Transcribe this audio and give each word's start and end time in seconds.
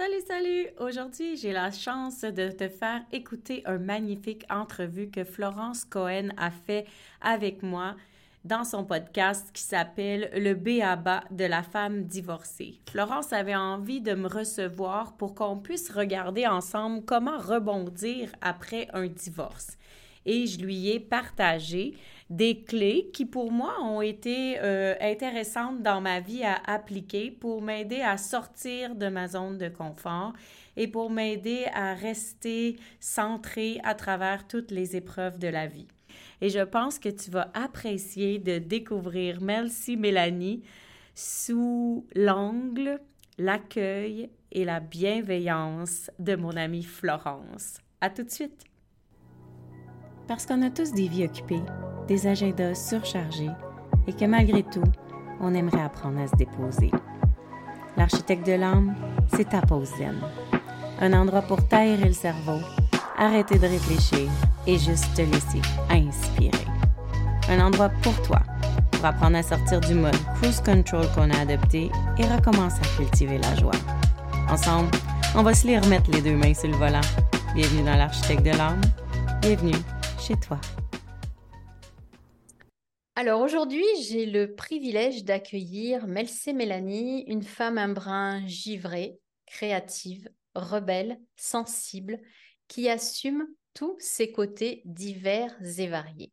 Salut, 0.00 0.22
salut! 0.26 0.66
Aujourd'hui, 0.78 1.36
j'ai 1.36 1.52
la 1.52 1.70
chance 1.70 2.22
de 2.22 2.50
te 2.50 2.70
faire 2.70 3.02
écouter 3.12 3.62
un 3.66 3.76
magnifique 3.76 4.46
entrevue 4.48 5.10
que 5.10 5.24
Florence 5.24 5.84
Cohen 5.84 6.30
a 6.38 6.50
fait 6.50 6.86
avec 7.20 7.62
moi 7.62 7.96
dans 8.46 8.64
son 8.64 8.82
podcast 8.82 9.50
qui 9.52 9.62
s'appelle 9.62 10.30
Le 10.32 10.54
B.A.B.A. 10.54 11.24
de 11.30 11.44
la 11.44 11.62
femme 11.62 12.04
divorcée. 12.04 12.80
Florence 12.90 13.34
avait 13.34 13.54
envie 13.54 14.00
de 14.00 14.14
me 14.14 14.26
recevoir 14.26 15.18
pour 15.18 15.34
qu'on 15.34 15.58
puisse 15.58 15.90
regarder 15.90 16.46
ensemble 16.46 17.04
comment 17.04 17.36
rebondir 17.36 18.30
après 18.40 18.88
un 18.94 19.06
divorce. 19.06 19.76
Et 20.24 20.46
je 20.46 20.60
lui 20.60 20.88
ai 20.88 20.98
partagé 20.98 21.94
des 22.30 22.62
clés 22.62 23.10
qui 23.12 23.26
pour 23.26 23.50
moi 23.50 23.82
ont 23.82 24.00
été 24.00 24.56
euh, 24.60 24.94
intéressantes 25.00 25.82
dans 25.82 26.00
ma 26.00 26.20
vie 26.20 26.44
à 26.44 26.60
appliquer 26.64 27.32
pour 27.32 27.60
m'aider 27.60 28.00
à 28.00 28.16
sortir 28.16 28.94
de 28.94 29.08
ma 29.08 29.26
zone 29.26 29.58
de 29.58 29.68
confort 29.68 30.32
et 30.76 30.86
pour 30.86 31.10
m'aider 31.10 31.66
à 31.74 31.92
rester 31.94 32.78
centrée 33.00 33.80
à 33.82 33.96
travers 33.96 34.46
toutes 34.46 34.70
les 34.70 34.94
épreuves 34.94 35.38
de 35.38 35.48
la 35.48 35.66
vie. 35.66 35.88
Et 36.40 36.50
je 36.50 36.60
pense 36.60 37.00
que 37.00 37.08
tu 37.08 37.30
vas 37.30 37.50
apprécier 37.52 38.38
de 38.38 38.58
découvrir 38.58 39.40
Melcy 39.42 39.96
Mélanie 39.96 40.62
sous 41.16 42.06
l'angle, 42.14 43.00
l'accueil 43.38 44.30
et 44.52 44.64
la 44.64 44.78
bienveillance 44.78 46.10
de 46.20 46.36
mon 46.36 46.56
amie 46.56 46.84
Florence. 46.84 47.78
À 48.00 48.08
tout 48.08 48.22
de 48.22 48.30
suite! 48.30 48.69
Parce 50.30 50.46
qu'on 50.46 50.62
a 50.62 50.70
tous 50.70 50.92
des 50.92 51.08
vies 51.08 51.24
occupées, 51.24 51.64
des 52.06 52.28
agendas 52.28 52.76
surchargés 52.76 53.50
et 54.06 54.12
que 54.12 54.26
malgré 54.26 54.62
tout, 54.62 54.84
on 55.40 55.52
aimerait 55.54 55.82
apprendre 55.82 56.20
à 56.20 56.28
se 56.28 56.36
déposer. 56.36 56.92
L'architecte 57.96 58.46
de 58.46 58.52
l'âme, 58.52 58.94
c'est 59.34 59.48
ta 59.48 59.60
pause 59.60 59.88
zen. 59.98 60.14
Un 61.00 61.14
endroit 61.14 61.42
pour 61.42 61.66
taire 61.66 61.98
le 62.06 62.12
cerveau, 62.12 62.60
arrêter 63.18 63.58
de 63.58 63.66
réfléchir 63.66 64.30
et 64.68 64.78
juste 64.78 65.12
te 65.16 65.22
laisser 65.22 65.62
inspirer. 65.90 66.64
Un 67.48 67.58
endroit 67.58 67.90
pour 68.00 68.14
toi, 68.22 68.38
pour 68.92 69.04
apprendre 69.04 69.36
à 69.36 69.42
sortir 69.42 69.80
du 69.80 69.94
mode 69.94 70.14
cruise 70.36 70.60
control 70.60 71.06
qu'on 71.12 71.28
a 71.30 71.40
adopté 71.40 71.90
et 72.18 72.24
recommencer 72.24 72.78
à 72.80 72.96
cultiver 72.96 73.38
la 73.38 73.56
joie. 73.56 73.80
Ensemble, 74.48 74.92
on 75.34 75.42
va 75.42 75.54
se 75.54 75.66
les 75.66 75.80
remettre 75.80 76.08
les 76.12 76.22
deux 76.22 76.36
mains 76.36 76.54
sur 76.54 76.68
le 76.68 76.76
volant. 76.76 77.00
Bienvenue 77.52 77.82
dans 77.82 77.96
l'architecte 77.96 78.44
de 78.44 78.56
l'âme. 78.56 78.80
Bienvenue 79.42 79.74
Alors 83.16 83.40
aujourd'hui, 83.40 83.84
j'ai 84.02 84.26
le 84.26 84.54
privilège 84.54 85.24
d'accueillir 85.24 86.06
Melcé 86.06 86.52
Mélanie, 86.52 87.24
une 87.26 87.42
femme 87.42 87.78
un 87.78 87.88
brin 87.88 88.46
givrée, 88.46 89.18
créative, 89.46 90.28
rebelle, 90.54 91.18
sensible, 91.36 92.20
qui 92.68 92.88
assume 92.88 93.46
tous 93.74 93.96
ses 93.98 94.30
côtés 94.30 94.82
divers 94.84 95.54
et 95.78 95.88
variés. 95.88 96.32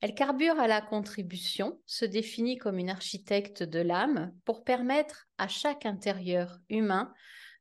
Elle 0.00 0.14
carbure 0.14 0.58
à 0.58 0.66
la 0.66 0.80
contribution, 0.80 1.80
se 1.86 2.04
définit 2.04 2.58
comme 2.58 2.78
une 2.78 2.90
architecte 2.90 3.62
de 3.62 3.80
l'âme 3.80 4.32
pour 4.44 4.64
permettre 4.64 5.28
à 5.38 5.46
chaque 5.46 5.86
intérieur 5.86 6.58
humain 6.68 7.12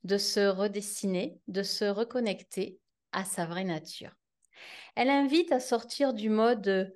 de 0.03 0.17
se 0.17 0.47
redessiner, 0.47 1.39
de 1.47 1.63
se 1.63 1.85
reconnecter 1.85 2.79
à 3.11 3.23
sa 3.25 3.45
vraie 3.45 3.65
nature. 3.65 4.18
Elle 4.95 5.09
invite 5.09 5.51
à 5.51 5.59
sortir 5.59 6.13
du 6.13 6.29
mode 6.29 6.95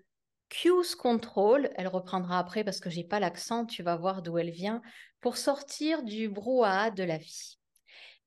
cues 0.50 0.96
control, 0.98 1.70
elle 1.76 1.88
reprendra 1.88 2.40
après 2.40 2.64
parce 2.64 2.80
que 2.80 2.90
j'ai 2.90 3.04
pas 3.04 3.20
l'accent, 3.20 3.66
tu 3.66 3.84
vas 3.84 3.96
voir 3.96 4.22
d'où 4.22 4.38
elle 4.38 4.52
vient, 4.52 4.82
pour 5.20 5.38
sortir 5.38 6.04
du 6.04 6.30
brouhaha 6.30 6.92
de 6.92 7.04
la 7.04 7.18
vie. 7.18 7.58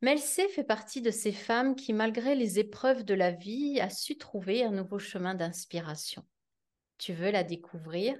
Melcé 0.02 0.48
fait 0.48 0.64
partie 0.64 1.00
de 1.00 1.10
ces 1.10 1.32
femmes 1.32 1.74
qui, 1.74 1.92
malgré 1.92 2.34
les 2.34 2.58
épreuves 2.58 3.04
de 3.04 3.14
la 3.14 3.30
vie, 3.30 3.80
a 3.80 3.88
su 3.88 4.18
trouver 4.18 4.64
un 4.64 4.72
nouveau 4.72 4.98
chemin 4.98 5.34
d'inspiration. 5.34 6.24
Tu 6.98 7.12
veux 7.12 7.30
la 7.30 7.44
découvrir? 7.44 8.18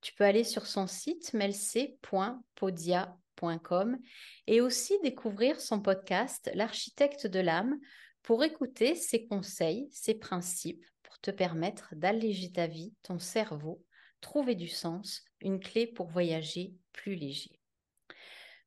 Tu 0.00 0.14
peux 0.14 0.24
aller 0.24 0.44
sur 0.44 0.66
son 0.66 0.86
site 0.86 1.32
melcé.podia.com 1.32 3.98
et 4.46 4.60
aussi 4.60 4.98
découvrir 5.02 5.60
son 5.60 5.80
podcast 5.80 6.50
L'architecte 6.54 7.26
de 7.26 7.40
l'âme 7.40 7.78
pour 8.24 8.42
écouter 8.42 8.94
ses 8.94 9.26
conseils, 9.26 9.86
ses 9.92 10.14
principes, 10.14 10.84
pour 11.02 11.18
te 11.20 11.30
permettre 11.30 11.94
d'alléger 11.94 12.50
ta 12.50 12.66
vie, 12.66 12.94
ton 13.02 13.18
cerveau, 13.18 13.84
trouver 14.22 14.54
du 14.54 14.66
sens, 14.66 15.22
une 15.42 15.60
clé 15.60 15.86
pour 15.86 16.08
voyager 16.08 16.72
plus 16.92 17.16
léger. 17.16 17.60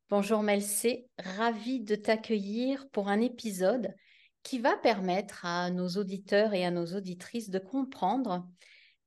Bonjour 0.09 0.43
Melcé, 0.43 1.07
ravie 1.17 1.79
de 1.79 1.95
t'accueillir 1.95 2.87
pour 2.91 3.07
un 3.07 3.19
épisode 3.19 3.95
qui 4.43 4.59
va 4.59 4.77
permettre 4.77 5.43
à 5.43 5.71
nos 5.71 5.89
auditeurs 5.89 6.53
et 6.53 6.63
à 6.63 6.69
nos 6.69 6.85
auditrices 6.95 7.49
de 7.49 7.59
comprendre 7.59 8.47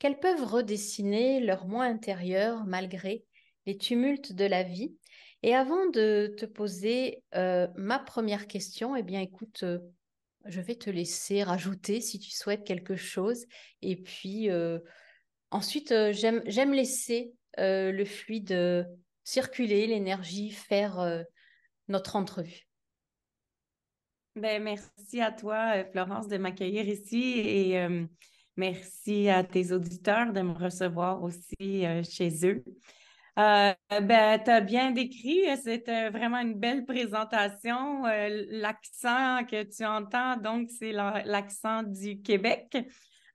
qu'elles 0.00 0.18
peuvent 0.18 0.44
redessiner 0.44 1.38
leur 1.38 1.68
moi 1.68 1.84
intérieur 1.84 2.64
malgré 2.66 3.24
les 3.66 3.78
tumultes 3.78 4.32
de 4.32 4.46
la 4.46 4.64
vie. 4.64 4.96
Et 5.44 5.54
avant 5.54 5.86
de 5.86 6.34
te 6.36 6.44
poser 6.44 7.22
euh, 7.36 7.68
ma 7.76 8.00
première 8.00 8.48
question, 8.48 8.96
eh 8.96 9.04
bien 9.04 9.20
écoute, 9.20 9.62
euh, 9.62 9.78
je 10.46 10.60
vais 10.60 10.74
te 10.74 10.90
laisser 10.90 11.42
rajouter 11.42 12.00
si 12.00 12.18
tu 12.18 12.30
souhaites 12.30 12.64
quelque 12.64 12.96
chose. 12.96 13.46
Et 13.82 13.96
puis 13.96 14.50
euh, 14.50 14.78
ensuite, 15.50 15.92
euh, 15.92 16.12
j'aime 16.12 16.72
laisser 16.72 17.32
euh, 17.58 17.92
le 17.92 18.04
fluide 18.04 18.88
circuler, 19.24 19.86
l'énergie 19.86 20.50
faire 20.50 21.24
notre 21.88 22.16
entrevue. 22.16 22.66
Ben, 24.36 24.62
merci 24.62 25.20
à 25.20 25.30
toi, 25.30 25.84
Florence, 25.92 26.28
de 26.28 26.38
m'accueillir 26.38 26.88
ici 26.88 27.38
et 27.38 27.88
merci 28.56 29.28
à 29.28 29.44
tes 29.44 29.72
auditeurs 29.72 30.32
de 30.32 30.40
me 30.40 30.52
recevoir 30.52 31.22
aussi 31.22 31.84
chez 32.08 32.46
eux. 32.46 32.64
Euh, 33.38 33.72
ben, 34.02 34.40
tu 34.42 34.50
as 34.50 34.60
bien 34.60 34.90
décrit, 34.90 35.44
c'était 35.62 36.10
vraiment 36.10 36.38
une 36.38 36.54
belle 36.54 36.84
présentation. 36.84 38.04
Euh, 38.06 38.44
l'accent 38.50 39.44
que 39.44 39.62
tu 39.62 39.84
entends, 39.84 40.36
donc, 40.36 40.68
c'est 40.70 40.92
l'accent 40.92 41.82
du 41.82 42.20
Québec. 42.20 42.76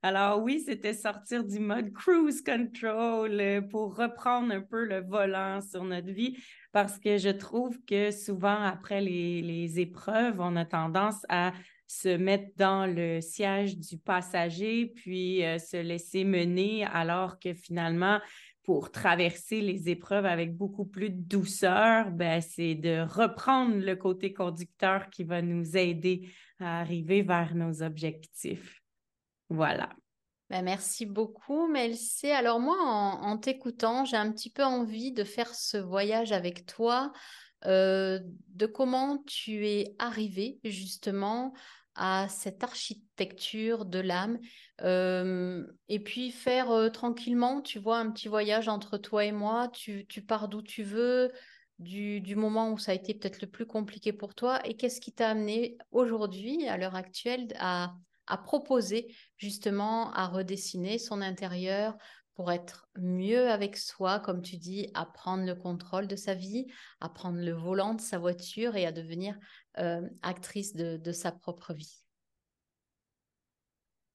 Alors 0.04 0.44
oui, 0.44 0.62
c'était 0.64 0.94
sortir 0.94 1.44
du 1.44 1.60
mode 1.60 1.92
cruise 1.92 2.44
control 2.44 3.40
euh, 3.40 3.62
pour 3.62 3.96
reprendre 3.96 4.54
un 4.54 4.62
peu 4.62 4.86
le 4.86 5.02
volant 5.02 5.62
sur 5.62 5.84
notre 5.84 6.12
vie 6.12 6.38
parce 6.72 7.00
que 7.00 7.18
je 7.18 7.30
trouve 7.30 7.80
que 7.86 8.12
souvent 8.12 8.62
après 8.62 9.02
les, 9.02 9.42
les 9.42 9.80
épreuves, 9.80 10.40
on 10.40 10.58
a 10.58 10.66
tendance 10.66 11.26
à 11.28 11.54
se 11.88 12.10
mettre 12.10 12.50
dans 12.58 12.86
le 12.86 13.20
siège 13.20 13.80
du 13.80 13.98
passager 13.98 14.92
puis 14.96 15.42
se 15.60 15.78
laisser 15.78 16.24
mener 16.24 16.86
alors 16.86 17.40
que 17.40 17.54
finalement, 17.54 18.20
pour 18.66 18.92
traverser 18.92 19.62
les 19.62 19.90
épreuves 19.90 20.26
avec 20.26 20.58
beaucoup 20.58 20.86
plus 20.86 21.12
de 21.12 21.22
douceur, 21.22 22.10
ben, 22.10 22.42
c'est 22.42 22.76
de 22.76 23.06
reprendre 23.08 23.76
le 23.76 23.96
côté 23.96 24.34
conducteur 24.34 25.10
qui 25.12 25.24
va 25.24 25.42
nous 25.42 25.78
aider 25.78 26.32
à 26.60 26.80
arriver 26.80 27.22
vers 27.22 27.54
nos 27.54 27.84
objectifs. 27.84 28.82
Voilà. 29.50 29.90
Ben 30.50 30.64
merci 30.64 31.06
beaucoup, 31.06 31.68
Melcé. 31.68 32.32
Alors 32.32 32.60
moi, 32.60 32.78
en, 32.80 33.38
t'écoutant, 33.38 34.06
j'ai 34.06 34.18
un 34.18 34.32
petit 34.32 34.50
peu 34.50 34.64
envie 34.64 35.12
de 35.12 35.24
faire 35.24 35.54
ce 35.54 35.78
voyage 35.78 36.32
avec 36.32 36.66
toi, 36.66 37.12
euh, 37.66 38.20
de 38.50 38.66
comment 38.66 39.24
tu 39.26 39.68
es 39.68 39.96
arrivé 40.00 40.60
justement 40.64 41.54
à 41.96 42.28
cette 42.30 42.64
architecture 42.64 43.86
de 43.86 44.00
l'âme 44.00 44.40
et 44.82 46.00
puis 46.00 46.32
faire 46.32 46.92
tranquillement, 46.92 47.62
tu 47.62 47.80
vois, 47.80 47.98
un 47.98 48.12
petit 48.12 48.28
voyage 48.28 48.68
entre 48.68 48.98
toi 48.98 49.26
et 49.26 49.32
moi, 49.32 49.70
tu, 49.70 50.06
pars 50.28 50.50
d'où 50.50 50.62
tu 50.62 50.84
veux, 50.84 51.32
du, 51.80 52.36
moment 52.36 52.72
où 52.72 52.78
ça 52.78 52.92
a 52.92 52.96
été 52.96 53.14
peut-être 53.14 53.42
le 53.42 53.48
plus 53.48 53.66
compliqué 53.66 54.14
pour 54.14 54.36
toi, 54.36 54.60
et 54.66 54.76
qu'est-ce 54.76 55.02
qui 55.02 55.14
t'a 55.14 55.30
amené 55.30 55.78
aujourd'hui, 55.92 56.68
à 56.68 56.78
l'heure 56.78 56.96
actuelle, 56.96 57.48
à 57.58 58.38
proposer 58.44 59.16
justement 59.38 60.12
à 60.14 60.28
redessiner 60.28 60.98
son 60.98 61.22
intérieur 61.22 61.96
pour 62.36 62.52
être 62.52 62.88
mieux 62.98 63.50
avec 63.50 63.78
soi, 63.78 64.20
comme 64.20 64.42
tu 64.42 64.58
dis, 64.58 64.90
à 64.94 65.06
prendre 65.06 65.46
le 65.46 65.56
contrôle 65.56 66.08
de 66.08 66.16
sa 66.16 66.34
vie, 66.34 66.68
à 67.00 67.10
prendre 67.10 67.40
le 67.40 67.54
volant 67.54 67.94
de 67.94 68.02
sa 68.02 68.18
voiture 68.18 68.76
et 68.76 68.86
à 68.86 68.92
devenir 68.92 69.38
actrice 70.22 70.76
de, 70.76 71.12
sa 71.12 71.32
propre 71.32 71.74
vie? 71.74 72.06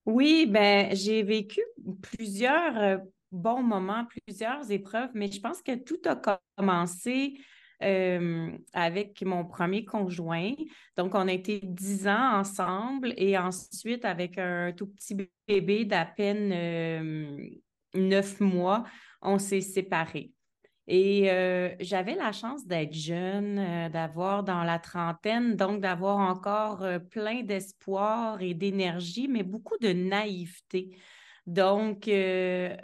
Oui, 0.07 0.47
ben 0.47 0.95
j'ai 0.95 1.23
vécu 1.23 1.61
plusieurs 2.03 2.77
euh, 2.79 2.99
bons 3.31 3.63
moments, 3.63 4.07
plusieurs 4.07 4.71
épreuves, 4.71 5.11
mais 5.15 5.31
je 5.31 5.41
pense 5.41 5.63
que 5.63 5.75
tout 5.77 6.01
a 6.07 6.17
commencé 6.57 7.39
euh, 7.83 8.51
avec 8.73 9.23
mon 9.23 9.45
premier 9.45 9.85
conjoint. 9.85 10.53
Donc, 10.97 11.15
on 11.15 11.29
a 11.29 11.33
été 11.33 11.61
dix 11.63 12.09
ans 12.09 12.39
ensemble 12.39 13.15
et 13.17 13.39
ensuite, 13.39 14.05
avec 14.05 14.39
un 14.39 14.73
tout 14.73 14.87
petit 14.87 15.17
bébé 15.47 15.85
d'à 15.85 16.05
peine 16.05 16.51
euh, 16.53 17.37
neuf 17.95 18.41
mois, 18.41 18.85
on 19.23 19.39
s'est 19.39 19.61
séparés. 19.61 20.33
Et 20.93 21.31
euh, 21.31 21.73
j'avais 21.79 22.17
la 22.17 22.33
chance 22.33 22.67
d'être 22.67 22.93
jeune, 22.93 23.61
euh, 23.61 23.89
d'avoir 23.89 24.43
dans 24.43 24.65
la 24.65 24.81
trentaine, 24.81 25.55
donc 25.55 25.81
d'avoir 25.81 26.17
encore 26.17 26.83
euh, 26.83 26.99
plein 26.99 27.45
d'espoir 27.45 28.43
et 28.43 28.55
d'énergie, 28.55 29.29
mais 29.29 29.45
beaucoup 29.45 29.79
de 29.79 29.93
naïveté. 29.93 30.99
Donc, 31.47 32.09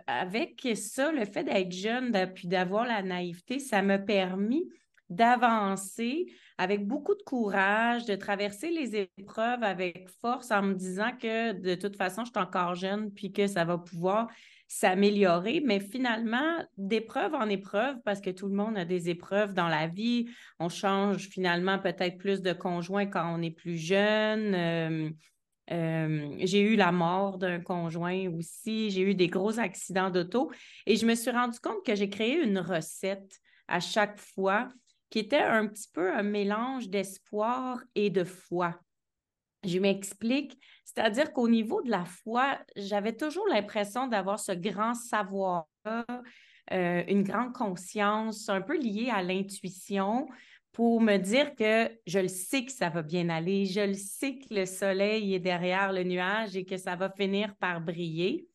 avec 0.06 0.68
ça, 0.74 1.12
le 1.12 1.24
fait 1.24 1.44
d'être 1.44 1.72
jeune, 1.72 2.12
puis 2.34 2.48
d'avoir 2.48 2.84
la 2.84 3.02
naïveté, 3.02 3.58
ça 3.58 3.82
m'a 3.82 3.98
permis 3.98 4.68
d'avancer 5.08 6.26
avec 6.58 6.86
beaucoup 6.86 7.14
de 7.14 7.22
courage, 7.22 8.06
de 8.06 8.14
traverser 8.14 8.70
les 8.70 9.08
épreuves 9.18 9.62
avec 9.62 10.08
force 10.20 10.50
en 10.50 10.62
me 10.62 10.74
disant 10.74 11.10
que 11.20 11.52
de 11.52 11.74
toute 11.74 11.96
façon, 11.96 12.24
je 12.24 12.30
suis 12.30 12.40
encore 12.40 12.74
jeune, 12.74 13.12
puis 13.12 13.32
que 13.32 13.46
ça 13.46 13.64
va 13.64 13.78
pouvoir 13.78 14.28
s'améliorer, 14.68 15.60
mais 15.64 15.80
finalement, 15.80 16.64
d'épreuve 16.76 17.34
en 17.34 17.48
épreuve, 17.48 17.96
parce 18.04 18.20
que 18.20 18.30
tout 18.30 18.48
le 18.48 18.54
monde 18.54 18.76
a 18.76 18.84
des 18.84 19.08
épreuves 19.08 19.54
dans 19.54 19.68
la 19.68 19.86
vie, 19.86 20.26
on 20.58 20.68
change 20.68 21.28
finalement 21.28 21.78
peut-être 21.78 22.18
plus 22.18 22.42
de 22.42 22.52
conjoints 22.52 23.06
quand 23.06 23.32
on 23.32 23.42
est 23.42 23.50
plus 23.50 23.76
jeune. 23.76 24.54
Euh, 24.54 25.10
euh, 25.72 26.36
j'ai 26.40 26.60
eu 26.60 26.76
la 26.76 26.92
mort 26.92 27.38
d'un 27.38 27.60
conjoint 27.60 28.28
aussi, 28.30 28.90
j'ai 28.90 29.02
eu 29.02 29.14
des 29.14 29.26
gros 29.26 29.58
accidents 29.58 30.10
d'auto 30.10 30.50
et 30.86 30.96
je 30.96 31.06
me 31.06 31.14
suis 31.14 31.30
rendu 31.30 31.58
compte 31.58 31.84
que 31.84 31.96
j'ai 31.96 32.08
créé 32.08 32.40
une 32.40 32.58
recette 32.58 33.40
à 33.66 33.80
chaque 33.80 34.18
fois 34.18 34.68
qui 35.10 35.18
était 35.20 35.40
un 35.40 35.66
petit 35.66 35.88
peu 35.92 36.12
un 36.12 36.22
mélange 36.22 36.88
d'espoir 36.88 37.80
et 37.94 38.10
de 38.10 38.22
foi. 38.22 38.78
Je 39.66 39.78
m'explique, 39.78 40.58
c'est-à-dire 40.84 41.32
qu'au 41.32 41.48
niveau 41.48 41.82
de 41.82 41.90
la 41.90 42.04
foi, 42.04 42.58
j'avais 42.76 43.16
toujours 43.16 43.46
l'impression 43.48 44.06
d'avoir 44.06 44.38
ce 44.38 44.52
grand 44.52 44.94
savoir, 44.94 45.66
euh, 45.86 47.02
une 47.08 47.22
grande 47.22 47.52
conscience, 47.52 48.48
un 48.48 48.60
peu 48.60 48.78
liée 48.78 49.10
à 49.12 49.22
l'intuition, 49.22 50.28
pour 50.72 51.00
me 51.00 51.16
dire 51.16 51.54
que 51.54 51.90
je 52.06 52.18
le 52.18 52.28
sais 52.28 52.64
que 52.64 52.72
ça 52.72 52.90
va 52.90 53.02
bien 53.02 53.28
aller, 53.28 53.64
je 53.64 53.80
le 53.80 53.94
sais 53.94 54.38
que 54.38 54.54
le 54.54 54.66
soleil 54.66 55.34
est 55.34 55.40
derrière 55.40 55.92
le 55.92 56.04
nuage 56.04 56.54
et 56.54 56.64
que 56.64 56.76
ça 56.76 56.96
va 56.96 57.10
finir 57.10 57.56
par 57.56 57.80
briller. 57.80 58.46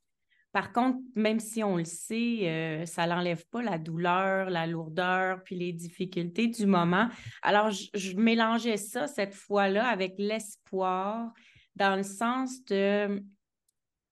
Par 0.52 0.74
contre, 0.74 1.00
même 1.16 1.40
si 1.40 1.64
on 1.64 1.78
le 1.78 1.86
sait, 1.86 2.50
euh, 2.50 2.86
ça 2.86 3.08
n'enlève 3.08 3.46
pas 3.48 3.62
la 3.62 3.78
douleur, 3.78 4.50
la 4.50 4.68
lourdeur, 4.68 5.42
puis 5.44 5.56
les 5.56 5.72
difficultés 5.72 6.48
du 6.48 6.66
moment. 6.66 7.08
Alors, 7.42 7.70
je, 7.72 8.16
mélangeais 8.18 8.78
ça 8.78 9.08
cette 9.08 9.34
fois-là 9.34 9.88
avec 9.88 10.16
l'espoir 10.18 11.32
dans 11.76 11.96
le 11.96 12.04
sens 12.04 12.66
de 12.66 13.24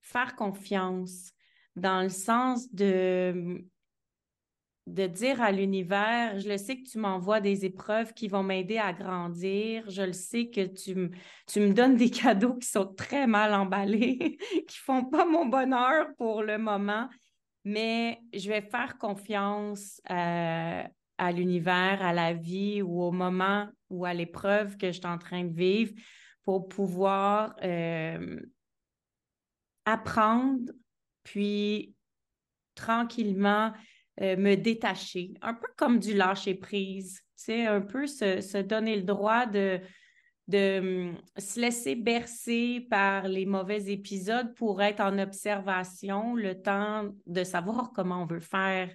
faire 0.02 0.36
confiance, 0.36 1.34
dans 1.76 2.02
le 2.02 2.10
sens 2.10 2.74
de 2.74 3.62
de 4.88 5.06
dire 5.06 5.42
à 5.42 5.52
l'univers, 5.52 6.40
je 6.40 6.50
le 6.50 6.58
sais 6.58 6.78
que 6.78 6.90
tu 6.90 6.98
m'envoies 6.98 7.42
des 7.42 7.66
épreuves 7.66 8.14
qui 8.14 8.28
vont 8.28 8.44
m'aider 8.44 8.78
à 8.78 8.92
grandir, 8.92 9.90
je 9.90 10.02
le 10.02 10.14
sais 10.14 10.50
que 10.50 10.66
tu, 10.66 10.96
me 10.96 11.74
donnes 11.74 11.96
des 11.96 12.10
cadeaux 12.10 12.56
qui 12.56 12.68
sont 12.68 12.86
très 12.86 13.28
mal 13.28 13.54
emballés, 13.54 14.38
qui 14.68 14.78
font 14.78 15.06
pas 15.06 15.26
mon 15.26 15.46
bonheur 15.46 16.08
pour 16.18 16.42
le 16.42 16.58
moment, 16.58 17.08
mais 17.64 18.20
je 18.34 18.50
vais 18.50 18.62
faire 18.62 18.98
confiance 18.98 20.02
euh, 20.10 20.84
à 21.18 21.32
l'univers, 21.32 22.02
à 22.02 22.14
la 22.14 22.34
vie 22.34 22.82
ou 22.82 23.04
au 23.04 23.12
moment 23.12 23.68
ou 23.90 24.06
à 24.06 24.14
l'épreuve 24.14 24.78
que 24.78 24.88
je 24.88 25.00
suis 25.00 25.06
en 25.06 25.18
train 25.18 25.44
de 25.44 25.54
vivre 25.54 25.94
pour 26.44 26.68
pouvoir 26.68 27.56
euh, 27.64 28.40
apprendre, 29.86 30.72
puis 31.24 31.94
tranquillement 32.76 33.74
euh, 34.22 34.36
me 34.38 34.56
détacher, 34.56 35.34
un 35.42 35.54
peu 35.54 35.68
comme 35.78 36.00
du 36.00 36.14
lâcher 36.14 36.56
prise, 36.56 37.22
c'est 37.36 37.66
un 37.66 37.82
peu 37.82 38.06
se, 38.06 38.62
donner 38.62 38.96
le 38.96 39.04
droit 39.04 39.46
de, 39.46 39.80
de 40.48 40.80
hum, 40.80 41.18
se 41.38 41.60
laisser 41.60 41.96
bercer 41.96 42.86
par 42.90 43.28
les 43.28 43.46
mauvais 43.46 43.90
épisodes 43.92 44.54
pour 44.56 44.82
être 44.82 45.00
en 45.00 45.18
observation, 45.20 46.36
le 46.36 46.62
temps 46.62 47.10
de 47.26 47.44
savoir 47.44 47.92
comment 47.96 48.24
on 48.24 48.26
veut 48.26 48.40
faire 48.40 48.90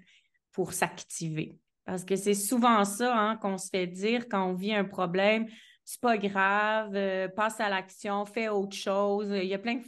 pour 0.53 0.73
s'activer. 0.73 1.59
Parce 1.85 2.05
que 2.05 2.17
c'est 2.17 2.35
souvent 2.35 2.85
ça 2.85 3.17
hein, 3.17 3.37
qu'on 3.37 3.59
se 3.59 3.69
fait 3.69 3.87
dire 3.87 4.29
quand 4.29 4.51
on 4.51 4.55
vit 4.55 4.75
un 4.75 4.85
problème 4.85 5.47
c'est 5.85 6.01
pas 6.01 6.17
grave, 6.17 6.93
euh, 6.95 7.29
passe 7.29 7.61
à 7.61 7.69
l'action, 7.69 8.25
fais 8.25 8.49
autre 8.49 8.75
chose. 8.75 9.29
Il 9.31 9.47
y 9.47 9.55
a 9.55 9.59
plein 9.59 9.75
de 9.75 9.85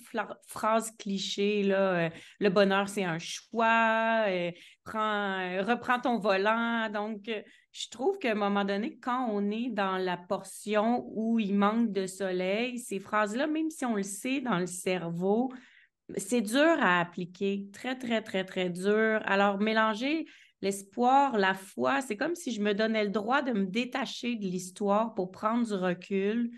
phrases 0.46 0.90
clichés, 0.98 1.62
là. 1.62 2.06
Euh, 2.06 2.10
le 2.38 2.50
bonheur, 2.50 2.88
c'est 2.88 3.04
un 3.04 3.18
choix, 3.18 4.26
reprends 4.92 6.00
ton 6.00 6.18
volant. 6.18 6.88
Donc, 6.90 7.30
je 7.72 7.88
trouve 7.90 8.18
qu'à 8.18 8.32
un 8.32 8.34
moment 8.34 8.64
donné, 8.64 8.98
quand 8.98 9.28
on 9.30 9.50
est 9.50 9.70
dans 9.70 9.96
la 9.96 10.16
portion 10.16 11.06
où 11.14 11.38
il 11.38 11.54
manque 11.54 11.92
de 11.92 12.06
soleil, 12.06 12.78
ces 12.78 13.00
phrases-là, 13.00 13.46
même 13.46 13.70
si 13.70 13.84
on 13.84 13.94
le 13.94 14.02
sait 14.02 14.40
dans 14.40 14.58
le 14.58 14.66
cerveau, 14.66 15.52
c'est 16.16 16.40
dur 16.40 16.76
à 16.80 17.00
appliquer, 17.00 17.66
très, 17.72 17.96
très, 17.96 18.22
très, 18.22 18.44
très 18.44 18.70
dur. 18.70 19.20
Alors, 19.24 19.58
mélanger 19.58 20.26
l'espoir, 20.62 21.36
la 21.36 21.54
foi, 21.54 22.00
c'est 22.00 22.16
comme 22.16 22.34
si 22.34 22.52
je 22.52 22.62
me 22.62 22.74
donnais 22.74 23.04
le 23.04 23.10
droit 23.10 23.42
de 23.42 23.52
me 23.52 23.66
détacher 23.66 24.36
de 24.36 24.44
l'histoire 24.44 25.14
pour 25.14 25.30
prendre 25.30 25.66
du 25.66 25.74
recul, 25.74 26.50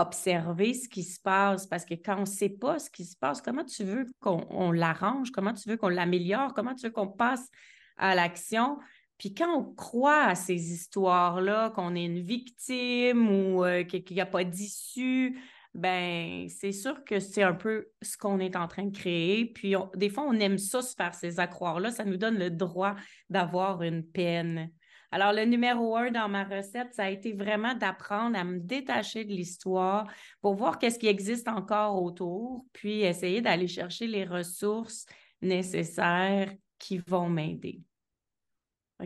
observer 0.00 0.74
ce 0.74 0.88
qui 0.88 1.02
se 1.02 1.20
passe, 1.20 1.66
parce 1.66 1.84
que 1.84 1.94
quand 1.94 2.16
on 2.16 2.20
ne 2.20 2.26
sait 2.26 2.48
pas 2.48 2.78
ce 2.78 2.90
qui 2.90 3.04
se 3.04 3.16
passe, 3.16 3.42
comment 3.42 3.64
tu 3.64 3.84
veux 3.84 4.06
qu'on 4.20 4.72
l'arrange, 4.72 5.30
comment 5.30 5.52
tu 5.52 5.68
veux 5.68 5.76
qu'on 5.76 5.88
l'améliore, 5.88 6.54
comment 6.54 6.74
tu 6.74 6.86
veux 6.86 6.92
qu'on 6.92 7.08
passe 7.08 7.48
à 7.96 8.14
l'action? 8.14 8.78
Puis 9.18 9.34
quand 9.34 9.52
on 9.52 9.64
croit 9.74 10.22
à 10.22 10.34
ces 10.34 10.72
histoires-là, 10.72 11.70
qu'on 11.70 11.94
est 11.96 12.04
une 12.04 12.22
victime 12.22 13.28
ou 13.30 13.64
euh, 13.64 13.82
qu'il 13.82 14.14
n'y 14.14 14.20
a 14.20 14.26
pas 14.26 14.44
d'issue, 14.44 15.36
ben 15.74 16.48
c'est 16.48 16.72
sûr 16.72 17.04
que 17.04 17.20
c'est 17.20 17.42
un 17.42 17.52
peu 17.52 17.88
ce 18.00 18.16
qu'on 18.16 18.38
est 18.38 18.56
en 18.56 18.68
train 18.68 18.86
de 18.86 18.96
créer. 18.96 19.46
Puis 19.46 19.74
des 19.96 20.08
fois, 20.08 20.24
on 20.24 20.34
aime 20.34 20.58
ça, 20.58 20.82
se 20.82 20.94
faire 20.94 21.14
ces 21.14 21.40
accroires-là. 21.40 21.90
Ça 21.90 22.04
nous 22.04 22.16
donne 22.16 22.38
le 22.38 22.50
droit 22.50 22.94
d'avoir 23.28 23.82
une 23.82 24.04
peine. 24.04 24.70
Alors, 25.10 25.32
le 25.32 25.44
numéro 25.44 25.96
un 25.96 26.10
dans 26.10 26.28
ma 26.28 26.44
recette, 26.44 26.92
ça 26.92 27.04
a 27.04 27.10
été 27.10 27.32
vraiment 27.32 27.74
d'apprendre 27.74 28.38
à 28.38 28.44
me 28.44 28.58
détacher 28.58 29.24
de 29.24 29.32
l'histoire 29.32 30.06
pour 30.42 30.54
voir 30.54 30.78
qu'est-ce 30.78 30.98
qui 30.98 31.06
existe 31.06 31.48
encore 31.48 32.02
autour, 32.02 32.66
puis 32.72 33.00
essayer 33.00 33.40
d'aller 33.40 33.68
chercher 33.68 34.06
les 34.06 34.24
ressources 34.24 35.06
nécessaires 35.40 36.52
qui 36.78 36.98
vont 36.98 37.28
m'aider. 37.28 37.80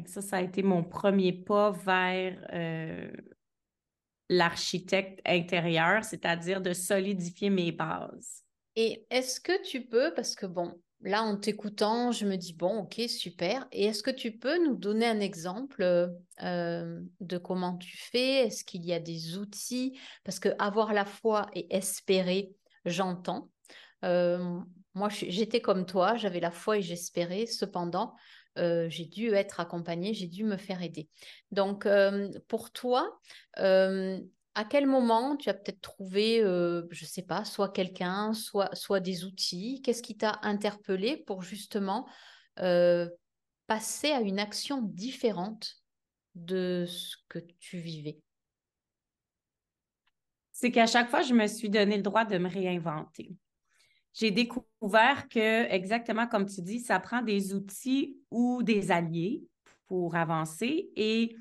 Ça, 0.07 0.23
ça 0.23 0.39
a 0.39 0.43
été 0.43 0.63
mon 0.63 0.83
premier 0.83 1.33
pas 1.33 1.71
vers 1.71 2.47
euh, 2.53 3.13
l'architecte 4.29 5.21
intérieur, 5.27 6.03
c'est-à-dire 6.03 6.61
de 6.61 6.73
solidifier 6.73 7.51
mes 7.51 7.71
bases. 7.71 8.43
Et 8.75 9.07
est-ce 9.11 9.39
que 9.39 9.63
tu 9.63 9.83
peux, 9.83 10.13
parce 10.15 10.35
que 10.35 10.47
bon, 10.47 10.81
là 11.03 11.23
en 11.23 11.37
t'écoutant, 11.37 12.13
je 12.13 12.27
me 12.27 12.37
dis 12.37 12.53
bon, 12.53 12.81
ok, 12.81 13.03
super. 13.09 13.67
Et 13.73 13.87
est-ce 13.87 14.03
que 14.03 14.11
tu 14.11 14.39
peux 14.39 14.65
nous 14.65 14.77
donner 14.77 15.07
un 15.07 15.21
exemple 15.21 15.83
euh, 16.43 17.01
de 17.21 17.39
comment 17.39 17.77
tu 17.77 17.97
fais? 17.97 18.47
Est-ce 18.47 18.65
qu'il 18.65 18.85
y 18.85 18.93
a 18.93 19.01
des 19.01 19.37
outils? 19.37 19.99
Parce 20.25 20.39
que 20.39 20.51
avoir 20.59 20.93
la 20.93 21.05
foi 21.05 21.51
et 21.55 21.75
espérer, 21.75 22.55
j'entends. 22.85 23.51
Euh, 24.05 24.59
moi, 24.95 25.09
j'étais 25.09 25.61
comme 25.61 25.87
toi, 25.87 26.17
j'avais 26.17 26.41
la 26.41 26.51
foi 26.51 26.79
et 26.79 26.83
j'espérais. 26.83 27.47
Cependant, 27.47 28.15
euh, 28.59 28.89
j'ai 28.89 29.07
dû 29.07 29.33
être 29.33 29.61
accompagnée, 29.61 30.15
j'ai 30.15 30.29
dû 30.29 30.45
me 30.45 30.57
faire 30.57 30.83
aider. 30.83 31.09
Donc, 31.51 31.87
euh, 31.87 32.31
pour 32.49 32.71
toi, 32.71 33.19
euh, 33.59 34.21
à 34.55 34.65
quel 34.65 34.87
moment 34.87 35.37
tu 35.37 35.49
as 35.49 35.55
peut-être 35.55 35.81
trouvé, 35.81 36.39
je 36.39 37.05
ne 37.05 37.09
sais 37.09 37.23
pas, 37.23 37.45
soit 37.45 37.71
quelqu'un, 37.71 38.35
soit, 38.35 38.75
soit 38.75 39.01
des 39.01 39.25
outils? 39.25 39.81
Qu'est-ce 39.83 40.03
qui 40.03 40.17
t'a 40.17 40.39
interpellé 40.43 41.17
pour 41.27 41.43
justement 41.43 42.07
passer 42.57 44.11
à 44.11 44.21
une 44.21 44.39
action 44.39 44.83
différente 44.83 45.77
de 46.35 46.85
ce 46.87 47.17
que 47.29 47.39
tu 47.61 47.79
vivais? 47.79 48.19
C'est 50.53 50.71
qu'à 50.71 50.87
chaque 50.87 51.09
fois, 51.09 51.23
je 51.23 51.35
me 51.35 51.47
suis 51.47 51.71
donné 51.71 51.97
le 51.97 52.03
droit 52.03 52.25
de 52.25 52.39
me 52.39 52.49
réinventer 52.49 53.35
j'ai 54.15 54.31
découvert 54.31 55.29
que, 55.29 55.65
exactement 55.71 56.27
comme 56.27 56.47
tu 56.47 56.61
dis, 56.63 56.81
ça 56.81 57.01
prend 57.01 57.23
des 57.23 57.55
outils 57.55 58.19
ou 58.31 58.63
des 58.63 58.91
alliés 58.91 59.43
pour 59.87 60.17
avancer. 60.17 60.91
Et 60.97 61.35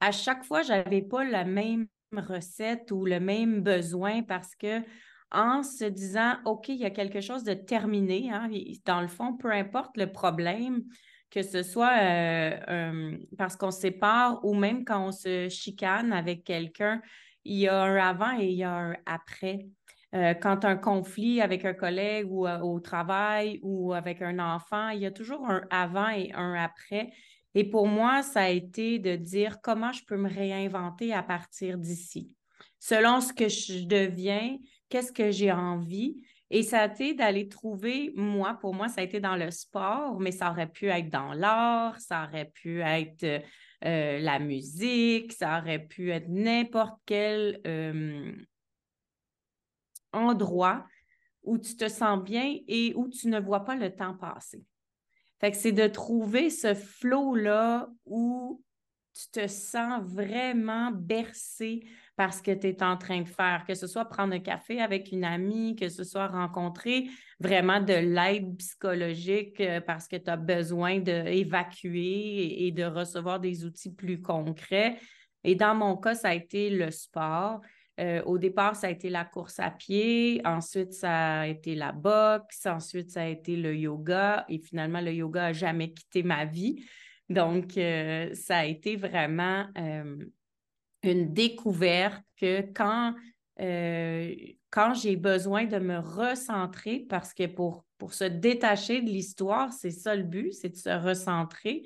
à 0.00 0.12
chaque 0.12 0.44
fois, 0.44 0.62
je 0.62 0.68
n'avais 0.68 1.02
pas 1.02 1.24
la 1.24 1.44
même 1.44 1.88
recette 2.16 2.90
ou 2.90 3.04
le 3.04 3.20
même 3.20 3.62
besoin 3.62 4.22
parce 4.22 4.54
que 4.54 4.82
en 5.30 5.62
se 5.62 5.84
disant, 5.84 6.36
OK, 6.46 6.68
il 6.68 6.76
y 6.76 6.86
a 6.86 6.90
quelque 6.90 7.20
chose 7.20 7.44
de 7.44 7.52
terminé, 7.52 8.30
hein, 8.32 8.48
dans 8.86 9.02
le 9.02 9.08
fond, 9.08 9.36
peu 9.36 9.52
importe 9.52 9.96
le 9.98 10.10
problème, 10.10 10.84
que 11.30 11.42
ce 11.42 11.62
soit 11.62 11.98
euh, 12.00 13.18
parce 13.36 13.56
qu'on 13.56 13.70
se 13.70 13.80
sépare 13.80 14.42
ou 14.44 14.54
même 14.54 14.84
quand 14.84 15.08
on 15.08 15.12
se 15.12 15.48
chicane 15.50 16.12
avec 16.12 16.44
quelqu'un, 16.44 17.02
il 17.44 17.58
y 17.58 17.68
a 17.68 17.82
un 17.82 17.96
avant 17.96 18.38
et 18.38 18.46
il 18.46 18.56
y 18.56 18.64
a 18.64 18.72
un 18.72 18.96
après. 19.04 19.66
Euh, 20.14 20.32
quand 20.32 20.64
un 20.64 20.76
conflit 20.76 21.42
avec 21.42 21.66
un 21.66 21.74
collègue 21.74 22.26
ou 22.30 22.46
euh, 22.46 22.58
au 22.60 22.80
travail 22.80 23.60
ou 23.62 23.92
avec 23.92 24.22
un 24.22 24.38
enfant, 24.38 24.88
il 24.88 25.00
y 25.00 25.06
a 25.06 25.10
toujours 25.10 25.46
un 25.46 25.62
avant 25.68 26.08
et 26.08 26.32
un 26.34 26.54
après. 26.54 27.10
Et 27.58 27.64
pour 27.64 27.88
moi, 27.88 28.22
ça 28.22 28.42
a 28.42 28.50
été 28.50 29.00
de 29.00 29.16
dire 29.16 29.60
comment 29.60 29.90
je 29.90 30.04
peux 30.04 30.16
me 30.16 30.28
réinventer 30.28 31.12
à 31.12 31.24
partir 31.24 31.76
d'ici. 31.76 32.30
Selon 32.78 33.20
ce 33.20 33.32
que 33.32 33.48
je 33.48 33.84
deviens, 33.84 34.58
qu'est-ce 34.88 35.10
que 35.10 35.32
j'ai 35.32 35.50
envie. 35.50 36.22
Et 36.50 36.62
ça 36.62 36.82
a 36.82 36.86
été 36.86 37.14
d'aller 37.14 37.48
trouver, 37.48 38.12
moi, 38.14 38.56
pour 38.60 38.74
moi, 38.74 38.86
ça 38.86 39.00
a 39.00 39.04
été 39.04 39.18
dans 39.18 39.34
le 39.34 39.50
sport, 39.50 40.20
mais 40.20 40.30
ça 40.30 40.52
aurait 40.52 40.70
pu 40.70 40.86
être 40.86 41.10
dans 41.10 41.32
l'art, 41.32 41.98
ça 41.98 42.28
aurait 42.28 42.48
pu 42.54 42.80
être 42.80 43.24
euh, 43.84 44.20
la 44.20 44.38
musique, 44.38 45.32
ça 45.32 45.58
aurait 45.58 45.84
pu 45.84 46.12
être 46.12 46.28
n'importe 46.28 47.00
quel 47.06 47.60
euh, 47.66 48.36
endroit 50.12 50.86
où 51.42 51.58
tu 51.58 51.74
te 51.74 51.88
sens 51.88 52.22
bien 52.22 52.56
et 52.68 52.92
où 52.94 53.08
tu 53.08 53.26
ne 53.26 53.40
vois 53.40 53.64
pas 53.64 53.74
le 53.74 53.92
temps 53.92 54.14
passer. 54.14 54.64
Fait 55.40 55.50
que 55.50 55.56
c'est 55.56 55.72
de 55.72 55.86
trouver 55.86 56.50
ce 56.50 56.74
flow-là 56.74 57.88
où 58.06 58.62
tu 59.14 59.40
te 59.40 59.46
sens 59.48 60.02
vraiment 60.04 60.90
bercé 60.92 61.84
par 62.16 62.32
ce 62.32 62.42
que 62.42 62.52
tu 62.52 62.68
es 62.68 62.82
en 62.82 62.96
train 62.96 63.22
de 63.22 63.28
faire, 63.28 63.64
que 63.66 63.74
ce 63.74 63.86
soit 63.86 64.04
prendre 64.04 64.34
un 64.34 64.40
café 64.40 64.80
avec 64.80 65.12
une 65.12 65.24
amie, 65.24 65.76
que 65.76 65.88
ce 65.88 66.04
soit 66.04 66.28
rencontrer 66.28 67.08
vraiment 67.40 67.80
de 67.80 67.94
l'aide 67.94 68.56
psychologique 68.58 69.60
euh, 69.60 69.80
parce 69.80 70.08
que 70.08 70.16
tu 70.16 70.30
as 70.30 70.36
besoin 70.36 70.98
d'évacuer 70.98 72.66
et 72.66 72.72
de 72.72 72.84
recevoir 72.84 73.40
des 73.40 73.64
outils 73.64 73.92
plus 73.92 74.20
concrets. 74.20 74.98
Et 75.44 75.54
dans 75.54 75.74
mon 75.74 75.96
cas, 75.96 76.14
ça 76.14 76.28
a 76.28 76.34
été 76.34 76.70
le 76.70 76.90
sport. 76.90 77.60
Euh, 77.98 78.22
au 78.24 78.38
départ, 78.38 78.76
ça 78.76 78.86
a 78.86 78.90
été 78.90 79.10
la 79.10 79.24
course 79.24 79.58
à 79.58 79.70
pied, 79.70 80.40
ensuite, 80.44 80.92
ça 80.92 81.40
a 81.40 81.46
été 81.46 81.74
la 81.74 81.90
boxe, 81.90 82.66
ensuite, 82.66 83.10
ça 83.10 83.22
a 83.22 83.26
été 83.26 83.56
le 83.56 83.74
yoga, 83.74 84.44
et 84.48 84.58
finalement, 84.58 85.00
le 85.00 85.12
yoga 85.12 85.48
n'a 85.48 85.52
jamais 85.52 85.92
quitté 85.92 86.22
ma 86.22 86.44
vie. 86.44 86.84
Donc, 87.28 87.76
euh, 87.76 88.32
ça 88.34 88.58
a 88.58 88.64
été 88.64 88.96
vraiment 88.96 89.66
euh, 89.76 90.16
une 91.02 91.32
découverte 91.32 92.22
que 92.40 92.60
quand, 92.72 93.14
quand 94.70 94.94
j'ai 94.94 95.16
besoin 95.16 95.64
de 95.64 95.78
me 95.78 95.98
recentrer, 95.98 97.04
parce 97.08 97.34
que 97.34 97.46
pour, 97.46 97.84
pour 97.98 98.14
se 98.14 98.24
détacher 98.24 99.02
de 99.02 99.10
l'histoire, 99.10 99.72
c'est 99.72 99.90
ça 99.90 100.14
le 100.14 100.22
but, 100.22 100.52
c'est 100.52 100.68
de 100.68 100.76
se 100.76 100.90
recentrer. 100.90 101.82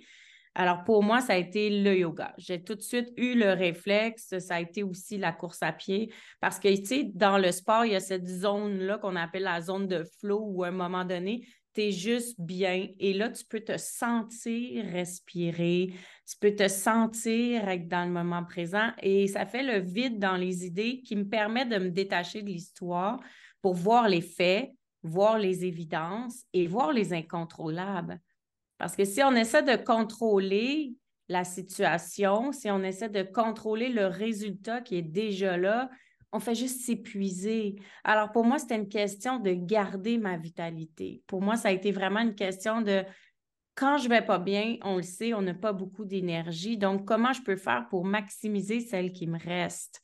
Alors, 0.55 0.85
pour 0.85 1.03
moi, 1.03 1.21
ça 1.23 1.33
a 1.33 1.37
été 1.37 1.71
le 1.83 1.97
yoga. 1.97 2.35
J'ai 2.37 2.63
tout 2.63 2.75
de 2.75 2.83
suite 2.83 3.09
eu 3.17 3.35
le 3.35 3.53
réflexe. 3.53 4.39
Ça 4.39 4.57
a 4.57 4.61
été 4.61 4.83
aussi 4.83 5.17
la 5.17 5.33
course 5.33 5.63
à 5.63 5.73
pied. 5.73 6.13
Parce 6.41 6.59
que, 6.59 6.69
tu 6.69 6.85
sais, 6.85 7.11
dans 7.15 7.39
le 7.39 7.51
sport, 7.53 7.87
il 7.87 7.93
y 7.93 7.97
a 7.97 8.01
cette 8.01 8.29
zone-là 8.29 8.99
qu'on 8.99 9.17
appelle 9.17 9.45
la 9.45 9.63
zone 9.63 9.87
de 9.87 10.05
flow 10.21 10.45
où, 10.45 10.65
à 10.65 10.69
un 10.69 10.73
moment 10.73 11.07
donné, 11.07 11.47
tu 11.75 11.83
es 11.83 11.91
juste 11.91 12.39
bien. 12.39 12.89
Et 12.99 13.15
là, 13.15 13.31
tu 13.31 13.47
peux 13.47 13.61
te 13.61 13.79
sentir 13.79 14.85
respirer. 14.93 15.95
Tu 16.29 16.37
peux 16.39 16.55
te 16.55 16.69
sentir 16.69 17.67
être 17.69 17.89
dans 17.89 18.05
le 18.05 18.13
moment 18.13 18.45
présent. 18.45 18.91
Et 19.01 19.29
ça 19.29 19.47
fait 19.47 19.63
le 19.63 19.79
vide 19.79 20.19
dans 20.19 20.37
les 20.37 20.67
idées 20.67 21.01
qui 21.01 21.17
me 21.17 21.29
permet 21.29 21.65
de 21.65 21.79
me 21.79 21.91
détacher 21.91 22.43
de 22.43 22.49
l'histoire 22.49 23.19
pour 23.63 23.75
voir 23.75 24.07
les 24.07 24.21
faits, 24.21 24.71
voir 25.03 25.39
les 25.39 25.65
évidences 25.65 26.45
et 26.53 26.67
voir 26.67 26.93
les 26.93 27.15
incontrôlables. 27.15 28.21
Parce 28.83 28.97
que 28.97 29.05
si 29.05 29.23
on 29.23 29.37
essaie 29.37 29.63
de 29.63 29.77
contrôler 29.77 30.97
la 31.29 31.45
situation, 31.45 32.51
si 32.51 32.69
on 32.69 32.83
essaie 32.83 33.09
de 33.09 33.23
contrôler 33.23 33.89
le 33.89 34.07
résultat 34.07 34.81
qui 34.81 34.97
est 34.97 35.03
déjà 35.03 35.57
là, 35.57 35.89
on 36.33 36.41
fait 36.41 36.57
juste 36.57 36.85
s'épuiser. 36.85 37.77
Alors 38.03 38.33
pour 38.33 38.45
moi, 38.45 38.59
c'était 38.59 38.75
une 38.75 38.89
question 38.89 39.39
de 39.39 39.53
garder 39.53 40.19
ma 40.19 40.37
vitalité. 40.37 41.23
Pour 41.29 41.43
moi, 41.43 41.55
ça 41.55 41.69
a 41.69 41.71
été 41.71 41.93
vraiment 41.93 42.19
une 42.19 42.35
question 42.35 42.83
de 42.83 43.05
quand 43.77 43.99
je 43.99 44.09
vais 44.09 44.21
pas 44.21 44.41
bien, 44.41 44.79
on 44.83 44.97
le 44.97 45.03
sait, 45.03 45.33
on 45.33 45.43
n'a 45.43 45.55
pas 45.55 45.73
beaucoup 45.73 46.05
d'énergie. 46.05 46.77
Donc, 46.77 47.05
comment 47.05 47.33
je 47.33 47.43
peux 47.43 47.55
faire 47.55 47.87
pour 47.89 48.05
maximiser 48.05 48.81
celle 48.81 49.13
qui 49.13 49.29
me 49.29 49.39
reste? 49.39 50.03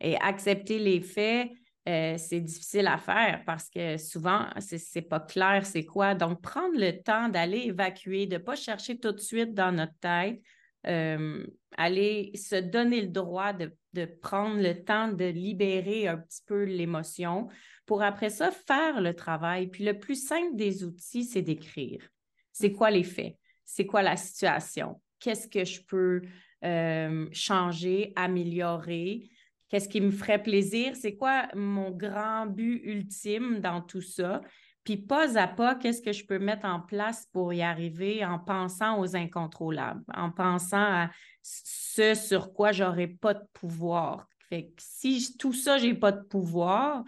Et 0.00 0.16
accepter 0.16 0.78
les 0.78 1.02
faits, 1.02 1.50
euh, 1.88 2.16
c'est 2.16 2.40
difficile 2.40 2.86
à 2.86 2.96
faire 2.96 3.42
parce 3.44 3.68
que 3.68 3.96
souvent, 3.96 4.46
c'est 4.60 4.80
n'est 4.94 5.02
pas 5.02 5.18
clair 5.18 5.66
c'est 5.66 5.84
quoi. 5.84 6.14
Donc, 6.14 6.40
prendre 6.40 6.78
le 6.78 7.02
temps 7.02 7.28
d'aller 7.28 7.62
évacuer, 7.66 8.26
de 8.26 8.34
ne 8.34 8.38
pas 8.38 8.54
chercher 8.54 8.98
tout 8.98 9.12
de 9.12 9.20
suite 9.20 9.52
dans 9.52 9.72
notre 9.72 9.98
tête, 9.98 10.40
euh, 10.86 11.44
aller 11.76 12.32
se 12.34 12.56
donner 12.56 13.00
le 13.00 13.08
droit 13.08 13.52
de, 13.52 13.72
prendre 14.20 14.60
le 14.60 14.84
temps 14.84 15.08
de 15.08 15.24
libérer 15.24 16.08
un 16.08 16.18
petit 16.18 16.42
peu 16.46 16.64
l'émotion 16.64 17.48
pour 17.86 18.02
après 18.02 18.30
ça 18.30 18.50
faire 18.50 19.00
le 19.00 19.14
travail. 19.14 19.68
Puis 19.68 19.84
le 19.84 19.98
plus 19.98 20.26
simple 20.26 20.54
des 20.54 20.84
outils, 20.84 21.24
c'est 21.24 21.42
d'écrire. 21.42 22.08
C'est 22.52 22.72
quoi 22.72 22.90
les 22.90 23.04
faits? 23.04 23.36
C'est 23.64 23.86
quoi 23.86 24.02
la 24.02 24.16
situation? 24.16 25.00
Qu'est-ce 25.18 25.48
que 25.48 25.64
je 25.64 25.80
peux 25.82 26.22
euh, 26.64 27.28
changer, 27.32 28.12
améliorer? 28.16 29.30
Qu'est-ce 29.72 29.88
qui 29.88 30.02
me 30.02 30.10
ferait 30.10 30.42
plaisir, 30.42 30.94
c'est 30.94 31.16
quoi 31.16 31.48
mon 31.54 31.90
grand 31.90 32.44
but 32.44 32.82
ultime 32.84 33.60
dans 33.60 33.80
tout 33.80 34.02
ça, 34.02 34.42
puis 34.84 34.98
pas 34.98 35.38
à 35.38 35.48
pas, 35.48 35.76
qu'est-ce 35.76 36.02
que 36.02 36.12
je 36.12 36.26
peux 36.26 36.38
mettre 36.38 36.66
en 36.66 36.78
place 36.78 37.26
pour 37.32 37.54
y 37.54 37.62
arriver 37.62 38.22
en 38.22 38.38
pensant 38.38 39.00
aux 39.00 39.16
incontrôlables, 39.16 40.04
en 40.14 40.30
pensant 40.30 40.76
à 40.76 41.10
ce 41.40 42.14
sur 42.14 42.52
quoi 42.52 42.72
j'aurais 42.72 43.06
pas 43.06 43.32
de 43.32 43.44
pouvoir? 43.54 44.28
Fait 44.50 44.64
que 44.64 44.72
si 44.76 45.38
tout 45.38 45.54
ça, 45.54 45.78
j'ai 45.78 45.94
pas 45.94 46.12
de 46.12 46.20
pouvoir, 46.20 47.02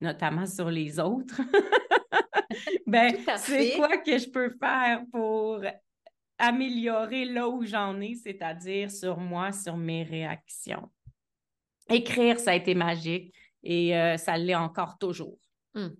notamment 0.00 0.46
sur 0.46 0.70
les 0.70 1.00
autres, 1.00 1.40
ben, 2.86 3.12
c'est 3.38 3.72
quoi 3.74 3.96
que 3.96 4.18
je 4.18 4.30
peux 4.30 4.50
faire 4.50 5.02
pour 5.10 5.64
améliorer 6.38 7.24
là 7.24 7.48
où 7.48 7.64
j'en 7.64 8.00
ai, 8.00 8.14
c'est-à-dire 8.14 8.88
sur 8.88 9.18
moi, 9.18 9.50
sur 9.50 9.76
mes 9.76 10.04
réactions? 10.04 10.88
Écrire, 11.88 12.38
ça 12.38 12.50
a 12.52 12.54
été 12.54 12.74
magique 12.74 13.34
et 13.62 13.96
euh, 13.96 14.16
ça 14.16 14.36
l'est 14.38 14.54
encore 14.54 14.98
toujours. 14.98 15.38
Hmm. 15.74 15.90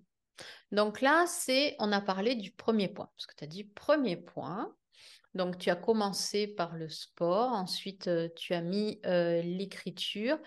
Donc 0.71 1.01
là, 1.01 1.25
c'est, 1.27 1.75
on 1.79 1.91
a 1.91 2.01
parlé 2.01 2.35
du 2.35 2.51
premier 2.51 2.87
point, 2.87 3.09
parce 3.15 3.25
que 3.25 3.35
tu 3.35 3.43
as 3.43 3.47
dit 3.47 3.63
premier 3.63 4.17
point. 4.17 4.73
Donc 5.33 5.57
tu 5.57 5.69
as 5.69 5.75
commencé 5.75 6.47
par 6.47 6.75
le 6.75 6.89
sport, 6.89 7.51
ensuite 7.51 8.07
euh, 8.07 8.29
tu 8.35 8.53
as 8.53 8.61
mis 8.61 8.99
euh, 9.05 9.41
l'écriture. 9.41 10.37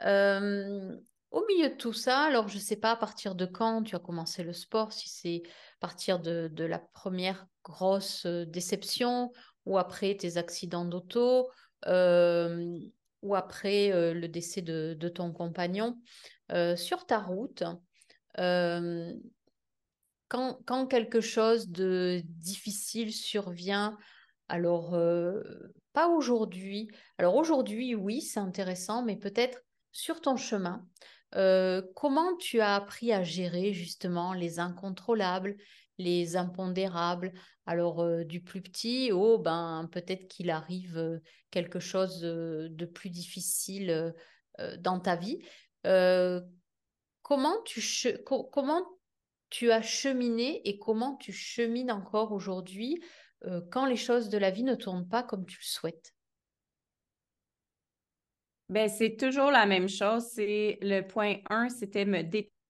au 0.00 1.44
milieu 1.48 1.68
de 1.70 1.76
tout 1.76 1.92
ça, 1.92 2.20
alors 2.20 2.48
je 2.48 2.56
ne 2.56 2.62
sais 2.62 2.76
pas 2.76 2.92
à 2.92 2.96
partir 2.96 3.34
de 3.34 3.44
quand 3.44 3.82
tu 3.82 3.96
as 3.96 3.98
commencé 3.98 4.44
le 4.44 4.52
sport, 4.52 4.92
si 4.92 5.08
c'est 5.08 5.42
à 5.46 5.80
partir 5.80 6.20
de, 6.20 6.48
de, 6.52 6.64
la 6.64 6.78
première 6.78 7.46
grosse 7.64 8.26
déception 8.26 9.32
ou 9.64 9.78
après 9.78 10.16
tes 10.16 10.36
accidents 10.36 10.84
d'auto 10.84 11.48
ou 13.22 13.34
après 13.34 13.92
euh, 13.92 14.14
le 14.14 14.28
décès 14.28 14.62
de, 14.62 15.08
ton 15.08 15.32
compagnon, 15.32 15.98
euh, 16.52 16.76
sur 16.76 17.06
ta 17.06 17.18
route, 17.18 17.64
euh, 18.38 19.12
quand, 20.28 20.86
quelque 20.88 21.20
chose 21.20 21.68
de 21.68 22.22
difficile 22.26 23.12
survient, 23.12 23.96
alors 24.48 24.90
pas 25.92 26.08
aujourd'hui, 26.08 26.90
alors 27.18 27.36
aujourd'hui 27.36 27.94
oui 27.94 28.20
c'est 28.20 28.40
intéressant, 28.40 29.02
mais 29.04 29.16
peut-être 29.16 29.62
sur 29.92 30.20
ton 30.20 30.36
chemin, 30.36 30.84
comment 31.94 32.36
tu 32.38 32.60
as 32.60 32.74
appris 32.74 33.12
à 33.12 33.22
gérer 33.22 33.72
justement 33.72 34.32
les 34.32 34.58
incontrôlables, 34.58 35.56
les 35.98 36.36
impondérables. 36.36 37.32
Alors, 37.64 38.00
euh, 38.00 38.24
du 38.24 38.40
plus 38.40 38.62
petit 38.62 39.12
au, 39.12 39.38
ben, 39.38 39.88
peut-être 39.92 40.28
qu'il 40.28 40.50
arrive 40.50 40.96
euh, 40.98 41.18
quelque 41.50 41.80
chose 41.80 42.24
euh, 42.24 42.68
de 42.70 42.86
plus 42.86 43.10
difficile 43.10 44.14
dans 44.78 45.00
ta 45.00 45.16
vie. 45.16 45.38
comment, 47.22 47.62
tu 47.66 47.82
comment 48.24 48.82
tu 49.50 49.70
as 49.70 49.82
cheminé 49.82 50.66
et 50.66 50.78
comment 50.78 51.16
tu 51.16 51.30
chemines 51.30 51.92
encore 51.92 52.32
aujourd'hui 52.32 52.98
quand 53.70 53.84
les 53.84 53.96
choses 53.96 54.30
de 54.30 54.38
la 54.38 54.50
vie 54.50 54.64
ne 54.64 54.74
tournent 54.74 55.06
pas 55.06 55.22
comme 55.22 55.44
tu 55.44 55.58
le 55.60 55.66
souhaites? 55.66 56.14
Ben, 58.70 58.88
c'est 58.88 59.16
toujours 59.16 59.50
la 59.50 59.66
même 59.66 59.88
chose. 59.88 60.24
C'est 60.32 60.78
le 60.80 61.02
point 61.02 61.36
1, 61.50 61.68
c'était 61.68 62.06
me 62.06 62.22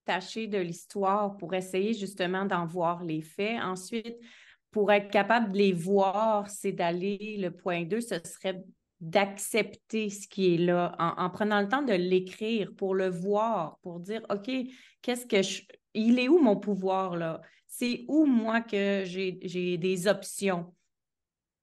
détacher 0.06 0.46
de 0.46 0.58
l'histoire 0.58 1.36
pour 1.36 1.54
essayer 1.54 1.92
justement 1.92 2.44
d'en 2.44 2.66
voir 2.66 3.02
les 3.02 3.22
faits. 3.22 3.60
Ensuite, 3.62 4.16
pour 4.70 4.92
être 4.92 5.10
capable 5.10 5.52
de 5.52 5.58
les 5.58 5.72
voir, 5.72 6.48
c'est 6.48 6.72
d'aller, 6.72 7.36
le 7.40 7.50
point 7.50 7.84
2, 7.84 8.00
ce 8.00 8.16
serait 8.24 8.62
d'accepter 9.00 10.08
ce 10.08 10.26
qui 10.26 10.54
est 10.54 10.58
là, 10.58 10.94
en, 10.98 11.28
prenant 11.28 11.60
le 11.60 11.68
temps 11.68 11.82
de 11.82 11.92
l'écrire 11.92 12.72
pour 12.76 12.94
le 12.94 13.08
voir, 13.08 13.78
pour 13.82 14.00
dire, 14.00 14.22
OK, 14.30 14.50
qu'est-ce 15.02 15.26
que 15.26 15.42
je... 15.42 15.62
Il 15.92 16.18
est 16.18 16.28
où 16.28 16.38
mon 16.38 16.56
pouvoir 16.56 17.16
là? 17.16 17.40
C'est 17.66 18.04
où 18.08 18.26
moi 18.26 18.60
que 18.60 19.02
j'ai 19.04 19.78
des 19.78 20.06
options? 20.06 20.74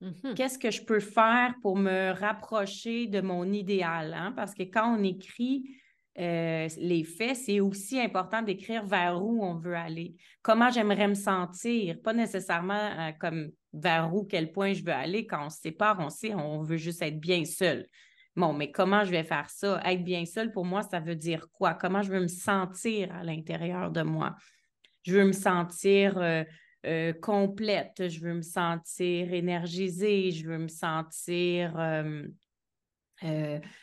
Mm-hmm. 0.01 0.33
Qu'est-ce 0.33 0.59
que 0.59 0.71
je 0.71 0.83
peux 0.83 0.99
faire 0.99 1.53
pour 1.61 1.77
me 1.77 2.11
rapprocher 2.11 3.07
de 3.07 3.21
mon 3.21 3.51
idéal? 3.51 4.13
Hein? 4.13 4.33
Parce 4.35 4.53
que 4.53 4.63
quand 4.63 4.95
on 4.95 5.03
écrit, 5.03 5.69
euh, 6.19 6.67
les 6.77 7.03
faits, 7.03 7.37
c'est 7.37 7.59
aussi 7.59 7.99
important 7.99 8.43
d'écrire 8.43 8.85
vers 8.85 9.23
où 9.23 9.43
on 9.43 9.55
veut 9.55 9.75
aller, 9.75 10.15
comment 10.43 10.69
j'aimerais 10.69 11.07
me 11.07 11.15
sentir, 11.15 11.99
pas 12.03 12.13
nécessairement 12.13 12.73
euh, 12.99 13.11
comme 13.19 13.49
vers 13.73 14.13
où, 14.13 14.23
quel 14.23 14.51
point 14.51 14.73
je 14.73 14.83
veux 14.83 14.93
aller. 14.93 15.25
Quand 15.25 15.47
on 15.47 15.49
se 15.49 15.59
sépare, 15.59 15.97
on 15.99 16.09
sait, 16.09 16.35
on 16.35 16.61
veut 16.61 16.77
juste 16.77 17.01
être 17.01 17.19
bien 17.19 17.45
seul. 17.45 17.87
Bon, 18.35 18.53
mais 18.53 18.71
comment 18.71 19.03
je 19.03 19.09
vais 19.09 19.23
faire 19.23 19.49
ça? 19.49 19.81
Être 19.85 20.03
bien 20.03 20.25
seul, 20.25 20.51
pour 20.51 20.65
moi, 20.65 20.83
ça 20.83 20.99
veut 20.99 21.15
dire 21.15 21.47
quoi? 21.51 21.73
Comment 21.73 22.03
je 22.03 22.11
veux 22.11 22.21
me 22.21 22.27
sentir 22.27 23.11
à 23.15 23.23
l'intérieur 23.23 23.89
de 23.89 24.03
moi? 24.03 24.35
Je 25.03 25.13
veux 25.13 25.25
me 25.25 25.33
sentir 25.33 26.19
euh, 26.85 27.13
complète, 27.21 28.07
je 28.07 28.19
veux 28.19 28.33
me 28.35 28.41
sentir 28.41 29.33
énergisée, 29.33 30.29
je 30.31 30.47
veux 30.47 30.59
me 30.59 30.67
sentir... 30.67 31.75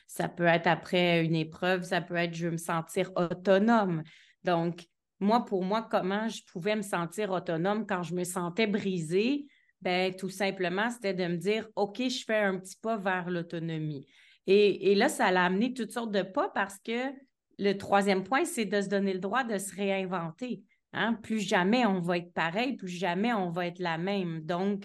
ça 0.06 0.28
peut 0.28 0.46
être 0.46 0.66
après 0.66 1.24
une 1.24 1.34
épreuve, 1.34 1.82
ça 1.82 2.00
peut 2.00 2.16
être 2.16 2.34
je 2.34 2.46
veux 2.46 2.52
me 2.52 2.56
sentir 2.56 3.10
autonome. 3.16 4.02
Donc, 4.44 4.86
moi, 5.20 5.44
pour 5.44 5.64
moi, 5.64 5.86
comment 5.90 6.28
je 6.28 6.42
pouvais 6.50 6.76
me 6.76 6.82
sentir 6.82 7.30
autonome 7.30 7.86
quand 7.86 8.02
je 8.02 8.14
me 8.14 8.24
sentais 8.24 8.66
brisée? 8.66 9.46
Ben, 9.82 10.14
tout 10.14 10.28
simplement, 10.28 10.90
c'était 10.90 11.14
de 11.14 11.26
me 11.26 11.36
dire, 11.36 11.68
OK, 11.76 12.02
je 12.08 12.24
fais 12.24 12.38
un 12.38 12.58
petit 12.58 12.76
pas 12.76 12.96
vers 12.96 13.30
l'autonomie. 13.30 14.06
Et, 14.46 14.94
là, 14.94 15.08
ça 15.08 15.30
l'a 15.30 15.44
amené 15.44 15.74
toutes 15.74 15.92
sortes 15.92 16.10
de 16.10 16.22
pas 16.22 16.48
parce 16.48 16.78
que 16.78 17.12
le 17.58 17.74
troisième 17.74 18.24
point, 18.24 18.44
c'est 18.44 18.64
de 18.64 18.80
se 18.80 18.88
donner 18.88 19.12
le 19.12 19.20
droit 19.20 19.44
de 19.44 19.58
se 19.58 19.74
réinventer. 19.74 20.62
Hein? 20.92 21.14
Plus 21.22 21.40
jamais 21.40 21.86
on 21.86 22.00
va 22.00 22.18
être 22.18 22.32
pareil, 22.32 22.76
plus 22.76 22.88
jamais 22.88 23.32
on 23.32 23.50
va 23.50 23.66
être 23.66 23.78
la 23.78 23.96
même. 23.96 24.40
Donc, 24.40 24.84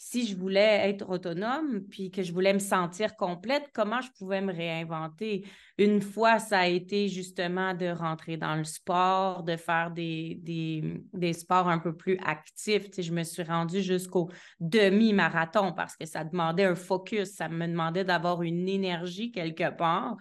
si 0.00 0.28
je 0.28 0.36
voulais 0.36 0.88
être 0.88 1.10
autonome, 1.10 1.82
puis 1.90 2.12
que 2.12 2.22
je 2.22 2.32
voulais 2.32 2.52
me 2.52 2.60
sentir 2.60 3.16
complète, 3.16 3.68
comment 3.74 4.00
je 4.00 4.10
pouvais 4.16 4.40
me 4.40 4.52
réinventer? 4.52 5.44
Une 5.76 6.00
fois, 6.00 6.38
ça 6.38 6.60
a 6.60 6.66
été 6.68 7.08
justement 7.08 7.74
de 7.74 7.88
rentrer 7.88 8.36
dans 8.36 8.54
le 8.54 8.62
sport, 8.62 9.42
de 9.42 9.56
faire 9.56 9.90
des, 9.90 10.38
des, 10.40 11.32
sports 11.32 11.68
un 11.68 11.80
peu 11.80 11.96
plus 11.96 12.16
actifs. 12.24 12.86
je 12.96 13.12
me 13.12 13.24
suis 13.24 13.42
rendue 13.42 13.82
jusqu'au 13.82 14.30
demi-marathon 14.60 15.72
parce 15.72 15.96
que 15.96 16.06
ça 16.06 16.22
demandait 16.22 16.64
un 16.64 16.76
focus, 16.76 17.32
ça 17.32 17.48
me 17.48 17.66
demandait 17.66 18.04
d'avoir 18.04 18.42
une 18.42 18.68
énergie 18.68 19.32
quelque 19.32 19.76
part 19.76 20.16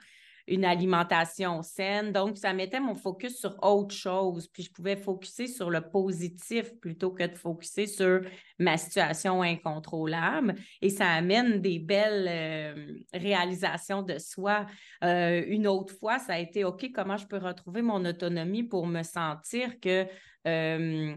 une 0.48 0.66
alimentation 0.66 1.62
saine. 1.62 2.12
Donc, 2.12 2.38
ça 2.38 2.54
mettait 2.54 2.80
mon 2.80 2.96
focus 2.96 3.40
sur 3.40 3.58
autre 3.64 3.94
chose. 3.94 4.48
Puis, 4.48 4.64
je 4.64 4.72
pouvais 4.72 4.96
focuser 4.96 5.48
sur 5.48 5.70
le 5.70 5.82
positif 5.82 6.74
plutôt 6.80 7.12
que 7.12 7.24
de 7.24 7.36
focuser 7.36 7.88
sur 7.88 8.22
ma 8.60 8.78
situation 8.78 9.42
incontrôlable. 9.42 10.56
Et 10.82 10.90
ça 10.90 11.10
amène 11.10 11.62
des 11.62 11.80
belles 11.80 12.28
euh, 12.30 12.94
réalisations 13.14 14.02
de 14.02 14.18
soi. 14.18 14.66
Euh, 15.04 15.44
une 15.48 15.68
autre 15.68 15.94
fois, 15.94 16.20
ça 16.20 16.34
a 16.34 16.40
été 16.40 16.64
OK, 16.64 16.92
comment 16.94 17.18
je 17.18 17.28
peux 17.28 17.38
retrouver 17.38 17.82
mon 17.82 18.04
autonomie 18.06 18.64
pour 18.64 18.88
me 18.88 19.04
sentir 19.04 19.80
que 19.80 20.06
euh, 20.48 21.16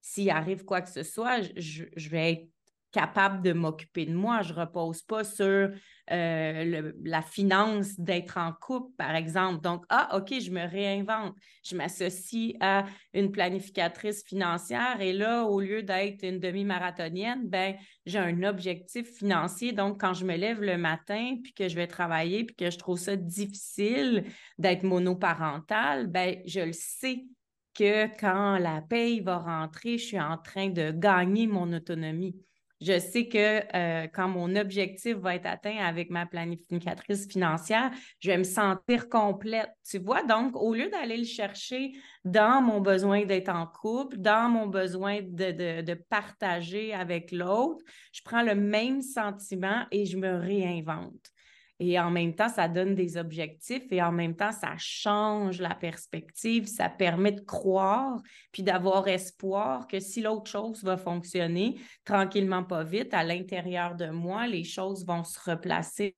s'il 0.00 0.30
arrive 0.30 0.64
quoi 0.64 0.80
que 0.80 0.90
ce 0.90 1.02
soit, 1.02 1.42
je, 1.56 1.84
je 1.96 2.08
vais 2.08 2.32
être 2.32 2.48
capable 2.92 3.42
de 3.42 3.52
m'occuper 3.52 4.06
de 4.06 4.14
moi. 4.14 4.42
Je 4.42 4.52
ne 4.52 4.60
repose 4.60 5.02
pas 5.02 5.24
sur 5.24 5.70
euh, 6.10 6.92
la 7.04 7.22
finance 7.22 7.98
d'être 7.98 8.38
en 8.38 8.52
couple, 8.52 8.92
par 8.96 9.14
exemple. 9.14 9.60
Donc, 9.60 9.84
ah, 9.90 10.16
OK, 10.16 10.32
je 10.40 10.50
me 10.50 10.66
réinvente. 10.66 11.34
Je 11.62 11.76
m'associe 11.76 12.54
à 12.60 12.86
une 13.12 13.30
planificatrice 13.30 14.24
financière 14.24 15.00
et 15.00 15.12
là, 15.12 15.44
au 15.44 15.60
lieu 15.60 15.82
d'être 15.82 16.24
une 16.24 16.40
demi-marathonienne, 16.40 17.46
ben, 17.48 17.74
j'ai 18.06 18.18
un 18.18 18.42
objectif 18.42 19.06
financier. 19.16 19.72
Donc, 19.72 20.00
quand 20.00 20.14
je 20.14 20.24
me 20.24 20.36
lève 20.36 20.62
le 20.62 20.78
matin 20.78 21.36
puis 21.42 21.52
que 21.52 21.68
je 21.68 21.76
vais 21.76 21.86
travailler 21.86 22.44
puis 22.44 22.56
que 22.56 22.70
je 22.70 22.78
trouve 22.78 22.98
ça 22.98 23.16
difficile 23.16 24.24
d'être 24.56 24.82
monoparentale, 24.82 26.06
ben, 26.06 26.36
je 26.46 26.60
le 26.60 26.72
sais 26.72 27.26
que 27.74 28.06
quand 28.18 28.58
la 28.58 28.80
paye 28.80 29.20
va 29.20 29.38
rentrer, 29.38 29.98
je 29.98 30.06
suis 30.06 30.20
en 30.20 30.38
train 30.38 30.68
de 30.68 30.90
gagner 30.90 31.46
mon 31.46 31.72
autonomie 31.72 32.34
je 32.80 32.98
sais 32.98 33.28
que 33.28 33.62
euh, 33.74 34.06
quand 34.12 34.28
mon 34.28 34.54
objectif 34.54 35.16
va 35.16 35.34
être 35.34 35.46
atteint 35.46 35.78
avec 35.78 36.10
ma 36.10 36.26
planificatrice 36.26 37.26
financière, 37.26 37.90
je 38.20 38.30
vais 38.30 38.38
me 38.38 38.44
sentir 38.44 39.08
complète. 39.08 39.70
Tu 39.88 39.98
vois, 39.98 40.22
donc, 40.22 40.54
au 40.56 40.74
lieu 40.74 40.88
d'aller 40.88 41.16
le 41.16 41.24
chercher 41.24 41.92
dans 42.24 42.62
mon 42.62 42.80
besoin 42.80 43.24
d'être 43.24 43.48
en 43.48 43.66
couple, 43.66 44.18
dans 44.18 44.48
mon 44.48 44.66
besoin 44.66 45.20
de, 45.22 45.82
de 45.82 45.94
partager 45.94 46.94
avec 46.94 47.32
l'autre, 47.32 47.84
je 48.12 48.20
prends 48.24 48.42
le 48.42 48.54
même 48.54 49.02
sentiment 49.02 49.84
et 49.90 50.06
je 50.06 50.16
me 50.16 50.36
réinvente. 50.36 51.32
Et 51.80 51.98
en 52.00 52.10
même 52.10 52.34
temps, 52.34 52.48
ça 52.48 52.66
donne 52.66 52.96
des 52.96 53.16
objectifs 53.16 53.84
et 53.92 54.02
en 54.02 54.10
même 54.10 54.34
temps, 54.34 54.50
ça 54.50 54.74
change 54.78 55.60
la 55.60 55.76
perspective, 55.76 56.66
ça 56.66 56.88
permet 56.88 57.30
de 57.30 57.40
croire 57.40 58.20
puis 58.50 58.64
d'avoir 58.64 59.06
espoir 59.06 59.86
que 59.86 60.00
si 60.00 60.20
l'autre 60.20 60.50
chose 60.50 60.82
va 60.82 60.96
fonctionner 60.96 61.80
tranquillement, 62.04 62.64
pas 62.64 62.82
vite, 62.82 63.14
à 63.14 63.22
l'intérieur 63.22 63.94
de 63.94 64.10
moi, 64.10 64.48
les 64.48 64.64
choses 64.64 65.06
vont 65.06 65.22
se 65.22 65.38
replacer, 65.50 66.16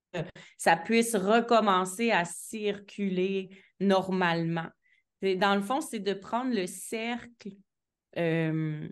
ça 0.57 0.77
puisse 0.77 1.15
recommencer 1.15 2.11
à 2.11 2.25
circuler 2.25 3.51
normalement. 3.81 4.69
dans 5.23 5.55
le 5.55 5.63
fond, 5.63 5.83
c'est 5.83 5.99
de 5.99 6.15
prendre 6.15 6.55
le 6.55 6.67
cercle. 6.67 7.51
Euh, 8.17 8.89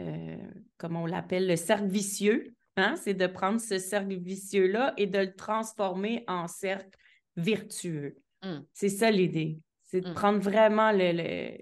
euh, 0.00 0.36
comment 0.76 1.04
on 1.04 1.06
l'appelle, 1.06 1.46
le 1.46 1.56
cercle 1.56 1.86
vicieux, 1.86 2.54
Hein? 2.78 2.96
C'est 2.96 3.14
de 3.14 3.26
prendre 3.26 3.60
ce 3.60 3.78
cercle 3.78 4.16
vicieux-là 4.16 4.94
et 4.96 5.06
de 5.06 5.18
le 5.18 5.34
transformer 5.34 6.24
en 6.28 6.46
cercle 6.46 6.96
virtueux. 7.36 8.16
Mmh. 8.42 8.58
C'est 8.72 8.88
ça 8.88 9.10
l'idée. 9.10 9.58
C'est 9.84 10.00
de 10.00 10.10
mmh. 10.10 10.14
prendre 10.14 10.38
vraiment 10.38 10.92
le, 10.92 11.58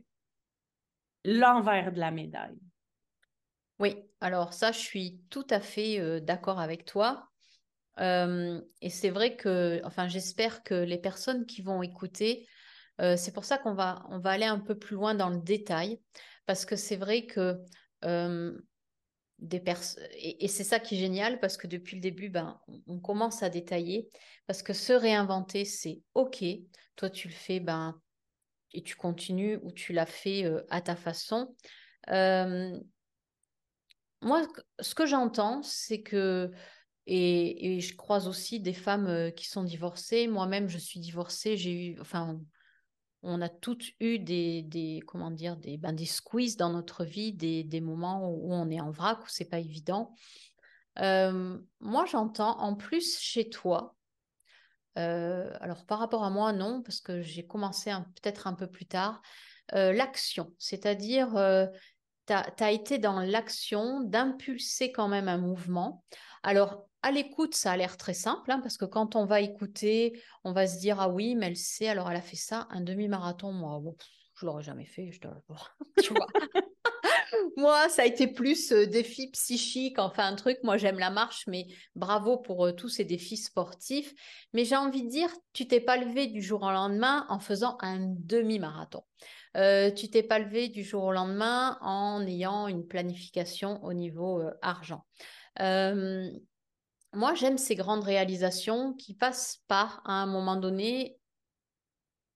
l'envers 1.25 1.93
de 1.93 2.01
la 2.01 2.11
médaille. 2.11 2.59
Oui, 3.79 3.97
alors 4.21 4.53
ça, 4.53 4.73
je 4.73 4.79
suis 4.79 5.21
tout 5.31 5.47
à 5.51 5.61
fait 5.61 6.01
euh, 6.01 6.21
d'accord 6.21 6.61
avec 6.61 6.85
toi. 6.85 7.29
Euh, 7.99 8.61
et 8.83 8.91
c'est 8.91 9.11
vrai 9.11 9.37
que, 9.37 9.81
enfin, 9.85 10.09
j'espère 10.09 10.63
que 10.63 10.75
les 10.75 10.99
personnes 10.99 11.47
qui 11.47 11.63
vont 11.63 11.83
écouter, 11.83 12.47
euh, 13.01 13.17
c'est 13.17 13.33
pour 13.33 13.45
ça 13.45 13.59
qu'on 13.59 13.75
va, 13.75 14.05
on 14.11 14.19
va 14.19 14.31
aller 14.31 14.45
un 14.45 14.59
peu 14.59 14.79
plus 14.79 14.97
loin 14.97 15.15
dans 15.15 15.31
le 15.31 15.41
détail, 15.41 16.01
parce 16.47 16.65
que 16.65 16.77
c'est 16.77 16.97
vrai 16.97 17.27
que 17.27 17.59
des 19.39 19.63
et, 20.15 20.45
et 20.45 20.49
c'est 20.49 20.65
ça 20.65 20.81
qui 20.81 20.95
est 20.95 20.99
génial 20.99 21.41
parce 21.41 21.57
que 21.57 21.67
depuis 21.67 21.97
le 21.97 22.01
début, 22.01 22.31
ben, 22.31 22.59
on, 22.87 22.99
commence 22.99 23.43
à 23.43 23.51
détailler 23.51 24.09
parce 24.47 24.63
que 24.63 24.73
se 24.73 24.93
réinventer, 24.93 25.65
c'est 25.65 26.01
OK. 26.15 26.43
Toi, 26.97 27.11
tu 27.11 27.29
le 27.29 27.35
fais 27.35 27.61
ben, 27.61 28.01
et 28.73 28.83
tu 28.83 28.97
continues 28.97 29.59
ou 29.63 29.73
tu 29.73 29.93
l'as 29.93 30.07
fait 30.07 30.45
euh, 30.45 30.65
à 30.71 30.81
ta 30.81 30.97
façon. 30.97 31.55
Euh, 32.11 32.79
moi, 34.23 34.47
ce 34.81 34.95
que 34.95 35.07
j'entends, 35.07 35.63
c'est 35.63 36.01
que, 36.01 36.51
et, 37.07 37.77
et, 37.77 37.81
je 37.81 37.95
croise 37.95 38.29
aussi 38.29 38.61
des 38.61 38.73
femmes 38.73 39.07
euh, 39.07 39.31
qui 39.31 39.47
sont 39.47 39.65
divorcées. 39.65 40.27
Moi-même, 40.29 40.69
je 40.69 40.79
suis 40.79 40.99
divorcée. 40.99 41.57
J'ai 41.57 41.89
eu, 41.89 42.01
enfin, 42.01 42.41
on 43.23 43.41
a 43.41 43.49
toutes 43.49 43.85
eu 44.01 44.19
des, 44.19 44.63
des 44.63 45.03
comment 45.07 45.31
dire, 45.31 45.57
des, 45.57 45.77
ben, 45.77 45.93
des 45.93 46.07
squeezes 46.07 46.57
dans 46.57 46.71
notre 46.71 47.05
vie, 47.05 47.33
des, 47.33 47.81
moments 47.81 48.31
où 48.31 48.53
on 48.53 48.71
est 48.71 48.81
en 48.81 48.91
vrac, 48.91 49.23
où 49.23 49.29
c'est 49.29 49.49
pas 49.49 49.59
évident. 49.59 50.15
Euh, 51.01 51.59
moi, 51.81 52.07
j'entends 52.07 52.59
en 52.61 52.75
plus 52.75 53.19
chez 53.19 53.49
toi, 53.49 53.95
euh, 54.99 55.53
alors 55.61 55.85
par 55.85 55.99
rapport 55.99 56.25
à 56.25 56.31
moi, 56.31 56.53
non, 56.53 56.83
parce 56.83 57.01
que 57.01 57.21
j'ai 57.21 57.47
commencé 57.47 57.91
peut-être 57.91 58.47
un 58.47 58.55
peu 58.55 58.67
plus 58.67 58.87
tard, 58.87 59.21
euh, 59.75 59.93
l'action, 59.93 60.55
c'est-à-dire 60.59 61.33
tu 62.27 62.33
as, 62.33 62.73
été 62.73 62.99
dans 62.99 63.21
l'action 63.21 64.01
d'impulser 64.01 64.93
quand 64.93 65.09
même 65.09 65.29
un 65.29 65.39
mouvement. 65.39 66.05
Alors, 66.43 66.86
à 67.07 67.13
l'écoute, 67.13 67.55
ça 67.55 67.71
a 67.71 67.77
l'air 67.77 67.97
très 67.97 68.15
simple, 68.15 68.51
hein, 68.51 68.59
parce 68.61 68.77
que 68.77 68.85
quand 68.85 69.15
on 69.15 69.27
va 69.27 69.41
écouter, 69.41 70.21
on 70.43 70.53
va 70.53 70.67
se 70.67 70.81
dire, 70.81 71.01
ah 71.01 71.09
oui, 71.09 71.37
mais 71.37 71.47
elle 71.47 71.57
sait, 71.57 71.87
alors 71.87 72.11
elle 72.11 72.17
a 72.17 72.23
fait 72.23 72.37
ça, 72.37 72.67
un 72.71 72.81
demi-marathon, 72.81 73.53
moi, 73.53 73.79
bon, 73.81 73.97
je 74.35 74.45
l'aurais 74.45 74.65
jamais 74.65 74.87
fait, 74.87 75.13
je 75.13 75.21
te 75.21 75.29
tu 76.03 76.13
vois. 76.13 76.27
moi, 77.57 77.89
ça 77.91 78.03
a 78.03 78.07
été 78.07 78.27
plus 78.27 78.73
euh, 78.73 78.87
défi 78.87 79.31
psychique, 79.31 80.01
enfin 80.01 80.27
un 80.27 80.35
truc, 80.35 80.59
moi 80.65 80.79
j'aime 80.79 80.99
la 80.99 81.11
marche, 81.11 81.45
mais 81.47 81.69
bravo 81.95 82.39
pour 82.39 82.67
euh, 82.67 82.73
tous 82.73 82.89
ces 82.89 83.05
défis 83.05 83.37
sportifs. 83.37 84.13
Mais 84.53 84.65
j'ai 84.65 84.77
envie 84.77 85.05
de 85.05 85.09
dire, 85.09 85.31
tu 85.53 85.69
t'es 85.69 85.81
pas 85.81 85.97
levé 85.99 86.27
du 86.27 86.43
jour 86.43 86.65
au 86.65 86.73
lendemain 86.73 87.25
en 87.29 87.39
faisant 87.39 87.79
un 87.83 88.01
demi-marathon. 88.01 89.05
Euh, 89.57 89.93
tu 89.93 90.11
t'es 90.11 90.25
pas 90.25 90.41
levé 90.41 90.67
du 90.69 90.83
jour 90.83 91.05
au 91.05 91.13
lendemain 91.13 91.79
en 91.83 92.21
ayant 92.27 92.67
une 92.67 92.85
planification 92.85 93.81
au 93.85 93.93
niveau 93.93 94.43
argent. 94.61 95.07
Moi, 97.17 97.35
j'aime 97.35 97.57
ces 97.57 97.77
grandes 97.77 98.05
réalisations 98.05 98.93
qui 98.93 99.15
passent 99.15 99.63
par, 99.69 100.03
à 100.05 100.13
un 100.13 100.27
moment 100.27 100.57
donné, 100.57 101.17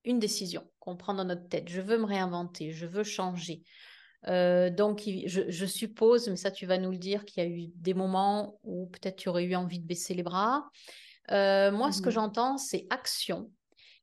une 0.04 0.18
décision 0.18 0.66
qu'on 0.78 0.96
prend 0.96 1.12
dans 1.12 1.26
notre 1.26 1.46
tête. 1.48 1.68
Je 1.68 1.82
veux 1.82 1.98
me 1.98 2.06
réinventer, 2.06 2.72
je 2.72 2.86
veux 2.86 3.04
changer. 3.04 3.62
Euh, 4.28 4.70
donc, 4.70 5.02
je, 5.26 5.66
suppose, 5.66 6.30
mais 6.30 6.36
ça, 6.36 6.50
tu 6.50 6.64
vas 6.64 6.78
nous 6.78 6.92
le 6.92 6.96
dire, 6.96 7.26
qu'il 7.26 7.44
y 7.44 7.46
a 7.46 7.50
eu 7.50 7.66
des 7.74 7.92
moments 7.92 8.58
où 8.62 8.86
peut-être 8.86 9.16
tu 9.16 9.28
aurais 9.28 9.44
eu 9.44 9.54
envie 9.54 9.80
de 9.80 9.86
baisser 9.86 10.14
les 10.14 10.22
bras. 10.22 10.64
Euh, 11.30 11.70
moi, 11.70 11.92
ce 11.92 12.00
que 12.00 12.08
mmh 12.08 12.12
j'entends, 12.12 12.56
c'est 12.56 12.86
action 12.88 13.50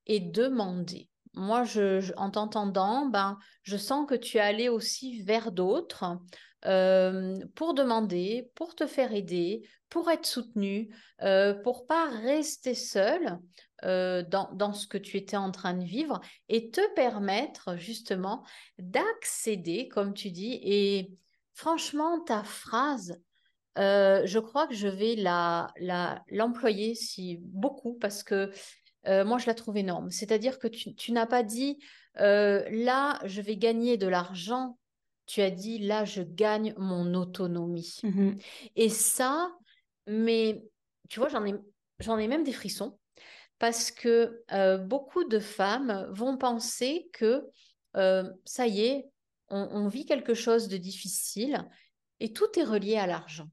et 0.05 0.19
demander. 0.19 1.09
Moi, 1.33 1.63
je, 1.63 2.13
en 2.17 2.29
t'entendant, 2.29 3.07
ben, 3.07 3.39
je 3.63 3.77
sens 3.77 4.07
que 4.07 4.13
tu 4.13 4.37
es 4.37 4.41
allé 4.41 4.69
aussi 4.69 5.23
vers 5.23 5.51
d'autres 5.51 6.19
euh, 6.67 7.38
pour 7.56 7.73
demander, 7.73 8.51
pour 8.56 8.75
te 8.75 8.88
faire 8.88 9.13
aider, 9.13 9.67
pour 9.89 10.10
être 10.10 10.25
soutenu, 10.25 10.93
euh, 11.21 11.53
pour 11.53 11.88
pas 11.88 12.10
rester 12.10 12.73
seul 12.73 13.39
euh, 13.86 14.21
dans, 14.23 14.73
ce 14.73 14.86
que 14.86 14.97
tu 14.97 15.15
étais 15.15 15.38
en 15.38 15.51
train 15.51 15.73
de 15.73 15.86
vivre 15.86 16.19
et 16.49 16.69
te 16.69 16.82
permettre 16.93 17.77
justement 17.77 18.43
d'accéder, 18.80 19.88
comme 19.88 20.13
tu 20.13 20.30
dis. 20.30 20.60
Et 20.62 21.12
franchement, 21.53 22.19
ta 22.19 22.43
phrase, 22.43 23.17
je 23.77 24.39
crois 24.39 24.67
que 24.67 24.73
je 24.73 24.88
vais 24.88 25.15
l'employer 26.30 26.95
si, 26.95 27.38
beaucoup 27.41 27.93
parce 27.93 28.23
que 28.23 28.51
moi, 29.06 29.38
je 29.38 29.45
la 29.45 29.53
trouve 29.53 29.77
énorme. 29.77 30.10
C'est-à-dire 30.10 30.60
que 30.60 30.67
tu 30.67 31.12
n'as 31.13 31.27
pas 31.27 31.43
dit, 31.43 31.77
là, 32.15 33.19
je 33.23 33.41
vais 33.41 33.56
gagner 33.56 33.95
de 33.95 34.08
l'argent 34.08 34.77
tu 35.27 35.41
as 35.41 35.51
dit 35.51 35.77
là, 35.79 36.05
je 36.05 36.21
gagne 36.21 36.73
mon 36.77 37.13
autonomie. 37.13 37.99
Mmh 38.03 38.31
Et 38.75 38.89
ça, 38.89 39.51
mais 40.07 40.63
tu 41.09 41.19
vois, 41.19 41.29
j'en 41.29 41.45
ai, 41.45 41.53
j'en 41.99 42.17
ai 42.17 42.27
même 42.27 42.43
des 42.43 42.53
frissons 42.53 42.97
parce 43.59 43.91
que 43.91 44.43
euh, 44.51 44.77
beaucoup 44.77 45.23
de 45.23 45.39
femmes 45.39 46.07
vont 46.11 46.37
penser 46.37 47.09
que 47.13 47.45
euh, 47.95 48.23
ça 48.45 48.67
y 48.67 48.81
est, 48.81 49.09
on, 49.49 49.87
vit 49.87 50.05
quelque 50.05 50.33
chose 50.33 50.67
de 50.67 50.75
difficile 50.75 51.65
et 52.19 52.33
tout 52.33 52.59
est 52.59 52.63
relié 52.63 52.97
à 52.97 53.07
l'argent. 53.07 53.49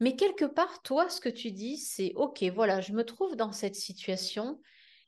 Mais 0.00 0.16
quelque 0.16 0.46
part, 0.46 0.82
toi, 0.82 1.10
ce 1.10 1.20
que 1.20 1.28
tu 1.28 1.52
dis, 1.52 1.76
c'est 1.76 2.12
OK, 2.16 2.42
voilà, 2.54 2.80
je 2.80 2.92
me 2.92 3.04
trouve 3.04 3.36
dans 3.36 3.52
cette 3.52 3.76
situation 3.76 4.60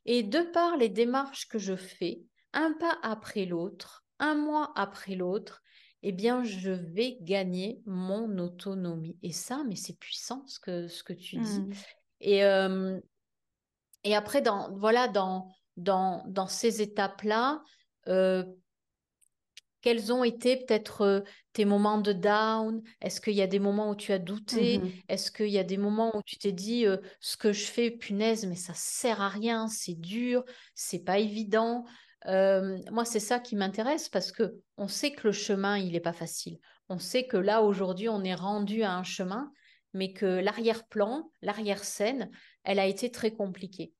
et 0.04 0.22
de 0.22 0.40
par 0.40 0.76
les 0.76 0.90
démarches 0.90 1.48
que 1.48 1.58
je 1.58 1.76
fais, 1.76 2.20
un 2.52 2.72
pas 2.74 2.98
après 3.02 3.46
l'autre, 3.46 4.04
un 4.18 4.34
mois 4.34 4.72
après 4.76 5.14
l'autre, 5.14 5.62
eh 6.02 6.12
bien, 6.12 6.44
je 6.44 6.70
vais 6.70 7.18
gagner 7.20 7.82
mon 7.86 8.38
autonomie. 8.38 9.16
Et 9.22 9.32
ça, 9.32 9.64
mais 9.68 9.76
c'est 9.76 9.98
puissant 9.98 10.44
ce 10.46 10.60
que, 10.60 10.88
ce 10.88 11.02
que 11.02 11.12
tu 11.12 11.36
dis. 11.36 11.60
Mmh. 11.60 11.72
Et, 12.20 12.38
et 14.04 14.14
après, 14.14 14.42
dans, 14.42 14.76
voilà, 14.76 15.08
dans, 15.08 15.48
dans, 15.76 16.24
dans 16.28 16.46
ces 16.46 16.82
étapes-là, 16.82 17.62
quels 19.80 20.12
ont 20.12 20.24
été 20.24 20.56
peut-être 20.56 21.24
tes 21.52 21.64
moments 21.64 22.00
de 22.00 22.12
down? 22.12 22.82
Est-ce 23.00 23.20
qu'il 23.20 23.34
y 23.34 23.42
a 23.42 23.46
des 23.46 23.58
moments 23.58 23.90
où 23.90 23.94
tu 23.94 24.12
as 24.12 24.18
douté? 24.18 24.78
Mmh 24.78 24.90
Est-ce 25.08 25.30
qu'il 25.30 25.50
y 25.50 25.58
a 25.58 25.64
des 25.64 25.76
moments 25.76 26.16
où 26.16 26.22
tu 26.24 26.36
t'es 26.38 26.52
dit 26.52 26.84
ce 27.20 27.36
que 27.36 27.52
je 27.52 27.64
fais, 27.64 27.90
punaise, 27.90 28.46
mais 28.46 28.56
ça 28.56 28.74
sert 28.74 29.20
à 29.20 29.28
rien, 29.28 29.68
c'est 29.68 29.94
dur, 29.94 30.44
c'est 30.74 31.04
pas 31.04 31.18
évident? 31.18 31.84
Moi, 32.26 33.04
c'est 33.04 33.20
ça 33.20 33.38
qui 33.38 33.56
m'intéresse 33.56 34.08
parce 34.08 34.32
que 34.32 34.56
on 34.76 34.88
sait 34.88 35.12
que 35.12 35.28
le 35.28 35.32
chemin, 35.32 35.78
il 35.78 35.92
n'est 35.92 36.00
pas 36.00 36.12
facile. 36.12 36.58
On 36.88 36.98
sait 36.98 37.26
que 37.26 37.36
là, 37.36 37.62
aujourd'hui, 37.62 38.08
on 38.08 38.24
est 38.24 38.34
rendu 38.34 38.82
à 38.82 38.92
un 38.94 39.04
chemin, 39.04 39.52
mais 39.94 40.12
que 40.12 40.26
l'arrière-plan, 40.26 41.30
l'arrière-scène, 41.42 42.30
elle 42.64 42.78
a 42.78 42.86
été 42.86 43.10
très 43.10 43.32
compliquée. 43.32 43.92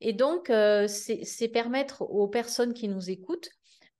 Et 0.00 0.12
donc, 0.12 0.52
c'est 0.88 1.50
permettre 1.52 2.02
aux 2.02 2.28
personnes 2.28 2.74
qui 2.74 2.88
nous 2.88 3.10
écoutent 3.10 3.50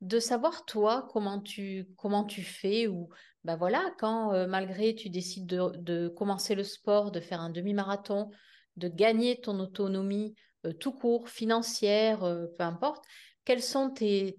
de 0.00 0.18
savoir, 0.18 0.64
toi, 0.64 1.08
comment 1.12 1.40
tu, 1.40 1.86
comment 1.96 2.24
tu 2.24 2.42
fais 2.42 2.88
ou, 2.88 3.08
ben 3.44 3.56
voilà, 3.56 3.92
quand 3.98 4.48
malgré 4.48 4.94
tu 4.94 5.10
décides 5.10 5.46
de, 5.46 5.76
de, 5.76 6.08
commencer 6.08 6.54
le 6.56 6.64
sport, 6.64 7.12
de 7.12 7.20
faire 7.20 7.40
un 7.40 7.50
demi-marathon, 7.50 8.30
de 8.76 8.88
gagner 8.88 9.40
ton 9.40 9.60
autonomie 9.60 10.34
tout 10.80 10.92
court, 10.92 11.28
financière, 11.28 12.20
peu 12.20 12.64
importe, 12.64 13.04
quels 13.44 13.62
sont 13.62 13.90
tes, 13.90 14.38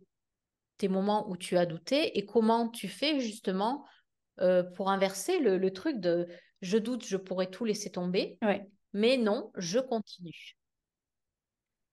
tes 0.78 0.88
moments 0.88 1.30
où 1.30 1.38
tu 1.38 1.58
as 1.58 1.66
douté 1.66 2.18
et 2.18 2.26
comment 2.26 2.70
tu 2.70 2.88
fais 2.88 3.20
justement 3.20 3.86
euh, 4.40 4.64
pour 4.64 4.90
inverser 4.90 5.40
le, 5.40 5.72
truc 5.72 6.00
de 6.00 6.28
je 6.62 6.78
doute, 6.78 7.06
je 7.06 7.18
pourrais 7.18 7.50
tout 7.50 7.66
laisser 7.66 7.92
tomber, 7.92 8.40
mais 8.94 9.18
non, 9.18 9.52
je 9.56 9.80
continue. 9.80 10.56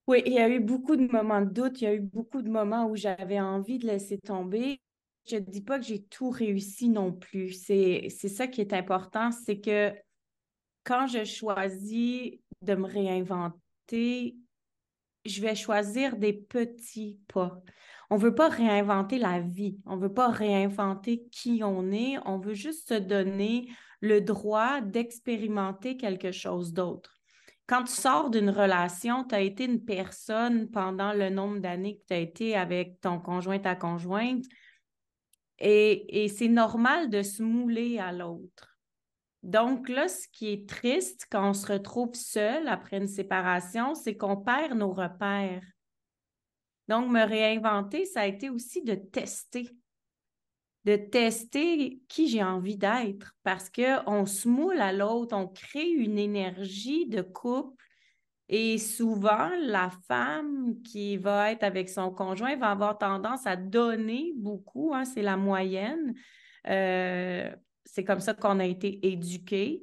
Oui, 0.07 0.23
il 0.27 0.33
y 0.33 0.39
a 0.39 0.49
eu 0.49 0.61
beaucoup 0.61 0.97
de 0.97 1.07
moments 1.07 1.41
de 1.41 1.51
doute, 1.51 1.81
il 1.81 1.85
y 1.85 1.87
a 1.87 1.95
eu 1.95 2.01
beaucoup 2.01 2.43
de 2.43 2.49
moments 2.49 2.87
où 2.87 2.97
j'avais 2.97 3.41
envie 3.41 3.79
de 3.79 3.87
laisser 3.87 4.19
tomber. 4.19 4.81
Je 5.29 5.37
ne 5.37 5.41
dis 5.41 5.61
pas 5.61 5.79
que 5.79 5.85
j'ai 5.85 6.03
tout 6.03 6.31
réussi 6.31 6.89
non 6.89 7.13
plus. 7.13 7.53
C'est 7.53 8.09
ça 8.09 8.49
qui 8.49 8.61
est 8.61 8.73
important, 8.73 9.31
c'est 9.31 9.61
que 9.61 9.93
quand 10.85 11.07
je 11.07 11.25
choisis 11.25 12.33
de 12.63 12.75
me 12.75 12.87
réinventer, 12.87 14.37
je 15.25 15.41
vais 15.41 15.55
choisir 15.55 16.17
des 16.17 16.33
petits 16.33 17.19
pas. 17.29 17.63
On 18.11 18.17
ne 18.17 18.21
veut 18.21 18.35
pas 18.35 18.49
réinventer 18.49 19.19
la 19.19 19.41
vie, 19.41 19.79
on 19.87 19.97
ne 19.97 20.03
veut 20.03 20.13
pas 20.13 20.31
réinventer 20.31 21.29
qui 21.31 21.63
on 21.65 21.93
est, 21.93 22.17
on 22.25 22.39
veut 22.39 22.55
juste 22.55 22.89
se 22.89 22.95
donner 22.95 23.69
le 24.01 24.21
droit 24.21 24.81
d'expérimenter 24.81 25.97
quelque 25.97 26.33
chose 26.33 26.73
d'autre. 26.73 27.21
Quand 27.67 27.85
tu 27.85 27.93
sors 27.93 28.31
d'une 28.31 28.51
relation, 28.51 29.25
tu 29.25 29.35
as 29.35 29.43
été 29.43 29.65
une 29.65 29.85
personne 29.85 30.69
pendant 30.71 31.13
le 31.13 31.31
nombre 31.31 31.61
d'années 31.61 31.99
que 31.99 32.07
tu 32.09 32.15
as 32.15 32.19
été 32.19 32.57
avec 32.57 33.01
ton 33.01 33.21
conjoint, 33.21 33.61
ta 33.61 33.77
conjointe, 33.77 34.45
et, 35.61 36.25
et 36.25 36.29
c'est 36.29 36.49
normal 36.49 37.11
de 37.11 37.23
se 37.23 37.43
mouler 37.43 37.99
à 37.99 38.11
l'autre. 38.13 38.70
Donc 39.43 39.89
là, 39.89 40.09
ce 40.09 40.29
qui 40.29 40.53
est 40.53 40.69
triste 40.69 41.27
quand 41.31 41.51
on 41.51 41.55
se 41.55 41.73
retrouve 41.73 42.15
seul 42.15 42.69
après 42.69 42.99
une 42.99 43.09
séparation, 43.09 43.95
c'est 43.95 44.17
qu'on 44.17 44.37
perd 44.37 44.77
nos 44.77 44.93
repères. 44.93 45.65
Donc, 46.89 47.09
me 47.11 47.25
réinventer, 47.25 48.05
ça 48.05 48.23
a 48.23 48.27
été 48.27 48.51
aussi 48.51 48.83
de 48.83 48.95
tester, 48.95 49.71
de 50.85 50.97
tester 50.97 52.03
qui 52.09 52.29
j'ai 52.29 52.43
envie 52.43 52.77
d'être 52.77 53.35
parce 53.45 53.71
qu'on 53.71 54.27
se 54.27 54.49
moule 54.49 54.81
à 54.81 54.93
l'autre, 54.93 55.37
on 55.37 55.47
crée 55.47 55.89
une 55.89 56.19
énergie 56.19 57.07
de 57.07 57.23
couple 57.23 57.81
et 58.53 58.79
souvent, 58.79 59.49
la 59.61 59.91
femme 60.09 60.83
qui 60.83 61.17
va 61.17 61.53
être 61.53 61.63
avec 61.63 61.89
son 61.89 62.11
conjoint 62.11 62.57
va 62.57 62.73
avoir 62.73 62.99
tendance 62.99 63.47
à 63.47 63.55
donner 63.55 64.33
beaucoup, 64.35 64.93
hein, 64.93 65.05
c'est 65.05 65.23
la 65.23 65.37
moyenne. 65.37 66.15
Euh, 66.67 67.49
c'est 67.93 68.05
comme 68.05 68.21
ça 68.21 68.35
qu'on 68.35 68.61
a 68.61 68.65
été 68.65 69.05
éduqués, 69.07 69.83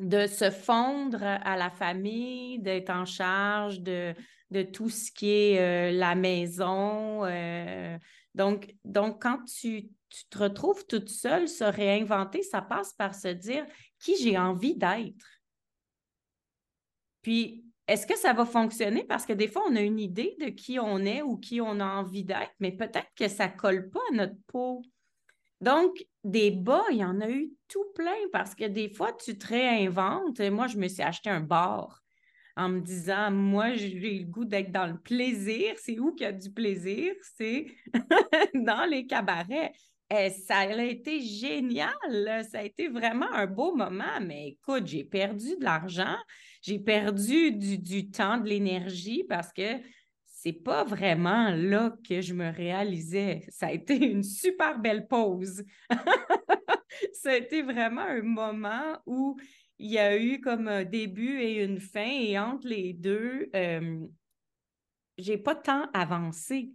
de 0.00 0.26
se 0.26 0.50
fondre 0.50 1.22
à 1.22 1.56
la 1.56 1.70
famille, 1.70 2.58
d'être 2.58 2.90
en 2.90 3.04
charge 3.04 3.80
de, 3.80 4.14
de 4.50 4.62
tout 4.62 4.88
ce 4.88 5.12
qui 5.12 5.30
est 5.30 5.60
euh, 5.60 5.92
la 5.92 6.14
maison. 6.14 7.24
Euh. 7.24 7.96
donc, 8.34 8.74
donc, 8.84 9.22
quand 9.22 9.44
tu, 9.44 9.88
tu, 10.08 10.24
te 10.30 10.38
retrouves 10.38 10.86
toute 10.86 11.10
seule, 11.10 11.48
se 11.48 11.64
réinventer, 11.64 12.42
ça 12.42 12.62
passe 12.62 12.94
par 12.94 13.14
se 13.14 13.28
dire 13.28 13.64
qui 14.00 14.16
j'ai 14.16 14.38
envie 14.38 14.74
d'être. 14.74 15.26
Puis, 17.22 17.66
est-ce 17.86 18.06
que 18.06 18.16
ça 18.16 18.32
va 18.32 18.46
fonctionner? 18.46 19.04
Parce 19.04 19.26
que 19.26 19.32
des 19.32 19.48
fois, 19.48 19.62
on 19.68 19.76
a 19.76 19.80
une 19.80 20.00
idée 20.00 20.34
de 20.40 20.46
qui 20.46 20.80
on 20.80 20.98
est 21.00 21.22
ou 21.22 21.36
qui 21.36 21.60
on 21.60 21.78
a 21.78 21.86
envie 21.86 22.24
d'être, 22.24 22.54
mais 22.58 22.72
peut-être 22.72 23.10
que 23.14 23.28
ça 23.28 23.48
ne 23.48 23.56
colle 23.56 23.90
pas 23.90 24.00
à 24.10 24.14
notre 24.14 24.36
peau. 24.46 24.82
Donc, 25.60 26.04
des 26.24 26.50
bas, 26.50 26.84
il 26.90 26.98
y 26.98 27.04
en 27.04 27.20
a 27.20 27.28
eu 27.28 27.50
tout 27.68 27.84
plein 27.94 28.16
parce 28.32 28.54
que 28.54 28.64
des 28.64 28.88
fois, 28.88 29.12
tu 29.12 29.36
te 29.36 29.46
réinventes. 29.48 30.40
Moi, 30.40 30.66
je 30.66 30.78
me 30.78 30.88
suis 30.88 31.02
acheté 31.02 31.30
un 31.30 31.40
bar 31.40 32.02
en 32.56 32.68
me 32.68 32.80
disant, 32.80 33.30
moi, 33.30 33.74
j'ai 33.74 34.18
le 34.18 34.24
goût 34.24 34.44
d'être 34.44 34.72
dans 34.72 34.86
le 34.86 34.98
plaisir. 34.98 35.74
C'est 35.76 35.98
où 35.98 36.12
qu'il 36.12 36.24
y 36.24 36.28
a 36.28 36.32
du 36.32 36.50
plaisir? 36.50 37.12
C'est 37.36 37.66
dans 38.54 38.88
les 38.88 39.06
cabarets. 39.06 39.72
Et 40.12 40.30
ça 40.30 40.58
a 40.58 40.82
été 40.82 41.20
génial. 41.20 41.92
Ça 42.50 42.58
a 42.58 42.62
été 42.62 42.88
vraiment 42.88 43.30
un 43.32 43.46
beau 43.46 43.74
moment. 43.74 44.20
Mais 44.20 44.48
écoute, 44.48 44.86
j'ai 44.86 45.04
perdu 45.04 45.56
de 45.56 45.64
l'argent, 45.64 46.16
j'ai 46.62 46.78
perdu 46.78 47.52
du, 47.52 47.78
du 47.78 48.10
temps, 48.10 48.38
de 48.38 48.48
l'énergie 48.48 49.24
parce 49.28 49.52
que 49.52 49.78
c'est 50.42 50.54
pas 50.54 50.84
vraiment 50.84 51.50
là 51.50 51.94
que 52.08 52.22
je 52.22 52.32
me 52.32 52.50
réalisais. 52.50 53.44
Ça 53.50 53.66
a 53.66 53.72
été 53.72 53.94
une 53.94 54.22
super 54.22 54.78
belle 54.78 55.06
pause. 55.06 55.62
ça 57.12 57.32
a 57.32 57.36
été 57.36 57.60
vraiment 57.60 58.00
un 58.00 58.22
moment 58.22 58.96
où 59.04 59.38
il 59.78 59.90
y 59.90 59.98
a 59.98 60.16
eu 60.16 60.40
comme 60.40 60.66
un 60.66 60.84
début 60.84 61.40
et 61.40 61.62
une 61.62 61.78
fin, 61.78 62.08
et 62.08 62.38
entre 62.38 62.68
les 62.68 62.94
deux, 62.94 63.50
euh, 63.54 63.98
j'ai 65.18 65.36
pas 65.36 65.54
tant 65.54 65.90
avancé. 65.92 66.70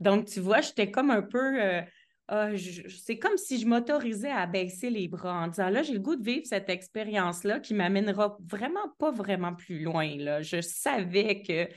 Donc, 0.00 0.24
tu 0.28 0.40
vois, 0.40 0.62
j'étais 0.62 0.90
comme 0.90 1.10
un 1.10 1.22
peu. 1.22 1.62
Euh, 1.62 1.82
ah, 2.28 2.48
c'est 2.56 3.18
comme 3.18 3.36
si 3.36 3.60
je 3.60 3.66
m'autorisais 3.66 4.30
à 4.30 4.46
baisser 4.46 4.88
les 4.88 5.06
bras 5.06 5.44
en 5.44 5.48
disant 5.48 5.68
là, 5.68 5.82
j'ai 5.82 5.92
le 5.92 6.00
goût 6.00 6.16
de 6.16 6.24
vivre 6.24 6.46
cette 6.46 6.70
expérience-là 6.70 7.60
qui 7.60 7.74
m'amènera 7.74 8.38
vraiment 8.40 8.88
pas 8.98 9.10
vraiment 9.10 9.54
plus 9.54 9.80
loin. 9.80 10.16
Là. 10.16 10.40
Je 10.40 10.62
savais 10.62 11.42
que 11.42 11.68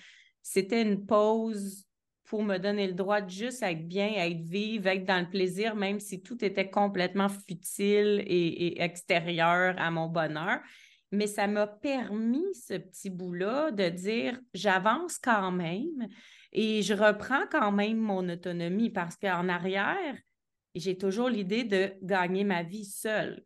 c'était 0.41 0.81
une 0.81 1.05
pause 1.05 1.85
pour 2.29 2.43
me 2.43 2.57
donner 2.57 2.85
le 2.85 2.93
droit 2.93 3.21
de 3.21 3.29
juste 3.29 3.63
être 3.63 3.87
bien, 3.87 4.11
être 4.15 4.41
vive, 4.41 4.85
être 4.85 5.03
dans 5.03 5.19
le 5.19 5.29
plaisir, 5.29 5.75
même 5.75 5.99
si 5.99 6.21
tout 6.21 6.45
était 6.45 6.69
complètement 6.69 7.27
futile 7.27 8.23
et, 8.27 8.81
extérieur 8.83 9.73
à 9.79 9.89
mon 9.89 10.07
bonheur. 10.07 10.59
Mais 11.11 11.25
ça 11.25 11.47
m'a 11.47 11.65
permis, 11.65 12.45
ce 12.53 12.75
petit 12.75 13.09
bout-là, 13.09 13.71
de 13.71 13.89
dire 13.89 14.39
j'avance 14.53 15.17
quand 15.17 15.51
même 15.51 16.07
et 16.51 16.83
je 16.83 16.93
reprends 16.93 17.47
quand 17.51 17.71
même 17.71 17.97
mon 17.97 18.29
autonomie 18.29 18.91
parce 18.91 19.17
qu'en 19.17 19.49
arrière, 19.49 20.15
j'ai 20.75 20.99
toujours 20.99 21.29
l'idée 21.29 21.63
de 21.63 21.93
gagner 22.03 22.43
ma 22.43 22.61
vie 22.61 22.85
seule. 22.85 23.43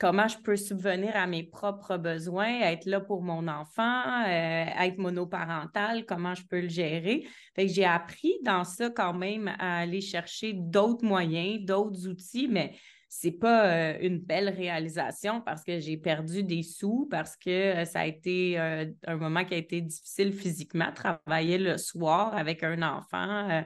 Comment 0.00 0.28
je 0.28 0.38
peux 0.38 0.56
subvenir 0.56 1.14
à 1.14 1.26
mes 1.26 1.42
propres 1.42 1.98
besoins, 1.98 2.60
être 2.60 2.86
là 2.86 3.00
pour 3.00 3.20
mon 3.20 3.46
enfant, 3.48 4.24
euh, 4.24 4.64
être 4.80 4.96
monoparental, 4.96 6.06
comment 6.06 6.34
je 6.34 6.42
peux 6.46 6.62
le 6.62 6.68
gérer. 6.68 7.26
J'ai 7.58 7.84
appris 7.84 8.38
dans 8.42 8.64
ça 8.64 8.88
quand 8.88 9.12
même 9.12 9.48
à 9.58 9.80
aller 9.80 10.00
chercher 10.00 10.54
d'autres 10.54 11.04
moyens, 11.04 11.62
d'autres 11.66 12.08
outils, 12.08 12.48
mais 12.48 12.72
c'est 13.10 13.38
pas 13.38 13.66
euh, 13.66 13.98
une 14.00 14.20
belle 14.20 14.48
réalisation 14.48 15.42
parce 15.42 15.62
que 15.62 15.78
j'ai 15.80 15.98
perdu 15.98 16.44
des 16.44 16.62
sous, 16.62 17.06
parce 17.10 17.36
que 17.36 17.50
euh, 17.50 17.84
ça 17.84 18.00
a 18.00 18.06
été 18.06 18.56
un 18.58 19.16
moment 19.16 19.44
qui 19.44 19.52
a 19.52 19.58
été 19.58 19.82
difficile 19.82 20.32
physiquement, 20.32 20.90
travailler 20.94 21.58
le 21.58 21.76
soir 21.76 22.34
avec 22.34 22.62
un 22.62 22.80
enfant 22.80 23.64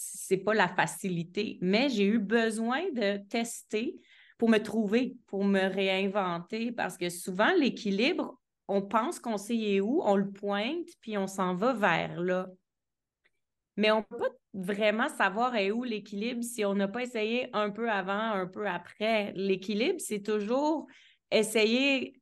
c'est 0.00 0.36
pas 0.36 0.54
la 0.54 0.68
facilité, 0.68 1.58
mais 1.60 1.88
j'ai 1.88 2.06
eu 2.06 2.18
besoin 2.20 2.82
de 2.94 3.16
tester 3.28 3.98
pour 4.38 4.48
me 4.48 4.58
trouver, 4.58 5.16
pour 5.26 5.44
me 5.44 5.60
réinventer, 5.60 6.72
parce 6.72 6.96
que 6.96 7.10
souvent, 7.10 7.52
l'équilibre, 7.58 8.38
on 8.68 8.82
pense 8.82 9.18
qu'on 9.18 9.36
sait 9.36 9.80
où, 9.80 10.00
on 10.04 10.16
le 10.16 10.30
pointe, 10.30 10.88
puis 11.00 11.18
on 11.18 11.26
s'en 11.26 11.54
va 11.54 11.72
vers 11.72 12.20
là. 12.20 12.48
Mais 13.76 13.90
on 13.90 14.02
peut 14.02 14.30
vraiment 14.54 15.08
savoir 15.08 15.54
où 15.72 15.84
l'équilibre 15.84 16.42
si 16.42 16.64
on 16.64 16.74
n'a 16.74 16.88
pas 16.88 17.02
essayé 17.02 17.48
un 17.52 17.70
peu 17.70 17.90
avant, 17.90 18.12
un 18.12 18.46
peu 18.46 18.66
après. 18.66 19.32
L'équilibre, 19.36 20.00
c'est 20.00 20.22
toujours 20.22 20.86
essayer, 21.30 22.20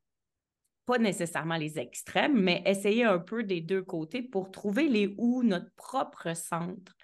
pas 0.85 0.99
nécessairement 0.99 1.57
les 1.57 1.79
extrêmes, 1.79 2.39
mais 2.39 2.61
essayer 2.65 3.03
un 3.03 3.19
peu 3.19 3.43
des 3.43 3.61
deux 3.61 3.83
côtés 3.83 4.21
pour 4.21 4.51
trouver 4.51 4.87
les 4.87 5.13
où, 5.17 5.43
notre 5.43 5.71
propre 5.75 6.35
centre. 6.35 6.95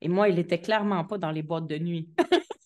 Et 0.00 0.08
moi, 0.08 0.28
il 0.28 0.36
n'était 0.36 0.60
clairement 0.60 1.04
pas 1.04 1.18
dans 1.18 1.30
les 1.30 1.42
boîtes 1.42 1.66
de 1.66 1.78
nuit. 1.78 2.08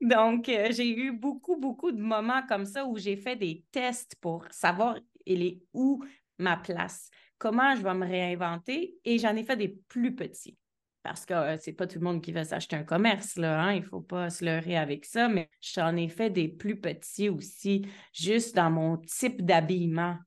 Donc, 0.00 0.48
euh, 0.48 0.68
j'ai 0.70 0.88
eu 0.88 1.12
beaucoup, 1.12 1.56
beaucoup 1.56 1.92
de 1.92 2.00
moments 2.00 2.42
comme 2.46 2.64
ça 2.64 2.86
où 2.86 2.96
j'ai 2.96 3.16
fait 3.16 3.36
des 3.36 3.64
tests 3.70 4.16
pour 4.20 4.46
savoir 4.50 4.96
il 5.26 5.42
est 5.42 5.60
où 5.74 6.02
ma 6.38 6.56
place, 6.56 7.10
comment 7.38 7.74
je 7.76 7.82
vais 7.82 7.94
me 7.94 8.06
réinventer 8.06 8.96
et 9.04 9.18
j'en 9.18 9.36
ai 9.36 9.44
fait 9.44 9.56
des 9.56 9.68
plus 9.88 10.14
petits. 10.14 10.56
Parce 11.02 11.24
que 11.24 11.34
ce 11.34 11.38
euh, 11.38 11.56
c'est 11.58 11.72
pas 11.72 11.86
tout 11.86 11.98
le 11.98 12.04
monde 12.04 12.22
qui 12.22 12.32
va 12.32 12.44
s'acheter 12.44 12.76
un 12.76 12.84
commerce, 12.84 13.36
là, 13.36 13.60
hein? 13.60 13.72
il 13.72 13.80
ne 13.80 13.86
faut 13.86 14.00
pas 14.00 14.28
se 14.28 14.44
leurrer 14.44 14.76
avec 14.76 15.04
ça, 15.06 15.28
mais 15.28 15.48
j'en 15.60 15.96
ai 15.96 16.08
fait 16.08 16.30
des 16.30 16.48
plus 16.48 16.78
petits 16.78 17.28
aussi, 17.28 17.86
juste 18.12 18.54
dans 18.54 18.70
mon 18.70 18.98
type 18.98 19.42
d'habillement. 19.44 20.18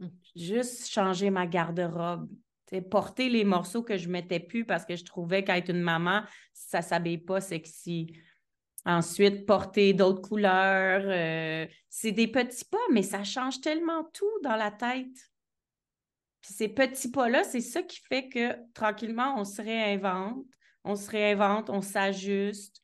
Mmh. 0.00 0.06
Juste 0.34 0.88
changer 0.88 1.30
ma 1.30 1.46
garde-robe, 1.46 2.28
porter 2.90 3.28
les 3.28 3.44
morceaux 3.44 3.82
que 3.82 3.96
je 3.96 4.08
mettais 4.08 4.40
plus 4.40 4.64
parce 4.64 4.84
que 4.84 4.96
je 4.96 5.04
trouvais 5.04 5.44
qu'être 5.44 5.70
une 5.70 5.80
maman, 5.82 6.22
ça 6.52 6.82
s'habille 6.82 7.18
pas 7.18 7.40
sexy. 7.40 8.12
Ensuite, 8.86 9.46
porter 9.46 9.94
d'autres 9.94 10.20
couleurs. 10.20 11.02
Euh, 11.06 11.66
c'est 11.88 12.12
des 12.12 12.28
petits 12.28 12.66
pas, 12.66 12.76
mais 12.92 13.02
ça 13.02 13.24
change 13.24 13.60
tellement 13.60 14.04
tout 14.12 14.40
dans 14.42 14.56
la 14.56 14.70
tête. 14.70 15.30
Puis 16.42 16.52
ces 16.52 16.68
petits 16.68 17.10
pas-là, 17.10 17.44
c'est 17.44 17.62
ça 17.62 17.82
qui 17.82 18.00
fait 18.00 18.28
que 18.28 18.54
tranquillement, 18.74 19.36
on 19.38 19.44
se 19.44 19.62
réinvente, 19.62 20.44
on 20.84 20.96
se 20.96 21.10
réinvente, 21.10 21.70
on 21.70 21.80
s'ajuste, 21.80 22.82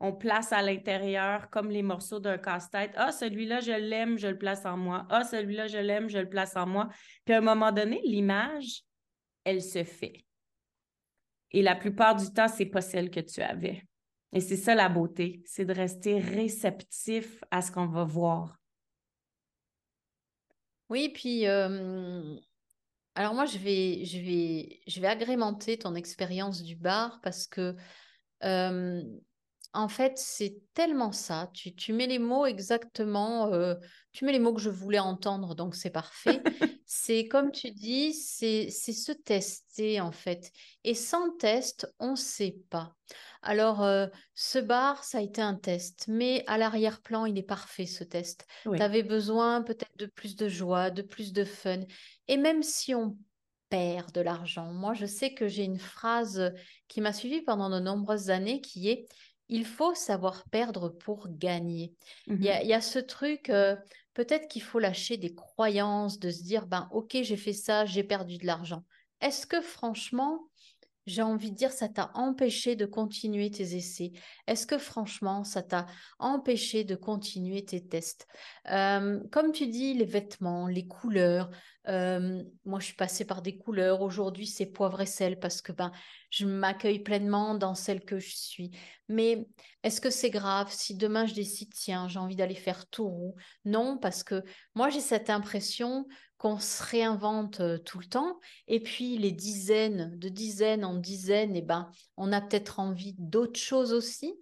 on 0.00 0.14
place 0.14 0.52
à 0.52 0.62
l'intérieur 0.62 1.50
comme 1.50 1.70
les 1.70 1.82
morceaux 1.82 2.18
d'un 2.18 2.38
casse-tête. 2.38 2.92
Ah, 2.96 3.12
celui-là, 3.12 3.60
je 3.60 3.72
l'aime, 3.72 4.18
je 4.18 4.28
le 4.28 4.38
place 4.38 4.64
en 4.64 4.78
moi. 4.78 5.06
Ah, 5.10 5.24
celui-là, 5.24 5.66
je 5.66 5.76
l'aime, 5.76 6.08
je 6.08 6.18
le 6.18 6.28
place 6.28 6.56
en 6.56 6.66
moi. 6.66 6.88
Puis 7.26 7.34
à 7.34 7.38
un 7.38 7.42
moment 7.42 7.70
donné, 7.70 8.00
l'image, 8.04 8.82
elle 9.44 9.62
se 9.62 9.84
fait. 9.84 10.24
Et 11.50 11.60
la 11.60 11.76
plupart 11.76 12.16
du 12.16 12.32
temps, 12.32 12.48
c'est 12.48 12.66
pas 12.66 12.80
celle 12.80 13.10
que 13.10 13.20
tu 13.20 13.42
avais. 13.42 13.82
Et 14.32 14.40
c'est 14.40 14.56
ça 14.56 14.74
la 14.74 14.88
beauté, 14.88 15.42
c'est 15.44 15.64
de 15.64 15.74
rester 15.74 16.18
réceptif 16.18 17.44
à 17.50 17.60
ce 17.60 17.70
qu'on 17.70 17.86
va 17.86 18.04
voir. 18.04 18.58
Oui, 20.88 21.10
puis 21.10 21.46
euh, 21.46 22.36
alors 23.14 23.34
moi 23.34 23.46
je 23.46 23.58
vais 23.58 24.04
je 24.04 24.18
vais 24.18 24.80
je 24.86 25.00
vais 25.00 25.06
agrémenter 25.06 25.78
ton 25.78 25.94
expérience 25.94 26.62
du 26.62 26.76
bar 26.76 27.20
parce 27.22 27.46
que 27.46 27.76
euh, 28.44 29.02
en 29.74 29.88
fait, 29.88 30.18
c'est 30.18 30.58
tellement 30.74 31.12
ça. 31.12 31.50
Tu, 31.54 31.92
mets 31.92 32.06
les 32.06 32.18
mots 32.18 32.44
exactement, 32.44 33.52
euh, 33.52 33.74
tu 34.12 34.24
mets 34.24 34.32
les 34.32 34.38
mots 34.38 34.52
que 34.52 34.60
je 34.60 34.68
voulais 34.68 34.98
entendre, 34.98 35.54
donc 35.54 35.74
c'est 35.74 35.90
parfait. 35.90 36.42
c'est 36.86 37.26
comme 37.26 37.50
tu 37.52 37.70
dis, 37.70 38.12
c'est 38.12 38.70
se 38.70 39.12
tester 39.12 40.00
en 40.00 40.12
fait. 40.12 40.52
Et 40.84 40.94
sans 40.94 41.30
test, 41.36 41.92
on 41.98 42.12
ne 42.12 42.16
sait 42.16 42.56
pas. 42.68 42.94
Alors, 43.40 43.82
euh, 43.82 44.06
ce 44.34 44.58
bar, 44.58 45.02
ça 45.04 45.18
a 45.18 45.20
été 45.22 45.40
un 45.40 45.54
test, 45.54 46.06
mais 46.06 46.44
à 46.46 46.58
l'arrière-plan, 46.58 47.24
il 47.24 47.38
est 47.38 47.42
parfait 47.42 47.86
ce 47.86 48.04
test. 48.04 48.46
Tu 48.62 48.80
avais 48.80 49.02
besoin 49.02 49.62
peut-être 49.62 49.96
de 49.96 50.06
plus 50.06 50.36
de 50.36 50.48
joie, 50.48 50.90
de 50.90 51.02
plus 51.02 51.32
de 51.32 51.44
fun. 51.44 51.80
Et 52.28 52.36
même 52.36 52.62
si 52.62 52.94
on 52.94 53.16
perd 53.70 54.12
de 54.12 54.20
l'argent, 54.20 54.70
moi, 54.70 54.92
je 54.92 55.06
sais 55.06 55.32
que 55.32 55.48
j'ai 55.48 55.64
une 55.64 55.78
phrase 55.78 56.52
qui 56.88 57.00
m'a 57.00 57.14
suivie 57.14 57.40
pendant 57.40 57.70
de 57.70 57.80
nombreuses 57.80 58.28
années 58.28 58.60
qui 58.60 58.90
est 58.90 59.08
il 59.48 59.66
faut 59.66 59.94
savoir 59.94 60.44
perdre 60.50 60.88
pour 60.88 61.28
gagner. 61.28 61.92
Il 62.26 62.42
y, 62.42 62.48
a, 62.48 62.78
mmh 62.78 62.80
ce 62.80 62.98
truc, 62.98 63.50
euh, 63.50 63.76
peut-être 64.14 64.48
qu'il 64.48 64.62
faut 64.62 64.78
lâcher 64.78 65.16
des 65.16 65.34
croyances, 65.34 66.18
de 66.18 66.30
se 66.30 66.42
dire, 66.42 66.66
ben 66.66 66.88
ok, 66.92 67.18
j'ai 67.22 67.36
fait 67.36 67.52
ça, 67.52 67.84
j'ai 67.84 68.04
perdu 68.04 68.38
de 68.38 68.46
l'argent. 68.46 68.84
Est-ce 69.20 69.46
que 69.46 69.60
franchement, 69.60 70.48
j'ai 71.06 71.22
envie 71.22 71.50
de 71.50 71.56
dire, 71.56 71.72
ça 71.72 71.88
t'a 71.88 72.10
empêché 72.14 72.76
de 72.76 72.86
continuer 72.86 73.50
tes 73.50 73.76
essais 73.76 74.12
Est-ce 74.46 74.66
que 74.66 74.78
franchement, 74.78 75.44
ça 75.44 75.62
t'a 75.62 75.86
empêché 76.18 76.84
de 76.84 76.94
continuer 76.94 77.64
tes 77.64 77.84
tests? 77.84 78.26
Comme 78.66 79.52
tu 79.52 79.66
dis, 79.66 79.94
les 79.94 80.04
vêtements, 80.04 80.68
les 80.68 80.86
couleurs. 80.86 81.50
moi, 81.86 82.78
je 82.78 82.84
suis 82.84 82.94
passée 82.94 83.24
par 83.24 83.42
des 83.42 83.56
couleurs. 83.56 84.02
Aujourd'hui, 84.02 84.46
c'est 84.46 84.66
poivre 84.66 85.00
et 85.00 85.06
sel 85.06 85.38
parce 85.38 85.60
que 85.60 85.72
ben, 85.72 85.90
je 86.30 86.46
m'accueille 86.46 87.00
pleinement 87.00 87.54
dans 87.54 87.74
celle 87.74 88.04
que 88.04 88.18
je 88.18 88.36
suis. 88.36 88.70
Mais 89.08 89.46
est-ce 89.82 90.00
que 90.00 90.10
c'est 90.10 90.30
grave 90.30 90.70
si 90.70 90.94
demain 90.94 91.26
je 91.26 91.34
décide, 91.34 91.72
tiens, 91.74 92.08
j'ai 92.08 92.18
envie 92.18 92.36
d'aller 92.36 92.54
faire 92.54 92.86
tout 92.86 93.08
roux? 93.08 93.34
Non, 93.64 93.98
parce 93.98 94.22
que 94.22 94.42
moi, 94.74 94.88
j'ai 94.88 95.00
cette 95.00 95.30
impression 95.30 96.06
qu'on 96.42 96.58
se 96.58 96.82
réinvente 96.82 97.62
tout 97.84 98.00
le 98.00 98.04
temps. 98.04 98.40
Et 98.66 98.80
puis 98.80 99.16
les 99.16 99.30
dizaines, 99.30 100.18
de 100.18 100.28
dizaines 100.28 100.84
en 100.84 100.94
dizaines, 100.94 101.54
et 101.54 101.60
eh 101.60 101.62
ben, 101.62 101.88
on 102.16 102.32
a 102.32 102.40
peut-être 102.40 102.80
envie 102.80 103.14
d'autres 103.16 103.60
choses 103.60 103.92
aussi. 103.92 104.34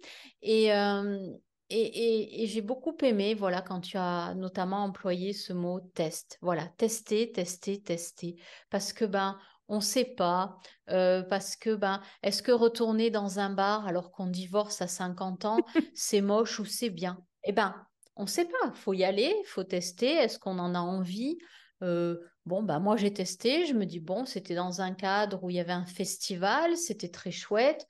Euh, 0.43 1.31
et, 1.69 2.43
et, 2.43 2.47
j'ai 2.47 2.61
beaucoup 2.61 2.97
aimé, 3.03 3.35
voilà, 3.35 3.61
quand 3.61 3.81
tu 3.81 3.97
as 3.97 4.33
notamment 4.33 4.83
employé 4.83 5.31
ce 5.31 5.53
mot 5.53 5.79
test. 5.93 6.39
Voilà, 6.41 6.65
tester, 6.77 7.31
tester, 7.31 7.79
tester. 7.79 8.35
Parce 8.71 8.93
que 8.93 9.05
ben, 9.05 9.37
on 9.67 9.75
ne 9.75 9.81
sait 9.81 10.15
pas, 10.15 10.57
euh, 10.89 11.21
parce 11.21 11.55
que 11.55 11.75
ben, 11.75 12.01
est-ce 12.23 12.41
que 12.41 12.51
retourner 12.51 13.11
dans 13.11 13.37
un 13.37 13.51
bar 13.51 13.85
alors 13.85 14.11
qu'on 14.11 14.25
divorce 14.25 14.81
à 14.81 14.87
50 14.87 15.45
ans, 15.45 15.57
c'est 15.93 16.21
moche 16.21 16.59
ou 16.59 16.65
c'est 16.65 16.89
bien? 16.89 17.23
Eh 17.43 17.51
ben, 17.51 17.75
on 18.15 18.23
ne 18.23 18.27
sait 18.27 18.45
pas. 18.45 18.71
Il 18.73 18.79
faut 18.79 18.93
y 18.93 19.03
aller, 19.03 19.31
il 19.39 19.47
faut 19.47 19.63
tester. 19.63 20.11
Est-ce 20.15 20.39
qu'on 20.39 20.57
en 20.57 20.73
a 20.73 20.79
envie? 20.79 21.37
Euh, 21.81 22.19
bon, 22.45 22.63
bah, 22.63 22.79
moi 22.79 22.95
j'ai 22.97 23.13
testé, 23.13 23.65
je 23.65 23.73
me 23.73 23.85
dis, 23.85 23.99
bon, 23.99 24.25
c'était 24.25 24.55
dans 24.55 24.81
un 24.81 24.93
cadre 24.93 25.43
où 25.43 25.49
il 25.49 25.55
y 25.55 25.59
avait 25.59 25.71
un 25.71 25.85
festival, 25.85 26.77
c'était 26.77 27.09
très 27.09 27.31
chouette. 27.31 27.85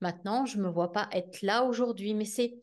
Maintenant, 0.00 0.46
je 0.46 0.58
ne 0.58 0.62
me 0.62 0.68
vois 0.68 0.92
pas 0.92 1.08
être 1.12 1.42
là 1.42 1.64
aujourd'hui, 1.64 2.14
mais 2.14 2.24
c'est 2.24 2.54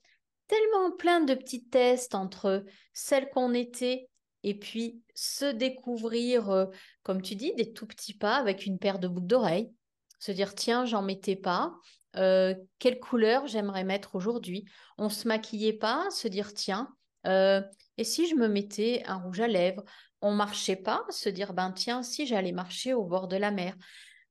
tellement 0.47 0.91
plein 0.91 1.21
de 1.21 1.33
petits 1.33 1.65
tests 1.65 2.15
entre 2.15 2.63
celles 2.93 3.29
qu'on 3.29 3.53
était 3.53 4.09
et 4.43 4.57
puis 4.57 5.01
se 5.15 5.45
découvrir, 5.45 6.49
euh, 6.49 6.65
comme 7.01 7.21
tu 7.21 7.35
dis, 7.35 7.53
des 7.55 7.71
tout 7.71 7.87
petits 7.87 8.13
pas 8.13 8.35
avec 8.35 8.65
une 8.65 8.77
paire 8.77 8.99
de 8.99 9.07
boucles 9.07 9.27
d'oreilles. 9.27 9.71
Se 10.19 10.31
dire, 10.31 10.53
tiens, 10.53 10.85
j'en 10.85 11.01
mettais 11.01 11.35
pas. 11.35 11.73
Euh, 12.17 12.53
quelle 12.77 12.99
couleur 12.99 13.47
j'aimerais 13.47 13.83
mettre 13.83 14.15
aujourd'hui? 14.15 14.65
On 14.97 15.09
se 15.09 15.27
maquillait 15.27 15.73
pas, 15.73 16.09
se 16.11 16.27
dire, 16.27 16.53
tiens, 16.53 16.93
et 17.97 18.03
si 18.03 18.27
je 18.27 18.35
me 18.35 18.47
mettais 18.47 19.03
un 19.05 19.15
rouge 19.15 19.39
à 19.39 19.47
lèvres? 19.47 19.83
On 20.23 20.31
marchait 20.31 20.77
pas, 20.77 21.05
se 21.09 21.29
dire 21.29 21.53
ben 21.53 21.71
tiens 21.71 22.01
si 22.01 22.25
j'allais 22.25 22.53
marcher 22.53 22.93
au 22.93 23.03
bord 23.03 23.27
de 23.27 23.35
la 23.35 23.51
mer 23.51 23.75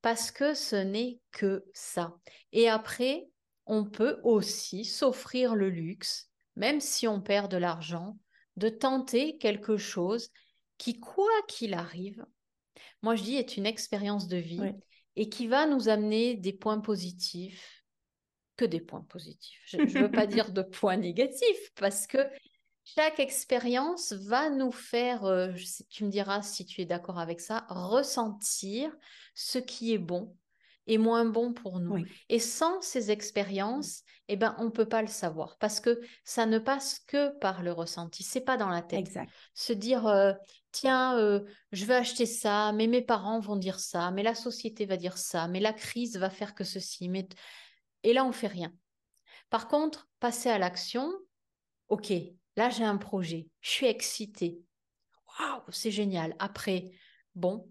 parce 0.01 0.31
que 0.31 0.53
ce 0.53 0.75
n'est 0.75 1.19
que 1.31 1.63
ça. 1.73 2.17
Et 2.51 2.67
après, 2.67 3.29
on 3.65 3.85
peut 3.85 4.19
aussi 4.23 4.83
s'offrir 4.83 5.55
le 5.55 5.69
luxe, 5.69 6.29
même 6.57 6.81
si 6.81 7.07
on 7.07 7.21
perd 7.21 7.49
de 7.49 7.57
l'argent, 7.57 8.17
de 8.57 8.67
tenter 8.67 9.37
quelque 9.37 9.77
chose 9.77 10.29
qui, 10.77 10.99
quoi 10.99 11.31
qu'il 11.47 11.73
arrive, 11.73 12.25
moi 13.01 13.15
je 13.15 13.23
dis 13.23 13.35
est 13.35 13.55
une 13.55 13.65
expérience 13.65 14.27
de 14.27 14.37
vie 14.37 14.73
et 15.15 15.29
qui 15.29 15.47
va 15.47 15.67
nous 15.67 15.87
amener 15.87 16.35
des 16.35 16.53
points 16.53 16.79
positifs, 16.79 17.83
que 18.57 18.65
des 18.65 18.81
points 18.81 19.05
positifs. 19.09 19.61
Je 19.67 19.77
ne 19.77 19.85
veux 19.87 20.11
pas 20.11 20.27
dire 20.27 20.51
de 20.51 20.63
points 20.63 20.97
négatifs 20.97 21.71
parce 21.75 22.07
que 22.07 22.17
chaque 22.83 23.19
expérience 23.19 24.13
va 24.13 24.49
nous 24.49 24.71
faire, 24.71 25.23
euh, 25.25 25.53
tu 25.89 26.03
me 26.03 26.09
diras 26.09 26.41
si 26.41 26.65
tu 26.65 26.81
es 26.81 26.85
d'accord 26.85 27.19
avec 27.19 27.39
ça, 27.39 27.65
ressentir 27.69 28.91
ce 29.33 29.57
qui 29.57 29.93
est 29.93 29.97
bon, 29.97 30.35
est 30.87 30.97
moins 30.97 31.25
bon 31.25 31.53
pour 31.53 31.79
nous. 31.79 32.03
Et 32.29 32.39
sans 32.39 32.81
ces 32.81 33.09
expériences, 33.09 34.03
eh 34.27 34.35
ben, 34.35 34.55
on 34.59 34.65
ne 34.65 34.69
peut 34.69 34.87
pas 34.87 35.01
le 35.01 35.07
savoir 35.07 35.57
parce 35.59 35.79
que 35.79 36.01
ça 36.25 36.45
ne 36.45 36.59
passe 36.59 36.99
que 37.07 37.29
par 37.39 37.63
le 37.63 37.71
ressenti. 37.71 38.23
C'est 38.23 38.41
pas 38.41 38.57
dans 38.57 38.69
la 38.69 38.81
tête. 38.81 38.99
Exact. 38.99 39.31
Se 39.53 39.71
dire, 39.71 40.07
euh, 40.07 40.33
tiens, 40.71 41.17
euh, 41.17 41.41
je 41.71 41.85
vais 41.85 41.95
acheter 41.95 42.25
ça, 42.25 42.73
mais 42.73 42.87
mes 42.87 43.01
parents 43.01 43.39
vont 43.39 43.55
dire 43.55 43.79
ça, 43.79 44.11
mais 44.11 44.23
la 44.23 44.35
société 44.35 44.85
va 44.85 44.97
dire 44.97 45.17
ça, 45.17 45.47
mais 45.47 45.61
la 45.61 45.73
crise 45.73 46.17
va 46.17 46.29
faire 46.29 46.53
que 46.53 46.65
ceci. 46.65 47.07
Mais... 47.07 47.27
Et 48.03 48.11
là, 48.11 48.25
on 48.25 48.33
fait 48.33 48.47
rien. 48.47 48.73
Par 49.49 49.69
contre, 49.69 50.09
passer 50.19 50.49
à 50.49 50.57
l'action, 50.57 51.09
ok, 51.87 52.11
là 52.55 52.69
j'ai 52.69 52.83
un 52.83 52.97
projet, 52.97 53.47
je 53.61 53.69
suis 53.69 53.87
excitée. 53.87 54.61
Waouh, 55.39 55.61
c'est 55.69 55.91
génial. 55.91 56.35
Après, 56.39 56.91
bon, 57.35 57.69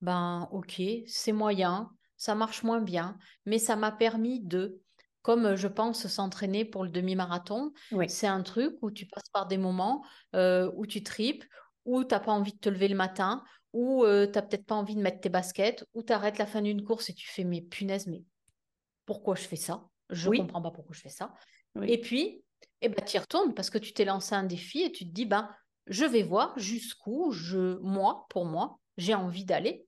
ben 0.00 0.48
ok, 0.52 0.82
c'est 1.06 1.32
moyen, 1.32 1.90
ça 2.16 2.34
marche 2.34 2.62
moins 2.62 2.80
bien, 2.80 3.18
mais 3.46 3.58
ça 3.58 3.76
m'a 3.76 3.92
permis 3.92 4.40
de, 4.40 4.80
comme 5.22 5.56
je 5.56 5.68
pense, 5.68 6.06
s'entraîner 6.06 6.64
pour 6.64 6.84
le 6.84 6.90
demi-marathon. 6.90 7.72
C'est 8.08 8.26
un 8.26 8.42
truc 8.42 8.76
où 8.82 8.90
tu 8.90 9.06
passes 9.06 9.28
par 9.32 9.46
des 9.46 9.58
moments 9.58 10.04
euh, 10.34 10.70
où 10.74 10.86
tu 10.86 11.02
tripes, 11.02 11.44
où 11.86 12.04
tu 12.04 12.14
n'as 12.14 12.20
pas 12.20 12.32
envie 12.32 12.52
de 12.52 12.58
te 12.58 12.68
lever 12.68 12.88
le 12.88 12.96
matin, 12.96 13.42
où 13.72 14.04
euh, 14.04 14.26
tu 14.26 14.32
n'as 14.32 14.42
peut-être 14.42 14.66
pas 14.66 14.74
envie 14.74 14.96
de 14.96 15.00
mettre 15.00 15.20
tes 15.20 15.28
baskets, 15.30 15.86
où 15.94 16.02
tu 16.02 16.12
arrêtes 16.12 16.38
la 16.38 16.46
fin 16.46 16.60
d'une 16.60 16.82
course 16.84 17.08
et 17.08 17.14
tu 17.14 17.26
fais, 17.28 17.44
mais 17.44 17.62
punaise, 17.62 18.06
mais 18.06 18.22
pourquoi 19.06 19.34
je 19.34 19.42
fais 19.42 19.56
ça? 19.56 19.88
Je 20.10 20.28
ne 20.28 20.36
comprends 20.38 20.60
pas 20.60 20.70
pourquoi 20.70 20.94
je 20.94 21.00
fais 21.00 21.08
ça. 21.08 21.32
Et 21.82 22.00
puis, 22.00 22.42
eh 22.82 22.88
ben, 22.88 23.04
tu 23.04 23.16
y 23.16 23.18
retournes 23.18 23.54
parce 23.54 23.70
que 23.70 23.78
tu 23.78 23.92
t'es 23.92 24.04
lancé 24.04 24.34
un 24.34 24.44
défi 24.44 24.82
et 24.82 24.92
tu 24.92 25.04
te 25.04 25.12
dis, 25.12 25.26
ben, 25.26 25.48
je 25.86 26.04
vais 26.04 26.22
voir 26.22 26.58
jusqu'où 26.58 27.32
je, 27.32 27.78
moi, 27.80 28.26
pour 28.30 28.44
moi, 28.44 28.78
j'ai 28.96 29.14
envie 29.14 29.44
d'aller. 29.44 29.86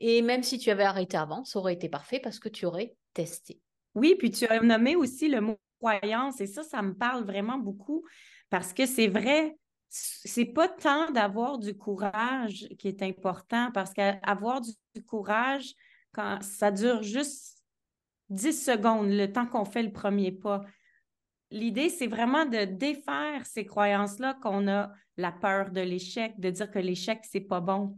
Et 0.00 0.22
même 0.22 0.42
si 0.42 0.58
tu 0.58 0.70
avais 0.70 0.84
arrêté 0.84 1.16
avant, 1.16 1.44
ça 1.44 1.58
aurait 1.58 1.74
été 1.74 1.88
parfait 1.88 2.20
parce 2.20 2.38
que 2.38 2.48
tu 2.48 2.66
aurais 2.66 2.94
testé. 3.14 3.60
Oui, 3.94 4.14
puis 4.18 4.30
tu 4.30 4.46
as 4.46 4.60
nommé 4.60 4.94
aussi 4.94 5.28
le 5.28 5.40
mot 5.40 5.58
croyance 5.78 6.40
et 6.40 6.46
ça, 6.46 6.62
ça 6.62 6.82
me 6.82 6.94
parle 6.94 7.24
vraiment 7.24 7.58
beaucoup 7.58 8.04
parce 8.50 8.72
que 8.72 8.86
c'est 8.86 9.08
vrai, 9.08 9.56
c'est 9.88 10.44
pas 10.44 10.68
tant 10.68 11.10
d'avoir 11.10 11.58
du 11.58 11.76
courage 11.76 12.68
qui 12.78 12.88
est 12.88 13.02
important 13.02 13.70
parce 13.72 13.92
qu'avoir 13.92 14.60
du, 14.60 15.02
courage, 15.04 15.74
quand 16.12 16.42
ça 16.42 16.70
dure 16.70 17.02
juste 17.02 17.62
10 18.30 18.64
secondes, 18.64 19.08
le 19.08 19.32
temps 19.32 19.46
qu'on 19.46 19.64
fait 19.64 19.82
le 19.82 19.92
premier 19.92 20.32
pas. 20.32 20.62
L'idée, 21.50 21.88
c'est 21.88 22.06
vraiment 22.06 22.44
de 22.44 22.64
défaire 22.64 23.44
ces 23.44 23.64
croyances-là 23.64 24.34
qu'on 24.42 24.66
a 24.68 24.90
la 25.16 25.32
peur 25.32 25.70
de 25.70 25.80
l'échec, 25.80 26.38
de 26.38 26.50
dire 26.50 26.70
que 26.70 26.78
l'échec, 26.78 27.20
c'est 27.22 27.40
pas 27.40 27.60
bon. 27.60 27.96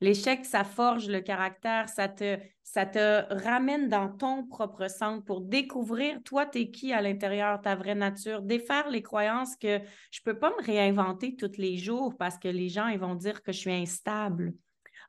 L'échec, 0.00 0.44
ça 0.44 0.62
forge 0.62 1.08
le 1.08 1.20
caractère, 1.20 1.88
ça 1.88 2.06
te, 2.08 2.38
ça 2.62 2.84
te 2.84 3.24
ramène 3.44 3.88
dans 3.88 4.10
ton 4.10 4.46
propre 4.46 4.88
centre 4.88 5.24
pour 5.24 5.40
découvrir, 5.40 6.22
toi, 6.22 6.44
t'es 6.44 6.70
qui 6.70 6.92
à 6.92 7.00
l'intérieur, 7.00 7.60
ta 7.62 7.74
vraie 7.74 7.94
nature, 7.94 8.42
défaire 8.42 8.90
les 8.90 9.02
croyances 9.02 9.56
que 9.56 9.80
je 10.10 10.20
peux 10.22 10.38
pas 10.38 10.50
me 10.50 10.62
réinventer 10.62 11.34
tous 11.34 11.56
les 11.56 11.78
jours 11.78 12.14
parce 12.18 12.36
que 12.36 12.48
les 12.48 12.68
gens, 12.68 12.94
vont 12.98 13.14
dire 13.14 13.42
que 13.42 13.52
je 13.52 13.58
suis 13.58 13.72
instable. 13.72 14.52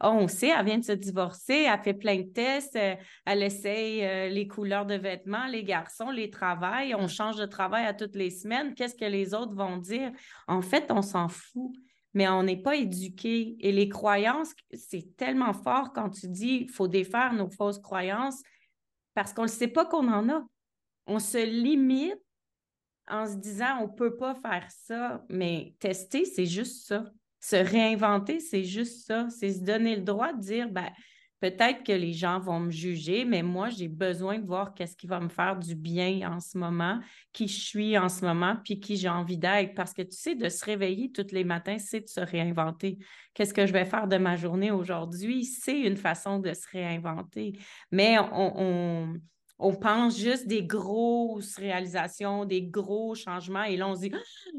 Oh, 0.03 0.10
on 0.12 0.27
sait, 0.27 0.49
elle 0.49 0.65
vient 0.65 0.77
de 0.77 0.83
se 0.86 0.91
divorcer, 0.91 1.65
elle 1.67 1.79
fait 1.79 1.93
plein 1.93 2.17
de 2.17 2.29
tests, 2.31 2.75
euh, 2.75 2.95
elle 3.25 3.43
essaye 3.43 4.03
euh, 4.03 4.29
les 4.29 4.47
couleurs 4.47 4.86
de 4.86 4.95
vêtements, 4.95 5.47
les 5.47 5.63
garçons, 5.63 6.12
les 6.12 6.29
travails, 6.29 6.93
on 6.95 7.07
change 7.07 7.38
de 7.38 7.45
travail 7.45 7.86
à 7.86 7.93
toutes 7.93 8.15
les 8.15 8.29
semaines. 8.29 8.73
Qu'est-ce 8.75 8.95
que 8.95 9.05
les 9.05 9.33
autres 9.33 9.55
vont 9.55 9.77
dire? 9.77 10.12
En 10.47 10.62
fait, 10.62 10.91
on 10.91 11.01
s'en 11.01 11.27
fout 11.27 11.73
mais 12.17 12.27
on 12.27 12.41
n'est 12.41 12.62
pas 12.62 12.75
éduqué. 12.75 13.55
Et 13.60 13.71
les 13.71 13.89
croyances, 13.89 14.51
c'est 14.73 15.15
tellement 15.17 15.53
fort 15.53 15.93
quand 15.93 16.10
tu 16.10 16.27
dis 16.27 16.62
il 16.63 16.69
faut 16.71 16.88
défaire 16.88 17.31
nos 17.33 17.47
fausses 17.47 17.77
croyances 17.77 18.41
parce 19.13 19.33
qu'on 19.33 19.43
ne 19.43 19.47
sait 19.47 19.67
pas 19.67 19.86
qu'on 19.86 20.12
en 20.12 20.27
a. 20.29 20.43
On 21.05 21.19
se 21.19 21.38
limite 21.38 22.19
en 23.07 23.27
se 23.27 23.36
disant 23.36 23.81
on 23.81 23.88
ne 23.88 23.93
peut 23.93 24.17
pas 24.17 24.33
faire 24.33 24.67
ça, 24.69 25.23
mais 25.29 25.75
tester, 25.79 26.25
c'est 26.25 26.47
juste 26.47 26.88
ça. 26.88 27.05
Se 27.39 27.56
réinventer, 27.56 28.39
c'est 28.39 28.63
juste 28.63 29.06
ça. 29.06 29.28
C'est 29.30 29.54
se 29.54 29.63
donner 29.63 29.95
le 29.95 30.02
droit 30.02 30.34
de 30.34 30.39
dire 30.39 30.69
ben, 30.69 30.89
peut-être 31.39 31.84
que 31.84 31.91
les 31.91 32.13
gens 32.13 32.39
vont 32.39 32.60
me 32.60 32.71
juger, 32.71 33.26
mais 33.26 33.43
moi, 33.43 33.69
j'ai 33.69 33.88
besoin 33.88 34.39
de 34.39 34.45
voir 34.45 34.73
qu'est-ce 34.73 34.95
qui 34.95 35.08
va 35.08 35.19
me 35.19 35.30
faire 35.30 35.58
du 35.58 35.76
bien 35.76 36.32
en 36.32 36.39
ce 36.39 36.58
moment, 36.58 37.00
qui 37.34 37.47
je 37.47 37.60
suis 37.60 37.97
en 37.97 38.10
ce 38.10 38.26
moment, 38.26 38.56
puis 38.63 38.80
qui 38.80 38.97
j'ai 38.97 39.10
envie 39.10 39.38
d'être. 39.38 39.76
Parce 39.76 39.93
que 39.93 40.02
tu 40.02 40.17
sais, 40.17 40.36
de 40.36 40.50
se 40.50 40.65
réveiller 40.65 41.12
tous 41.12 41.32
les 41.32 41.43
matins, 41.43 41.78
c'est 41.78 42.02
de 42.02 42.10
se 42.10 42.21
réinventer. 42.21 42.97
Qu'est-ce 43.34 43.54
que 43.54 43.65
je 43.65 43.73
vais 43.73 43.86
faire 43.86 44.08
de 44.08 44.17
ma 44.17 44.36
journée 44.36 44.71
aujourd'hui? 44.71 45.45
C'est 45.45 45.80
une 45.80 45.97
façon 45.97 46.39
de 46.39 46.54
se 46.54 46.67
réinventer. 46.71 47.54
Mais 47.91 48.17
on 48.19 48.54
on 48.58 49.13
pense 49.57 50.19
juste 50.19 50.47
des 50.47 50.63
grosses 50.63 51.57
réalisations, 51.57 52.45
des 52.45 52.61
gros 52.61 53.15
changements, 53.15 53.63
et 53.63 53.75
là, 53.75 53.87
on 53.87 53.95
se 53.95 54.01
dit, 54.01 54.11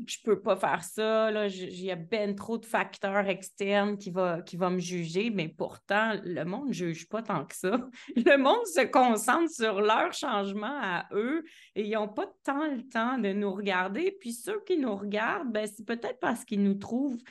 je 0.06 0.16
peux 0.24 0.40
pas 0.40 0.56
faire 0.56 0.82
ça, 0.82 1.30
il 1.46 1.84
y 1.84 1.90
a 1.92 1.96
bien 1.96 2.34
trop 2.34 2.58
de 2.58 2.66
facteurs 2.66 3.28
externes 3.28 3.96
qui 3.96 4.10
vont 4.10 4.70
me 4.70 4.78
juger, 4.80 5.30
mais 5.30 5.48
pourtant, 5.48 6.14
le 6.24 6.44
monde 6.44 6.68
ne 6.68 6.72
juge 6.72 7.08
pas 7.08 7.22
tant 7.22 7.44
que 7.44 7.54
ça. 7.54 7.78
Le 8.16 8.36
monde 8.36 8.66
se 8.66 8.84
concentre 8.86 9.50
sur 9.50 9.80
leurs 9.80 10.12
changements 10.12 10.80
à 10.82 11.06
eux, 11.12 11.44
et 11.76 11.84
ils 11.84 11.92
n'ont 11.92 12.08
pas 12.08 12.26
tant 12.42 12.66
le 12.66 12.82
temps 12.88 13.18
de 13.18 13.32
nous 13.32 13.52
regarder, 13.52 14.16
puis 14.18 14.32
ceux 14.32 14.60
qui 14.66 14.78
nous 14.78 14.96
regardent, 14.96 15.52
ben, 15.52 15.66
c'est 15.66 15.86
peut-être 15.86 16.18
parce 16.18 16.44
qu'ils 16.44 16.62
nous 16.62 16.74
trouvent 16.74 17.22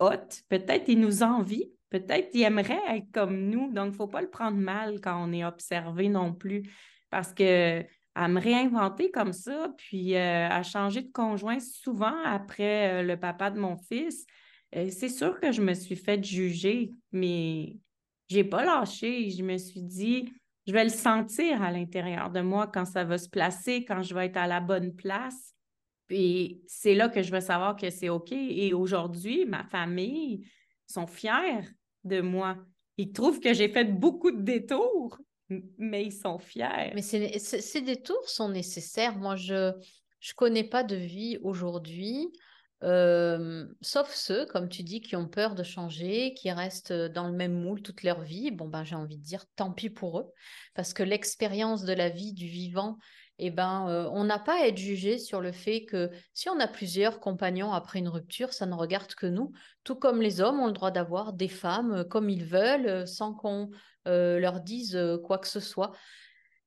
hot, 0.00 0.42
peut-être 0.48 0.88
ils 0.88 0.98
nous 0.98 1.22
envient, 1.22 1.70
peut-être 1.90 2.30
qu'ils 2.30 2.42
aimeraient 2.42 2.96
être 2.96 3.10
comme 3.12 3.48
nous, 3.48 3.72
donc 3.72 3.86
il 3.86 3.90
ne 3.90 3.96
faut 3.96 4.08
pas 4.08 4.22
le 4.22 4.30
prendre 4.30 4.58
mal 4.58 5.00
quand 5.00 5.22
on 5.22 5.32
est 5.32 5.44
observé 5.44 6.08
non 6.08 6.34
plus 6.34 6.68
parce 7.12 7.34
que 7.34 7.84
à 8.14 8.26
me 8.28 8.40
réinventer 8.40 9.10
comme 9.10 9.34
ça, 9.34 9.72
puis 9.76 10.16
euh, 10.16 10.48
à 10.48 10.62
changer 10.62 11.02
de 11.02 11.12
conjoint 11.12 11.60
souvent 11.60 12.16
après 12.24 12.90
euh, 12.90 13.02
le 13.02 13.18
papa 13.18 13.50
de 13.50 13.58
mon 13.58 13.76
fils, 13.76 14.26
euh, 14.74 14.88
c'est 14.90 15.10
sûr 15.10 15.38
que 15.38 15.52
je 15.52 15.60
me 15.60 15.74
suis 15.74 15.96
fait 15.96 16.22
juger, 16.24 16.90
mais 17.12 17.76
j'ai 18.28 18.44
pas 18.44 18.64
lâché. 18.64 19.28
Je 19.30 19.42
me 19.42 19.58
suis 19.58 19.82
dit, 19.82 20.32
je 20.66 20.72
vais 20.72 20.84
le 20.84 20.90
sentir 20.90 21.62
à 21.62 21.70
l'intérieur 21.70 22.30
de 22.30 22.40
moi 22.40 22.66
quand 22.66 22.86
ça 22.86 23.04
va 23.04 23.18
se 23.18 23.28
placer, 23.28 23.84
quand 23.84 24.02
je 24.02 24.14
vais 24.14 24.26
être 24.26 24.38
à 24.38 24.46
la 24.46 24.60
bonne 24.60 24.94
place. 24.94 25.54
Puis 26.06 26.62
c'est 26.66 26.94
là 26.94 27.10
que 27.10 27.22
je 27.22 27.30
vais 27.30 27.42
savoir 27.42 27.76
que 27.76 27.90
c'est 27.90 28.08
OK. 28.08 28.32
Et 28.32 28.72
aujourd'hui, 28.72 29.44
ma 29.44 29.64
famille 29.64 30.46
sont 30.86 31.06
fiers 31.06 31.68
de 32.04 32.22
moi. 32.22 32.56
Ils 32.96 33.12
trouvent 33.12 33.40
que 33.40 33.52
j'ai 33.52 33.68
fait 33.68 33.84
beaucoup 33.84 34.30
de 34.30 34.42
détours, 34.42 35.18
mais 35.78 36.04
ils 36.04 36.12
sont 36.12 36.38
fiers. 36.38 36.92
Mais 36.94 37.02
ces 37.02 37.80
détours 37.80 38.28
sont 38.28 38.48
nécessaires. 38.48 39.16
Moi, 39.16 39.36
je 39.36 39.72
ne 39.72 40.34
connais 40.36 40.64
pas 40.64 40.84
de 40.84 40.96
vie 40.96 41.38
aujourd'hui, 41.42 42.28
euh, 42.84 43.66
sauf 43.80 44.12
ceux, 44.12 44.46
comme 44.46 44.68
tu 44.68 44.82
dis, 44.82 45.00
qui 45.00 45.14
ont 45.14 45.28
peur 45.28 45.54
de 45.54 45.62
changer, 45.62 46.34
qui 46.34 46.50
restent 46.50 46.92
dans 46.92 47.28
le 47.28 47.32
même 47.32 47.54
moule 47.54 47.82
toute 47.82 48.02
leur 48.02 48.22
vie. 48.22 48.50
Bon, 48.50 48.68
ben, 48.68 48.84
j'ai 48.84 48.96
envie 48.96 49.18
de 49.18 49.22
dire 49.22 49.44
tant 49.56 49.72
pis 49.72 49.90
pour 49.90 50.20
eux, 50.20 50.26
parce 50.74 50.92
que 50.92 51.02
l'expérience 51.02 51.84
de 51.84 51.92
la 51.92 52.08
vie, 52.08 52.32
du 52.32 52.46
vivant, 52.46 52.98
eh 53.38 53.50
ben, 53.50 53.88
euh, 53.88 54.08
on 54.12 54.24
n'a 54.24 54.38
pas 54.38 54.62
à 54.62 54.66
être 54.66 54.78
jugé 54.78 55.18
sur 55.18 55.40
le 55.40 55.52
fait 55.52 55.84
que 55.84 56.10
si 56.34 56.48
on 56.48 56.60
a 56.60 56.68
plusieurs 56.68 57.18
compagnons 57.18 57.72
après 57.72 57.98
une 57.98 58.08
rupture, 58.08 58.52
ça 58.52 58.66
ne 58.66 58.74
regarde 58.74 59.14
que 59.14 59.26
nous. 59.26 59.52
Tout 59.84 59.96
comme 59.96 60.20
les 60.20 60.40
hommes 60.40 60.60
ont 60.60 60.66
le 60.66 60.72
droit 60.72 60.90
d'avoir 60.90 61.32
des 61.32 61.48
femmes 61.48 61.92
euh, 61.92 62.04
comme 62.04 62.28
ils 62.30 62.44
veulent, 62.44 63.06
sans 63.06 63.32
qu'on 63.32 63.70
euh, 64.06 64.38
leur 64.38 64.60
disent 64.60 64.96
euh, 64.96 65.18
quoi 65.18 65.38
que 65.38 65.48
ce 65.48 65.60
soit. 65.60 65.92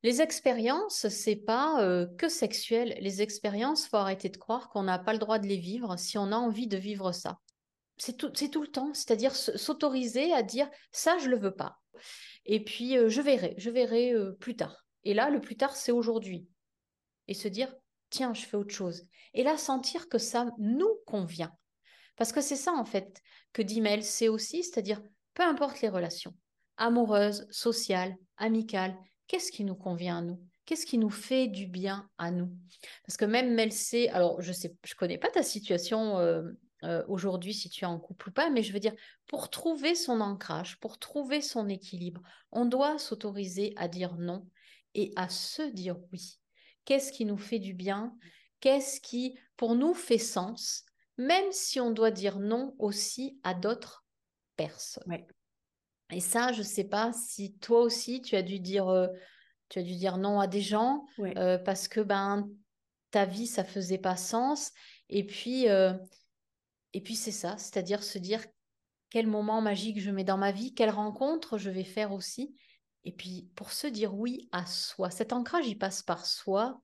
Les 0.04 0.21
expériences, 0.21 1.08
c'est 1.08 1.36
pas 1.36 1.84
euh, 1.84 2.06
que 2.17 2.30
sexuel. 2.30 2.95
Les 3.00 3.21
expériences, 3.21 3.88
faut 3.88 3.98
arrêter 3.98 4.30
de 4.30 4.38
croire 4.38 4.69
qu'on 4.69 4.84
n'a 4.84 5.00
pas 5.00 5.13
le 5.13 5.19
droit 5.19 5.39
de 5.39 5.48
les 5.48 5.58
vivre 5.58 5.98
si 5.98 6.17
on 6.17 6.32
a 6.32 6.36
envie 6.36 6.67
de 6.67 6.78
vivre 6.78 7.12
ça. 7.12 7.39
C'est 7.98 8.17
tout, 8.17 8.62
le 8.62 8.67
temps, 8.67 8.93
c'est-à-dire 8.93 9.34
s'autoriser 9.34 10.34
à 10.34 10.43
dire 10.43 10.69
ça, 10.91 11.17
je 11.17 11.30
le 11.30 11.38
veux 11.38 11.56
pas. 11.56 11.78
Et 12.45 12.62
puis 12.62 12.98
je 13.08 13.21
verrai, 13.21 13.56
je 13.58 13.69
verrai 13.69 14.13
plus 14.41 14.58
tard. 14.58 14.86
Et 15.06 15.13
là, 15.13 15.30
le 15.30 15.39
plus 15.39 15.56
tard, 15.56 15.78
c'est 15.78 15.93
aujourd'hui. 15.93 16.45
Et 17.30 17.34
se 17.34 17.48
dire 17.48 17.74
tiens, 18.10 18.34
je 18.34 18.45
fais 18.45 18.58
autre 18.58 18.76
chose. 18.76 19.08
Et 19.34 19.43
là, 19.43 19.58
sentir 19.58 20.10
que 20.10 20.17
ça 20.17 20.48
nous 20.58 20.94
convient. 21.06 21.54
Parce 22.15 22.31
que 22.31 22.42
c'est 22.42 22.56
ça, 22.56 22.73
en 22.73 22.86
fait, 22.86 23.21
que 23.54 23.62
dit 23.62 23.81
Mel, 23.81 24.04
c'est 24.04 24.27
aussi, 24.29 24.63
c'est-à-dire 24.63 25.02
peu 25.33 25.44
importe 25.44 25.81
les 25.81 25.90
relations, 25.90 26.33
amoureuse, 26.78 27.48
sociale, 27.52 28.15
amicale, 28.38 28.96
qu'est-ce 29.28 29.52
qui 29.52 29.63
nous 29.63 29.76
convient 29.76 30.19
à 30.19 30.21
nous? 30.21 30.42
Qu'est-ce 30.65 30.86
qui 30.86 30.98
nous 30.98 31.12
fait 31.12 31.48
du 31.48 31.67
bien 31.67 32.10
à 32.17 32.32
nous? 32.32 32.52
Parce 33.06 33.17
que 33.17 33.26
même 33.26 33.54
Melsé, 33.54 34.10
alors 34.10 34.42
je 34.42 34.52
sais, 34.52 34.76
je 34.84 34.96
connais 34.96 35.17
pas 35.17 35.30
ta 35.30 35.44
situation 35.44 36.17
euh, 36.17 36.42
euh, 36.84 37.04
aujourd'hui 37.08 37.54
si 37.54 37.69
tu 37.69 37.84
es 37.84 37.88
en 37.88 38.00
couple 38.00 38.30
ou 38.30 38.32
pas, 38.32 38.50
mais 38.50 38.63
je 38.63 38.73
veux 38.73 38.80
dire, 38.80 38.96
pour 39.28 39.50
trouver 39.50 39.96
son 39.96 40.21
ancrage, 40.21 40.80
pour 40.80 40.98
trouver 40.98 41.42
son 41.42 41.69
équilibre, 41.69 42.21
on 42.52 42.65
doit 42.65 42.98
s'autoriser 42.98 43.73
à 43.76 43.88
dire 43.88 44.15
non 44.15 44.48
et 44.96 45.12
à 45.15 45.30
se 45.30 45.62
dire 45.62 45.98
oui. 46.12 46.40
Qu'est-ce 46.86 47.12
qui 47.12 47.26
nous 47.26 47.38
fait 47.38 47.60
du 47.60 47.73
bien? 47.73 48.15
Qu'est-ce 48.60 49.02
qui, 49.02 49.38
pour 49.58 49.76
nous, 49.76 49.94
fait 49.94 50.17
sens 50.17 50.86
Même 51.17 51.52
si 51.52 51.80
on 51.80 51.92
doit 51.92 52.12
dire 52.12 52.40
non 52.40 52.76
aussi 52.80 53.40
à 53.44 53.54
d'autres 53.54 54.06
personnes? 54.56 55.26
Et 56.12 56.19
ça, 56.19 56.51
je 56.51 56.60
ne 56.60 56.63
sais 56.63 56.83
pas 56.83 57.12
si 57.13 57.58
toi 57.58 57.81
aussi, 57.81 58.21
tu 58.21 58.35
as 58.35 58.43
dû 58.43 58.60
dire, 58.60 58.87
euh, 58.87 59.08
tu 59.69 59.79
as 59.79 59.83
dû 59.83 59.95
dire 59.95 60.17
non 60.17 60.39
à 60.39 60.47
des 60.47 60.62
gens 60.62 61.06
euh, 61.19 61.58
parce 61.58 61.87
que 61.87 61.99
ben, 62.01 62.47
ta 63.12 63.25
vie, 63.25 63.47
ça 63.47 63.63
faisait 63.63 63.97
pas 63.97 64.15
sens. 64.15 64.71
Et 65.10 65.25
puis, 65.25 65.67
euh, 65.67 65.93
et 66.93 67.01
puis 67.01 67.15
c'est 67.15 67.31
ça, 67.31 67.58
c'est-à-dire 67.58 68.03
se 68.03 68.17
dire 68.17 68.45
quel 69.10 69.27
moment 69.27 69.62
magique 69.62 69.99
je 69.99 70.12
mets 70.12 70.23
dans 70.23 70.37
ma 70.37 70.51
vie, 70.51 70.73
quelle 70.73 70.89
rencontre 70.89 71.58
je 71.58 71.69
vais 71.69 71.83
faire 71.83 72.12
aussi. 72.12 72.56
Et 73.03 73.12
puis, 73.12 73.49
pour 73.56 73.71
se 73.71 73.87
dire 73.87 74.15
oui 74.15 74.49
à 74.51 74.65
soi, 74.65 75.10
cet 75.10 75.33
ancrage, 75.33 75.67
il 75.67 75.77
passe 75.77 76.01
par 76.01 76.25
soi. 76.25 76.81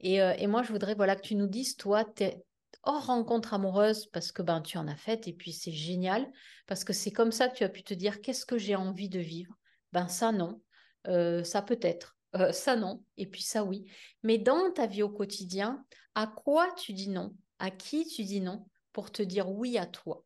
Et, 0.00 0.16
et 0.16 0.46
moi, 0.46 0.62
je 0.62 0.72
voudrais 0.72 0.94
voilà, 0.94 1.16
que 1.16 1.26
tu 1.26 1.34
nous 1.34 1.46
dises, 1.46 1.76
toi, 1.76 2.04
hors 2.82 3.06
rencontre 3.06 3.54
amoureuse 3.54 4.06
parce 4.06 4.32
que 4.32 4.42
ben, 4.42 4.60
tu 4.60 4.78
en 4.78 4.88
as 4.88 4.96
fait 4.96 5.28
et 5.28 5.32
puis 5.32 5.52
c'est 5.52 5.72
génial 5.72 6.30
parce 6.66 6.84
que 6.84 6.92
c'est 6.92 7.10
comme 7.10 7.32
ça 7.32 7.48
que 7.48 7.56
tu 7.56 7.64
as 7.64 7.68
pu 7.68 7.82
te 7.82 7.94
dire 7.94 8.20
qu'est-ce 8.20 8.46
que 8.46 8.58
j'ai 8.58 8.76
envie 8.76 9.08
de 9.08 9.20
vivre. 9.20 9.54
Ben 9.92 10.08
ça 10.08 10.32
non, 10.32 10.60
euh, 11.06 11.44
ça 11.44 11.62
peut 11.62 11.78
être, 11.82 12.16
euh, 12.36 12.52
ça 12.52 12.76
non, 12.76 13.02
et 13.16 13.26
puis 13.26 13.42
ça 13.42 13.64
oui. 13.64 13.90
Mais 14.22 14.38
dans 14.38 14.70
ta 14.72 14.86
vie 14.86 15.02
au 15.02 15.10
quotidien, 15.10 15.84
à 16.14 16.26
quoi 16.26 16.72
tu 16.72 16.92
dis 16.92 17.08
non? 17.08 17.34
À 17.58 17.70
qui 17.70 18.06
tu 18.06 18.24
dis 18.24 18.40
non 18.40 18.66
pour 18.92 19.10
te 19.10 19.22
dire 19.22 19.50
oui 19.50 19.78
à 19.78 19.86
toi? 19.86 20.24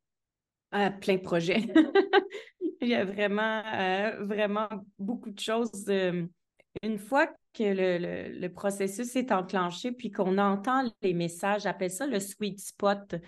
À 0.71 0.91
plein 0.91 1.17
de 1.17 1.21
projets. 1.21 1.63
Il 2.81 2.89
y 2.89 2.95
a 2.95 3.05
vraiment, 3.05 3.63
euh, 3.75 4.25
vraiment 4.25 4.69
beaucoup 4.99 5.31
de 5.31 5.39
choses. 5.39 5.87
Une 6.83 6.99
fois 6.99 7.27
que 7.55 7.63
le, 7.63 8.49
processus 8.49 9.15
est 9.17 9.31
enclenché, 9.31 9.93
puis 9.93 10.11
qu'on 10.11 10.39
entend 10.39 10.91
les 11.03 11.15
messages, 11.15 11.63
j'appelle 11.63 11.91
ça 11.91 12.07
le 12.07 12.19
sweet 12.19 12.61
spot. 12.61 13.01
Tu 13.11 13.19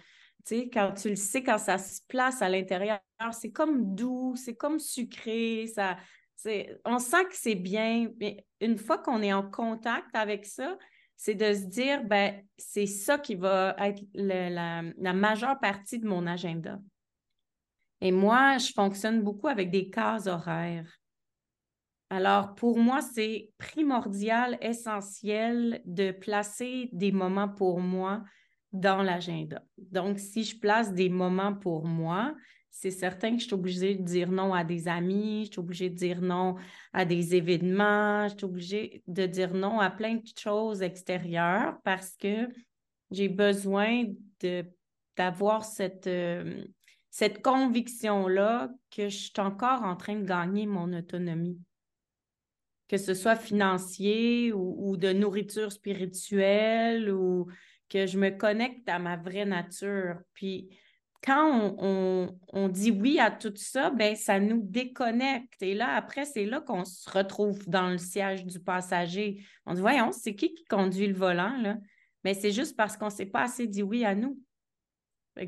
sais, 0.44 0.70
quand 0.72 0.92
tu 0.92 1.11
le 1.11 1.16
sais, 1.16 1.42
quand 1.42 1.59
ça 1.59 1.78
se 1.78 2.00
place 2.09 2.42
à 2.42 2.48
l'intérieur, 2.48 3.00
c'est 3.32 3.52
comme 3.52 3.94
doux, 3.94 4.34
c'est 4.36 4.55
comme 4.57 4.78
sucré, 4.78 5.66
ça, 5.74 5.96
on 6.84 6.98
sent 6.98 7.24
que 7.26 7.36
c'est 7.36 7.55
bien, 7.55 8.09
mais 8.20 8.44
une 8.61 8.76
fois 8.76 8.98
qu'on 8.98 9.22
est 9.22 9.32
en 9.32 9.48
contact 9.48 10.14
avec 10.14 10.44
ça, 10.44 10.76
c'est 11.16 11.34
de 11.34 11.55
se 11.55 11.66
dire, 11.66 12.05
ben, 12.05 12.42
c'est 12.59 12.86
ça 12.86 13.18
qui 13.18 13.34
va 13.34 13.76
être 13.78 14.02
la, 14.14 14.82
la, 14.96 15.12
majeure 15.12 15.59
partie 15.61 15.98
de 15.98 16.07
mon 16.07 16.26
agenda. 16.26 16.78
Et 18.00 18.12
moi, 18.12 18.59
je 18.59 18.72
fonctionne 18.72 19.22
beaucoup 19.22 19.48
avec 19.48 19.70
des 19.70 19.88
cases 19.88 20.26
horaires. 20.26 20.90
Alors, 22.11 22.55
pour 22.55 22.78
moi, 22.78 23.00
c'est 23.00 23.50
primordial, 23.59 24.59
essentiel 24.61 25.80
de 25.84 26.12
placer 26.12 26.88
des 26.92 27.12
moments 27.12 27.48
pour 27.48 27.80
moi 27.80 28.22
dans 28.72 29.02
l'agenda. 29.02 29.62
Donc, 29.78 30.18
si 30.18 30.44
je 30.44 30.59
place 30.59 30.92
des 30.92 31.09
moments 31.09 31.55
pour 31.55 31.86
moi, 31.86 32.34
c'est 32.70 32.90
certain 32.90 33.30
que 33.30 33.38
je 33.38 33.44
suis 33.44 33.55
obligée 33.55 33.94
de 33.94 34.02
dire 34.02 34.30
non 34.30 34.52
à 34.52 34.64
des 34.64 34.88
amis, 34.88 35.44
je 35.46 35.52
suis 35.52 35.61
obligée 35.61 35.90
de 35.90 35.94
dire 35.94 36.20
non 36.20 36.57
à 36.92 37.05
des 37.05 37.36
événements, 37.36 38.28
je 38.28 38.34
suis 38.34 38.44
obligée 38.44 39.02
de 39.07 39.26
dire 39.26 39.55
non 39.55 39.78
à 39.78 39.90
plein 39.90 40.16
de 40.16 40.22
choses 40.36 40.82
extérieures 40.82 41.78
parce 41.84 42.16
que 42.16 42.48
j'ai 43.12 43.28
besoin 43.28 44.07
d'avoir 45.16 45.64
cette, 45.64 46.09
euh, 46.09 46.64
cette 47.11 47.42
conviction-là 47.42 48.70
que 48.90 49.09
je 49.09 49.16
suis 49.16 49.32
encore 49.38 49.84
en 49.84 49.94
train 49.94 50.16
de 50.16 50.24
gagner 50.24 50.66
mon 50.66 50.92
autonomie 50.92 51.61
que 52.95 53.01
ce 53.01 53.14
soit 53.14 53.34
financier 53.34 54.53
ou, 54.53 54.97
de 54.97 55.12
nourriture 55.12 55.72
spirituelle 55.72 57.11
ou 57.11 57.49
que 57.88 58.07
je 58.07 58.18
me 58.18 58.30
connecte 58.30 58.88
à 58.88 59.01
ma 59.01 59.16
vraie 59.16 59.45
nature. 59.45 60.20
Puis 60.32 60.68
quand 61.20 61.74
on, 61.78 62.68
dit 62.68 62.92
oui 62.92 63.18
à 63.18 63.32
tout 63.32 63.53
ça, 63.57 63.90
ben 63.90 64.14
ça 64.14 64.38
nous 64.38 64.61
déconnecte. 64.62 65.61
Et 65.61 65.74
là, 65.74 65.97
après, 65.97 66.24
c'est 66.24 66.45
là 66.45 66.61
qu'on 66.61 66.84
se 66.84 67.11
retrouve 67.11 67.68
dans 67.68 67.88
le 67.88 67.99
siège 67.99 68.47
du 68.47 68.61
passager. 68.61 69.45
On 69.66 69.74
dit, 69.74 69.80
voyons, 69.80 70.12
c'est 70.12 70.36
qui 70.36 70.55
qui 70.55 70.64
conduit 70.66 71.09
le 71.09 71.14
volant, 71.14 71.57
là? 71.61 71.76
Mais 72.22 72.34
c'est 72.34 72.53
juste 72.53 72.76
parce 72.76 72.97
qu'on 72.97 73.07
ne 73.07 73.11
s'est 73.11 73.26
pas 73.26 73.42
assez 73.42 73.66
dit 73.66 73.82
oui 73.82 74.05
à 74.05 74.14
nous 74.14 74.38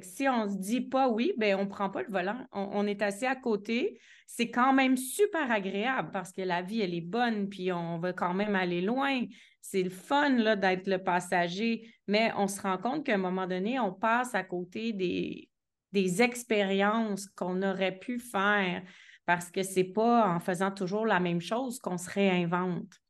si 0.02 0.28
on 0.28 0.48
se 0.48 0.56
dit 0.56 0.80
pas 0.80 1.08
oui, 1.08 1.32
ben 1.36 1.56
on 1.56 1.66
prend 1.66 1.90
pas 1.90 2.02
le 2.02 2.10
volant. 2.10 2.46
On, 2.52 2.86
est 2.86 3.02
assis 3.02 3.26
à 3.26 3.36
côté. 3.36 4.00
C'est 4.26 4.50
quand 4.50 4.72
même 4.72 4.96
super 4.96 5.50
agréable 5.50 6.10
parce 6.12 6.32
que 6.32 6.42
la 6.42 6.62
vie, 6.62 6.80
elle 6.80 6.94
est 6.94 7.00
bonne, 7.00 7.48
puis 7.48 7.72
on 7.72 7.98
va 7.98 8.12
quand 8.12 8.34
même 8.34 8.56
aller 8.56 8.80
loin. 8.80 9.22
C'est 9.60 9.82
le 9.82 9.90
fun 9.90 10.56
d'être 10.56 10.88
le 10.88 10.98
passager, 10.98 11.88
mais 12.08 12.32
on 12.36 12.48
se 12.48 12.60
rend 12.60 12.78
compte 12.78 13.06
qu'à 13.06 13.14
un 13.14 13.18
moment 13.18 13.46
donné, 13.46 13.78
on 13.78 13.92
passe 13.92 14.34
à 14.34 14.42
côté 14.42 14.92
des, 14.92 15.48
des 15.92 16.22
expériences 16.22 17.28
qu'on 17.28 17.62
aurait 17.62 17.98
pu 17.98 18.18
faire 18.18 18.82
parce 19.24 19.50
que 19.50 19.62
c'est 19.62 19.84
pas 19.84 20.28
en 20.28 20.40
faisant 20.40 20.70
toujours 20.70 21.06
la 21.06 21.20
même 21.20 21.40
chose 21.40 21.78
qu'on 21.78 21.98
se 21.98 22.10
réinvente. 22.10 23.00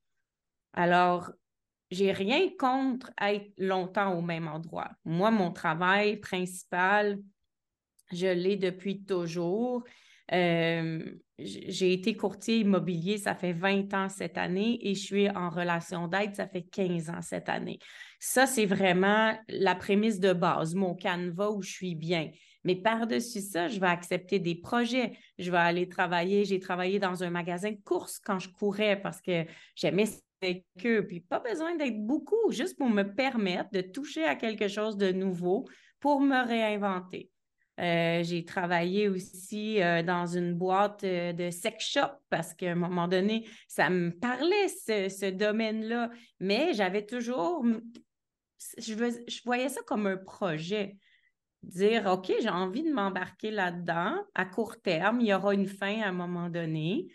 Alors, 0.73 1.31
j'ai 1.91 2.13
rien 2.13 2.49
contre 2.59 3.11
être 3.21 3.53
longtemps 3.59 4.15
au 4.17 4.23
même 4.23 4.49
endroit. 4.49 4.91
Moi, 5.05 5.31
mon 5.31 5.53
travail 5.53 6.17
principal, 6.17 7.19
je 8.13 8.27
l'ai 8.27 8.57
depuis 8.57 9.05
toujours. 9.05 9.85
Euh, 10.33 11.05
j'ai 11.39 11.93
été 11.93 12.17
courtier 12.17 12.59
immobilier, 12.61 13.19
ça 13.19 13.35
fait 13.35 13.53
20 13.53 13.95
ans 13.95 14.09
cette 14.09 14.39
année 14.39 14.79
et 14.83 14.95
je 14.95 15.05
suis 15.05 15.31
en 15.31 15.51
relation 15.51 16.09
d'aide, 16.09 16.35
ça 16.35 16.49
fait 16.49 16.63
15 16.63 17.11
ans 17.11 17.23
cette 17.23 17.49
année. 17.49 17.79
Ça, 18.19 18.47
c'est 18.47 18.67
vraiment 18.67 19.39
la 19.49 19.75
prémisse 19.75 20.19
de 20.19 20.33
base, 20.33 20.75
mon 20.75 20.95
canevas 20.95 21.51
où 21.51 21.63
je 21.63 21.71
suis 21.71 21.95
bien. 21.95 22.31
Mais 22.65 22.75
par-dessus 22.75 23.43
ça, 23.43 23.69
je 23.69 23.79
vais 23.79 23.87
accepter 23.87 24.41
des 24.41 24.57
projets. 24.57 25.13
Je 25.39 25.53
vais 25.53 25.59
aller 25.59 25.89
travailler. 25.89 26.45
J'ai 26.45 26.59
travaillé 26.59 26.99
dans 26.99 27.23
un 27.23 27.31
magasin 27.31 27.71
de 27.71 27.79
courses 27.85 28.19
quand 28.19 28.41
je 28.41 28.49
courais 28.49 29.01
parce 29.01 29.21
que 29.21 29.45
j'aimais 29.77 30.07
avec 30.43 30.65
eux. 30.85 31.07
Puis 31.07 31.21
pas 31.21 31.41
besoin 31.41 31.77
d'être 31.77 32.05
beaucoup, 32.05 32.51
juste 32.51 32.77
pour 32.77 32.89
me 32.89 33.03
permettre 33.03 33.71
de 33.71 33.81
toucher 33.81 34.25
à 34.25 34.37
quelque 34.37 34.69
chose 34.69 34.97
de 34.97 35.13
nouveau 35.13 35.67
pour 36.01 36.21
me 36.21 36.47
réinventer. 36.47 37.31
Euh, 37.79 38.23
j'ai 38.23 38.45
travaillé 38.45 39.09
aussi 39.09 39.83
euh, 39.83 40.03
dans 40.03 40.27
une 40.27 40.55
boîte 40.55 41.05
euh, 41.05 41.35
de 41.35 41.51
sex 41.51 41.85
shop 41.85 42.09
parce 42.31 42.55
qu'à 42.55 42.73
un 42.73 42.75
moment 42.75 43.07
donné, 43.07 43.47
ça 43.69 43.91
me 43.91 44.11
parlait, 44.11 44.69
ce, 44.69 45.31
domaine-là, 45.31 46.11
mais 46.41 46.73
j'avais 46.73 47.05
toujours, 47.05 47.67
je, 48.79 48.95
je, 49.29 49.43
voyais 49.45 49.69
ça 49.69 49.83
comme 49.87 50.07
un 50.07 50.17
projet. 50.17 50.97
Dire, 51.63 52.07
OK, 52.07 52.33
j'ai 52.41 52.49
envie 52.49 52.85
de 52.85 52.93
m'embarquer 52.93 53.51
là-dedans 53.51 54.25
à 54.35 54.47
court 54.47 54.81
terme, 54.81 55.21
il 55.21 55.27
y 55.27 55.35
aura 55.35 55.53
une 55.53 55.67
fin 55.67 56.01
à 56.01 56.09
un 56.09 56.13
moment 56.13 56.49
donné. 56.49 57.09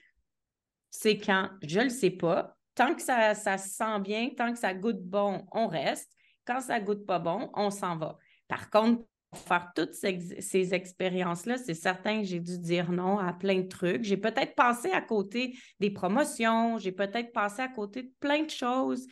C'est 0.92 1.18
quand, 1.18 1.50
je 1.64 1.80
ne 1.80 1.86
le 1.86 1.90
sais 1.90 2.12
pas, 2.12 2.58
tant 2.82 2.96
que 2.96 3.02
ça, 3.04 3.36
ça 3.36 3.60
se 3.60 3.70
sent 3.70 4.00
bien, 4.00 4.30
tant 4.36 4.52
que 4.52 4.58
ça 4.58 4.74
goûte 4.74 5.04
bon, 5.04 5.46
on 5.52 5.68
reste. 5.68 6.12
Quand 6.46 6.62
ça 6.62 6.80
goûte 6.80 7.06
pas 7.06 7.20
bon, 7.20 7.52
on 7.54 7.70
s'en 7.70 7.96
va. 7.96 8.18
Par 8.48 8.72
contre, 8.72 9.04
pour 9.30 9.40
faire 9.40 9.72
toutes 9.76 9.94
ces, 9.94 10.74
expériences-là, 10.74 11.60
c'est 11.60 11.76
certain 11.76 12.22
que 12.22 12.26
j'ai 12.26 12.40
dû 12.40 12.58
dire 12.58 12.92
non 12.92 13.20
à 13.20 13.34
plein 13.34 13.60
de 13.60 13.68
trucs. 13.68 14.04
J'ai 14.04 14.18
peut-être 14.18 14.56
passé 14.56 14.90
à 14.90 15.02
côté 15.02 15.56
des 15.80 15.92
promotions, 15.92 16.80
j'ai 16.80 16.92
peut-être 16.92 17.32
passé 17.34 17.62
à 17.62 17.68
côté 17.68 18.02
de 18.02 18.12
plein 18.20 18.42
de 18.42 18.50
choses, 18.50 19.06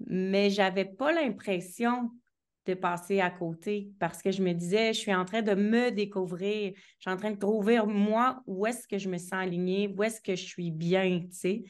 mais 0.00 0.50
je 0.50 0.58
n'avais 0.58 0.84
pas 0.84 1.10
l'impression 1.10 2.10
de 2.66 2.74
passer 2.74 3.20
à 3.20 3.30
côté 3.30 3.90
parce 3.98 4.20
que 4.20 4.30
je 4.32 4.42
me 4.42 4.52
disais, 4.52 4.92
je 4.92 4.98
suis 4.98 5.14
en 5.14 5.24
train 5.24 5.40
de 5.40 5.54
me 5.54 5.90
découvrir, 5.90 6.72
je 6.76 7.00
suis 7.00 7.10
en 7.10 7.16
train 7.16 7.30
de 7.30 7.38
trouver 7.38 7.80
moi 7.86 8.42
où 8.46 8.66
est-ce 8.66 8.86
que 8.86 8.98
je 8.98 9.08
me 9.08 9.16
sens 9.16 9.32
alignée, 9.32 9.88
où 9.96 10.02
est-ce 10.02 10.20
que 10.20 10.36
je 10.36 10.44
suis 10.44 10.70
bien, 10.70 11.20
tu 11.20 11.32
sais. 11.32 11.64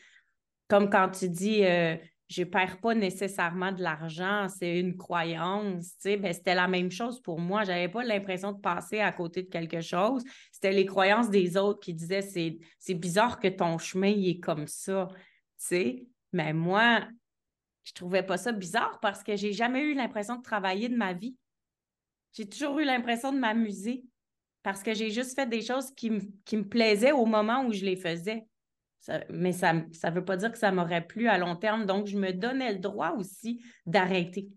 Comme 0.69 0.89
quand 0.89 1.11
tu 1.11 1.29
dis, 1.29 1.65
euh, 1.65 1.97
je 2.29 2.43
ne 2.43 2.47
perds 2.47 2.81
pas 2.81 2.95
nécessairement 2.95 3.73
de 3.73 3.83
l'argent, 3.83 4.49
c'est 4.49 4.79
une 4.79 4.97
croyance, 4.97 5.97
tu 5.99 6.17
ben, 6.17 6.33
c'était 6.33 6.55
la 6.55 6.69
même 6.69 6.91
chose 6.91 7.21
pour 7.21 7.39
moi. 7.39 7.65
Je 7.65 7.71
n'avais 7.71 7.89
pas 7.89 8.03
l'impression 8.03 8.53
de 8.53 8.61
passer 8.61 9.01
à 9.01 9.13
côté 9.13 9.43
de 9.43 9.49
quelque 9.49 9.81
chose. 9.81 10.25
C'était 10.51 10.73
les 10.73 10.87
croyances 10.87 11.29
des 11.29 11.57
autres 11.57 11.81
qui 11.81 11.93
disaient, 11.93 12.23
c'est, 12.23 12.95
bizarre 12.95 13.39
que 13.39 13.49
ton 13.49 13.79
chemin 13.79 14.15
est 14.17 14.41
comme 14.41 14.67
ça, 14.67 15.09
tu 15.13 15.17
sais. 15.59 16.07
Mais 16.33 16.53
moi, 16.53 17.01
je 17.85 17.91
ne 17.91 17.95
trouvais 17.95 18.23
pas 18.23 18.39
ça 18.39 18.53
bizarre 18.53 18.99
parce 19.01 19.23
que 19.23 19.37
j'ai 19.37 19.53
jamais 19.53 19.83
eu 19.83 19.95
l'impression 19.95 20.37
de 20.37 20.43
travailler 20.43 20.89
de 20.89 20.97
ma 20.97 21.13
vie. 21.13 21.37
J'ai 22.33 22.49
toujours 22.49 22.79
eu 22.81 22.85
l'impression 22.85 23.33
de 23.33 23.39
m'amuser 23.39 24.03
parce 24.63 24.83
que 24.83 24.95
j'ai 24.95 25.11
juste 25.11 25.35
fait 25.37 25.47
des 25.47 25.61
choses 25.61 25.93
qui 25.95 26.11
me 26.11 26.63
plaisaient 26.63 27.13
au 27.13 27.27
moment 27.27 27.65
où 27.67 27.73
je 27.73 27.85
les 27.85 27.97
faisais 27.97 28.47
mais 29.31 29.53
ça 29.53 29.73
ne 29.73 30.11
veut 30.11 30.25
pas 30.25 30.37
dire 30.37 30.53
que 30.53 30.59
ça 30.59 30.73
m'aurait 30.73 31.07
plu 31.07 31.29
à 31.29 31.39
long 31.39 31.57
terme. 31.57 31.87
Donc, 31.87 32.07
je 32.07 32.17
me 32.17 32.33
donnais 32.33 32.73
le 32.73 32.79
droit 32.79 33.13
aussi 33.13 33.65
d'arrêter. 33.87 34.49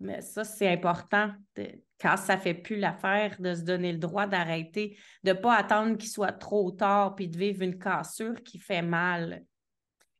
Mais 0.00 0.20
ça, 0.20 0.44
c'est 0.44 0.68
important 0.68 1.32
quand 2.00 2.16
ça 2.16 2.36
ne 2.36 2.40
fait 2.40 2.54
plus 2.54 2.76
l'affaire 2.76 3.36
de 3.38 3.54
se 3.54 3.62
donner 3.62 3.92
le 3.92 3.98
droit 3.98 4.26
d'arrêter, 4.26 4.98
de 5.22 5.30
ne 5.30 5.38
pas 5.38 5.56
attendre 5.56 5.96
qu'il 5.96 6.10
soit 6.10 6.32
trop 6.32 6.70
tard 6.72 7.14
puis 7.14 7.28
de 7.28 7.38
vivre 7.38 7.62
une 7.62 7.78
cassure 7.78 8.42
qui 8.42 8.58
fait 8.58 8.82
mal. 8.82 9.44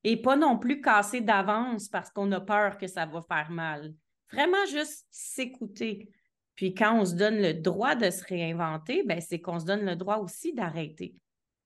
Et 0.05 0.20
pas 0.20 0.37
non 0.37 0.59
plus 0.59 0.81
casser 0.81 1.20
d'avance 1.20 1.89
parce 1.89 2.11
qu'on 2.11 2.31
a 2.33 2.41
peur 2.41 2.79
que 2.79 2.87
ça 2.87 3.07
va 3.07 3.20
faire 3.22 3.51
mal. 3.51 3.95
Vraiment 4.33 4.64
juste 4.70 5.07
s'écouter. 5.11 6.09
Puis 6.55 6.75
quand 6.75 7.01
on 7.01 7.05
se 7.05 7.14
donne 7.14 7.41
le 7.41 7.55
droit 7.55 7.95
de 7.95 8.11
se 8.11 8.22
réinventer, 8.25 9.03
ben 9.03 9.20
c'est 9.20 9.41
qu'on 9.41 9.59
se 9.59 9.64
donne 9.64 9.85
le 9.85 9.97
droit 9.97 10.18
aussi 10.18 10.53
d'arrêter. 10.53 11.14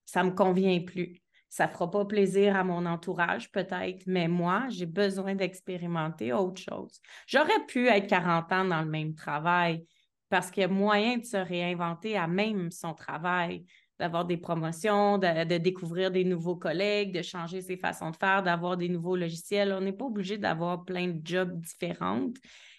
Ça 0.07 0.25
me 0.25 0.31
convient 0.31 0.81
plus. 0.81 1.21
Ça 1.49 1.67
fera 1.69 1.91
pas 1.91 2.05
plaisir 2.05 2.57
à 2.57 2.65
mon 2.65 2.85
entourage, 2.85 3.51
peut-être, 3.51 4.05
mais 4.07 4.29
moi, 4.29 4.67
j'ai 4.69 4.87
besoin 4.87 5.35
d'expérimenter 5.35 6.33
autre 6.33 6.61
chose. 6.61 7.01
J'aurais 7.27 7.65
pu 7.67 7.89
être 7.89 8.07
40 8.07 8.53
ans 8.53 8.65
dans 8.67 8.83
le 8.83 8.91
même 8.91 9.15
travail 9.15 9.87
parce 10.29 10.51
qu'il 10.51 10.61
y 10.61 10.65
a 10.65 10.69
moyen 10.69 11.19
de 11.19 11.25
se 11.25 11.37
réinventer 11.37 12.17
à 12.17 12.27
même 12.27 12.71
son 12.71 12.93
travail, 12.93 13.65
d'avoir 13.99 14.25
des 14.25 14.37
promotions, 14.37 15.19
de, 15.19 15.59
découvrir 15.59 16.11
des 16.11 16.25
nouveaux 16.25 16.57
collègues, 16.57 17.13
de 17.13 17.23
changer 17.23 17.63
ses 17.63 17.77
façons 17.77 18.11
de 18.11 18.17
faire, 18.17 18.43
d'avoir 18.43 18.77
des 18.77 18.89
nouveaux 18.89 19.17
logiciels. 19.17 19.73
On 19.73 19.81
n'est 19.81 19.93
pas 19.93 20.05
obligé 20.05 20.39
d'avoir 20.39 20.85
plein 20.85 21.09
de 21.09 21.27
jobs 21.27 21.59
différents. 21.61 22.29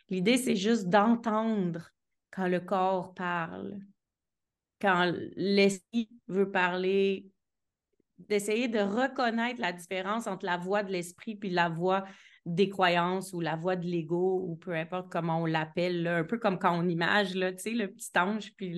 L'idée, 0.10 0.38
c'est 0.38 0.56
juste 0.56 0.88
d'entendre 0.88 1.90
quand 2.32 2.48
le 2.48 2.60
corps 2.60 3.14
parle, 3.14 3.80
quand 4.80 5.12
l'esprit 5.36 6.10
veut 6.28 6.52
parler 6.52 7.26
d'essayer 8.28 8.68
de 8.68 8.80
reconnaître 8.80 9.62
la 9.62 9.72
différence 9.72 10.28
entre 10.28 10.46
la 10.46 10.58
voix 10.58 10.84
de 10.84 10.92
l'esprit 10.92 11.36
puis 11.36 11.50
la 11.50 11.70
voix 11.70 12.04
des 12.46 12.70
croyances 12.70 13.34
ou 13.34 13.40
la 13.42 13.56
voix 13.56 13.76
de 13.76 13.86
l'ego 13.86 14.44
ou 14.48 14.56
peu 14.56 14.74
importe 14.74 15.10
comment 15.12 15.42
on 15.42 15.46
l'appelle, 15.46 16.08
un 16.08 16.24
peu 16.24 16.38
comme 16.38 16.58
quand 16.58 16.78
on 16.78 16.88
image 16.88 17.36
là, 17.36 17.52
le 17.52 17.88
petit 17.88 18.18
ange 18.18 18.54
puis 18.56 18.74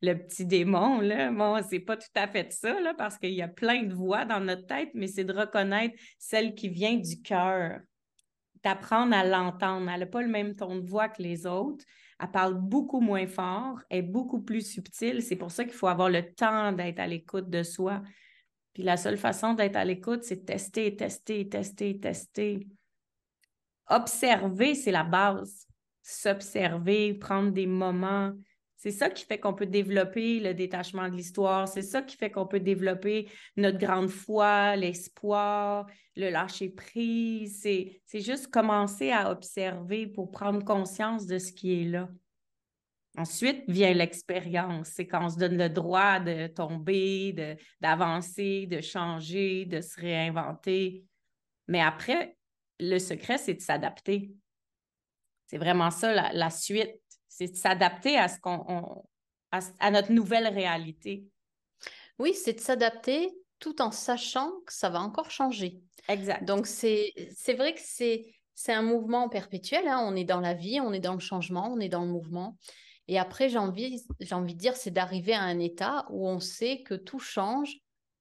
le, 0.00 0.14
petit 0.14 0.44
démon. 0.44 1.00
Là. 1.00 1.30
Bon, 1.30 1.60
pas 1.86 1.96
tout 1.96 2.06
à 2.14 2.26
fait 2.26 2.52
ça, 2.52 2.74
parce 2.96 3.18
qu'il 3.18 3.32
y 3.32 3.42
a 3.42 3.48
plein 3.48 3.84
de 3.84 3.94
voix 3.94 4.24
dans 4.24 4.40
notre 4.40 4.66
tête, 4.66 4.90
mais 4.94 5.06
c'est 5.06 5.24
de 5.24 5.32
reconnaître 5.32 5.94
celle 6.18 6.54
qui 6.54 6.68
vient 6.68 6.96
du 6.96 7.22
cœur, 7.22 7.80
d'apprendre 8.64 9.14
à 9.14 9.24
l'entendre. 9.24 9.90
Elle 9.90 10.00
n'a 10.00 10.06
pas 10.06 10.22
le 10.22 10.28
même 10.28 10.54
ton 10.54 10.76
de 10.76 10.88
voix 10.88 11.08
que 11.08 11.22
les 11.22 11.46
autres. 11.46 11.84
Elle 12.20 12.30
parle 12.30 12.54
beaucoup 12.54 13.00
moins 13.00 13.26
fort, 13.26 13.80
est 13.90 14.02
beaucoup 14.02 14.42
plus 14.42 14.62
subtile. 14.62 15.22
C'est 15.22 15.36
pour 15.36 15.50
ça 15.50 15.64
qu'il 15.64 15.72
faut 15.74 15.88
avoir 15.88 16.08
le 16.08 16.32
temps 16.34 16.72
d'être 16.72 17.00
à 17.00 17.06
l'écoute 17.06 17.50
de 17.50 17.62
soi. 17.62 18.02
Puis 18.74 18.82
la 18.82 18.96
seule 18.96 19.18
façon 19.18 19.54
d'être 19.54 19.76
à 19.76 19.84
l'écoute, 19.84 20.24
c'est 20.24 20.44
tester, 20.44 20.96
tester, 20.96 21.48
tester, 21.48 21.98
tester. 22.00 22.66
Observer, 23.88 24.74
c'est 24.74 24.92
la 24.92 25.04
base. 25.04 25.66
S'observer, 26.02 27.14
prendre 27.14 27.50
des 27.50 27.66
moments. 27.66 28.32
C'est 28.76 28.90
ça 28.90 29.10
qui 29.10 29.24
fait 29.24 29.38
qu'on 29.38 29.54
peut 29.54 29.66
développer 29.66 30.40
le 30.40 30.54
détachement 30.54 31.08
de 31.08 31.14
l'histoire. 31.14 31.68
C'est 31.68 31.82
ça 31.82 32.02
qui 32.02 32.16
fait 32.16 32.30
qu'on 32.30 32.46
peut 32.46 32.58
développer 32.58 33.28
notre 33.56 33.78
grande 33.78 34.08
foi, 34.08 34.74
l'espoir, 34.74 35.86
le 36.16 36.30
lâcher 36.30 36.70
prise. 36.70 37.60
C'est 37.62 38.20
juste 38.20 38.48
commencer 38.48 39.12
à 39.12 39.30
observer 39.30 40.08
pour 40.08 40.32
prendre 40.32 40.64
conscience 40.64 41.26
de 41.26 41.38
ce 41.38 41.52
qui 41.52 41.80
est 41.80 41.84
là. 41.84 42.08
Ensuite 43.18 43.64
vient 43.68 43.92
l'expérience. 43.92 44.88
C'est 44.88 45.06
quand 45.06 45.26
on 45.26 45.28
se 45.28 45.36
donne 45.36 45.58
le 45.58 45.68
droit 45.68 46.18
de 46.18 46.46
tomber, 46.46 47.58
d'avancer, 47.80 48.66
de, 48.66 48.80
changer, 48.80 49.66
de 49.66 49.80
se 49.80 50.00
réinventer. 50.00 51.04
Mais 51.68 51.82
après, 51.82 52.36
le 52.80 52.98
secret, 52.98 53.36
c'est 53.38 53.54
de 53.54 53.60
s'adapter. 53.60 54.32
C'est 55.46 55.58
vraiment 55.58 55.90
ça 55.90 56.32
la, 56.32 56.50
suite. 56.50 57.00
C'est 57.28 57.48
de 57.48 57.56
s'adapter 57.56 58.16
à 58.16 58.28
ce 58.28 58.40
qu'on 58.40 59.04
à, 59.50 59.90
notre 59.90 60.12
nouvelle 60.12 60.48
réalité. 60.48 61.26
Oui, 62.18 62.34
c'est 62.34 62.54
de 62.54 62.60
s'adapter 62.60 63.30
tout 63.58 63.82
en 63.82 63.90
sachant 63.90 64.50
que 64.66 64.72
ça 64.72 64.88
va 64.88 65.00
encore 65.00 65.30
changer. 65.30 65.80
Exact. 66.08 66.44
Donc, 66.44 66.66
c'est 66.66 67.12
vrai 67.54 67.74
que 67.74 67.80
c'est 67.82 68.72
un 68.72 68.82
mouvement 68.82 69.28
perpétuel. 69.28 69.86
Hein. 69.86 70.00
On 70.02 70.16
est 70.16 70.24
dans 70.24 70.40
la 70.40 70.54
vie, 70.54 70.80
on 70.80 70.92
est 70.92 71.00
dans 71.00 71.14
le 71.14 71.20
changement, 71.20 71.70
on 71.70 71.80
est 71.80 71.90
dans 71.90 72.04
le 72.04 72.10
mouvement. 72.10 72.56
Et 73.08 73.18
après, 73.18 73.48
j'ai 73.48 73.58
envie, 73.58 74.02
j'ai 74.20 74.34
envie 74.34 74.54
de 74.54 74.58
dire, 74.58 74.76
c'est 74.76 74.90
d'arriver 74.90 75.34
à 75.34 75.42
un 75.42 75.58
état 75.58 76.06
où 76.10 76.28
on 76.28 76.40
sait 76.40 76.82
que 76.82 76.94
tout 76.94 77.18
change, 77.18 77.76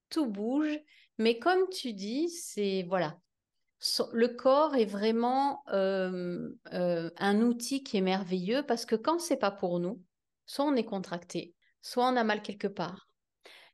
tout 0.09 0.27
bouge. 0.27 0.77
Mais 1.17 1.39
comme 1.39 1.69
tu 1.69 1.93
dis, 1.93 2.29
c'est 2.29 2.83
voilà, 2.87 3.17
le 4.13 4.27
corps 4.27 4.75
est 4.75 4.85
vraiment 4.85 5.63
euh, 5.69 6.49
euh, 6.73 7.09
un 7.17 7.41
outil 7.41 7.83
qui 7.83 7.97
est 7.97 8.01
merveilleux 8.01 8.63
parce 8.63 8.85
que 8.85 8.95
quand 8.95 9.19
c'est 9.19 9.37
pas 9.37 9.51
pour 9.51 9.79
nous, 9.79 10.01
soit 10.45 10.65
on 10.65 10.75
est 10.75 10.85
contracté, 10.85 11.55
soit 11.81 12.07
on 12.07 12.15
a 12.15 12.23
mal 12.23 12.41
quelque 12.41 12.67
part, 12.67 13.10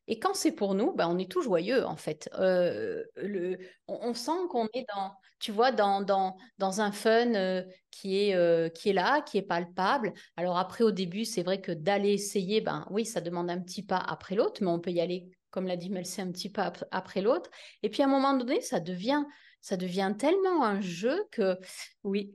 et 0.07 0.19
quand 0.19 0.33
c'est 0.33 0.53
pour 0.53 0.73
nous, 0.73 0.93
ben, 0.93 1.07
on 1.09 1.17
est 1.17 1.29
tout 1.29 1.41
joyeux, 1.41 1.85
en 1.85 1.97
fait. 1.97 2.29
Euh, 2.39 3.03
le, 3.17 3.57
on, 3.87 4.13
sent 4.13 4.31
qu'on 4.49 4.67
est 4.73 4.85
dans, 4.95 5.11
tu 5.39 5.51
vois, 5.51 5.73
dans, 5.73 6.01
dans, 6.01 6.37
dans 6.57 6.79
un 6.79 6.93
fun 6.93 7.33
euh, 7.33 7.63
qui, 7.91 8.17
est, 8.17 8.33
euh, 8.33 8.69
qui 8.69 8.89
est 8.89 8.93
là, 8.93 9.21
qui 9.21 9.37
est 9.37 9.41
palpable. 9.41 10.13
Alors 10.37 10.57
après, 10.57 10.85
au 10.85 10.91
début, 10.91 11.25
c'est 11.25 11.43
vrai 11.43 11.59
que 11.59 11.73
d'aller 11.73 12.13
essayer, 12.13 12.61
ben 12.61 12.87
oui, 12.89 13.05
ça 13.05 13.19
demande 13.19 13.49
un 13.49 13.59
petit 13.59 13.83
pas 13.83 13.97
après 13.97 14.35
l'autre, 14.35 14.63
mais 14.63 14.69
on 14.69 14.79
peut 14.79 14.91
y 14.91 15.01
aller, 15.01 15.29
comme 15.49 15.67
l'a 15.67 15.75
dit 15.75 15.91
c'est 16.05 16.21
un 16.21 16.31
petit 16.31 16.49
pas 16.49 16.71
après 16.91 17.21
l'autre. 17.21 17.49
Et 17.83 17.89
puis 17.89 18.01
à 18.01 18.05
un 18.05 18.09
moment 18.09 18.33
donné, 18.33 18.61
ça 18.61 18.79
devient, 18.79 19.25
ça 19.59 19.75
devient 19.75 20.13
tellement 20.17 20.63
un 20.63 20.79
jeu 20.79 21.21
que, 21.31 21.57
oui, 22.03 22.33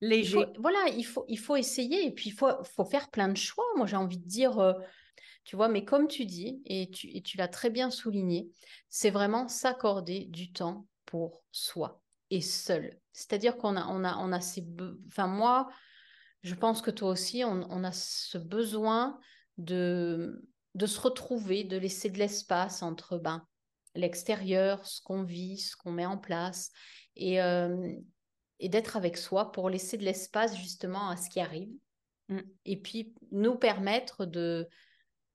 léger. 0.00 0.46
voilà, 0.58 0.84
il 0.96 1.04
faut, 1.04 1.24
il 1.26 1.38
faut 1.38 1.56
essayer 1.56 2.06
et 2.06 2.12
puis 2.12 2.30
il 2.30 2.32
faut, 2.32 2.62
faut 2.62 2.84
faire 2.84 3.10
plein 3.10 3.26
de 3.26 3.36
choix. 3.36 3.64
Moi, 3.76 3.86
j'ai 3.86 3.96
envie 3.96 4.18
de 4.18 4.28
dire 4.28 4.76
tu 5.44 5.56
vois, 5.56 5.68
mais 5.68 5.84
comme 5.84 6.08
tu 6.08 6.24
dis, 6.24 6.62
et 6.64 6.90
tu, 6.90 7.36
l'as 7.36 7.48
très 7.48 7.68
bien 7.68 7.90
souligné, 7.90 8.50
c'est 8.88 9.10
vraiment 9.10 9.46
s'accorder 9.46 10.24
du 10.26 10.52
temps 10.52 10.86
pour 11.04 11.42
soi 11.52 12.02
et 12.30 12.40
seul. 12.40 12.98
C'est-à-dire 13.12 13.58
qu'on 13.58 13.76
a, 13.76 13.86
on 13.88 14.04
a, 14.04 14.16
on 14.16 14.32
a 14.32 14.40
ces... 14.40 14.66
Enfin, 15.06 15.26
moi, 15.26 15.68
je 16.42 16.54
pense 16.54 16.80
que 16.80 16.90
toi 16.90 17.10
aussi, 17.10 17.44
on, 17.44 17.84
a 17.84 17.92
ce 17.92 18.38
besoin 18.38 19.18
de, 19.58 20.42
de 20.74 20.86
se 20.86 20.98
retrouver, 20.98 21.62
de 21.62 21.76
laisser 21.76 22.08
de 22.08 22.18
l'espace 22.18 22.82
entre 22.82 23.18
ben, 23.18 23.46
l'extérieur, 23.94 24.86
ce 24.86 25.02
qu'on 25.02 25.22
vit, 25.22 25.58
ce 25.58 25.76
qu'on 25.76 25.92
met 25.92 26.06
en 26.06 26.18
place, 26.18 26.70
et, 27.16 27.40
euh, 27.42 27.92
et 28.60 28.70
d'être 28.70 28.96
avec 28.96 29.18
soi 29.18 29.52
pour 29.52 29.68
laisser 29.68 29.98
de 29.98 30.04
l'espace 30.04 30.56
justement 30.56 31.10
à 31.10 31.16
ce 31.18 31.28
qui 31.28 31.40
arrive. 31.40 31.70
Mmh. 32.28 32.40
Et 32.64 32.80
puis 32.80 33.14
nous 33.30 33.56
permettre 33.56 34.24
de, 34.24 34.66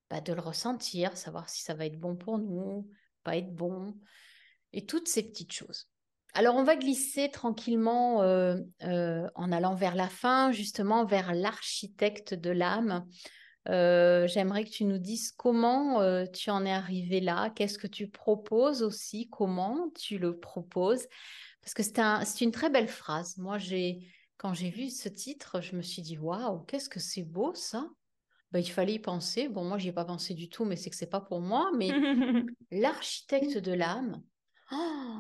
bah, 0.10 0.22
de 0.22 0.34
le 0.34 0.42
ressentir, 0.42 1.16
savoir 1.18 1.50
si 1.50 1.62
ça 1.64 1.74
va 1.74 1.86
être 1.86 2.00
bon 2.00 2.16
pour 2.16 2.38
nous, 2.38 2.90
pas 3.24 3.38
être 3.38 3.54
bon, 3.54 3.96
et 4.74 4.86
toutes 4.86 5.08
ces 5.08 5.24
petites 5.24 5.54
choses. 5.54 5.88
Alors 6.34 6.56
on 6.56 6.64
va 6.64 6.76
glisser 6.76 7.30
tranquillement 7.30 8.22
euh, 8.22 8.58
euh, 8.84 9.28
en 9.36 9.52
allant 9.52 9.74
vers 9.74 9.96
la 9.96 10.10
fin, 10.10 10.52
justement 10.52 11.06
vers 11.06 11.34
l'architecte 11.34 12.34
de 12.34 12.52
l'âme. 12.52 13.06
Euh, 13.68 14.28
j'aimerais 14.28 14.64
que 14.64 14.70
tu 14.70 14.86
nous 14.86 15.00
dises 15.00 15.32
comment 15.32 16.02
tu 16.32 16.50
en 16.50 16.66
es 16.66 16.72
arrivé 16.72 17.20
là, 17.20 17.50
qu'est-ce 17.50 17.78
que 17.78 17.88
tu 17.88 18.08
proposes 18.08 18.84
aussi, 18.84 19.28
comment 19.30 19.90
tu 19.96 20.18
le 20.18 20.40
proposes, 20.40 21.08
parce 21.62 21.74
que 21.74 21.84
c'est 21.84 22.00
un, 22.00 22.24
une 22.42 22.52
très 22.52 22.70
belle 22.70 22.88
phrase. 22.88 23.38
Moi, 23.38 23.58
j'ai 23.58 24.08
quand 24.38 24.54
j'ai 24.54 24.70
vu 24.70 24.90
ce 24.90 25.10
titre, 25.10 25.62
je 25.62 25.76
me 25.76 25.82
suis 25.82 26.02
dit 26.02 26.18
waouh, 26.18 26.60
qu'est-ce 26.60 26.90
que 26.90 27.00
c'est 27.00 27.24
beau 27.24 27.54
ça? 27.54 27.90
Bah, 28.52 28.60
il 28.60 28.70
fallait 28.70 28.94
y 28.94 29.00
penser. 29.00 29.48
Bon, 29.48 29.64
moi, 29.64 29.78
n'y 29.78 29.88
ai 29.88 29.92
pas 29.92 30.06
pensé 30.06 30.34
du 30.34 30.50
tout, 30.50 30.66
mais 30.66 30.76
c'est 30.76 30.90
que 30.90 30.96
c'est 30.96 31.10
pas 31.10 31.22
pour 31.22 31.40
moi. 31.40 31.72
Mais 31.78 31.90
l'architecte 32.72 33.58
de 33.58 33.74
l'âme, 33.74 34.24
oh, 34.72 35.20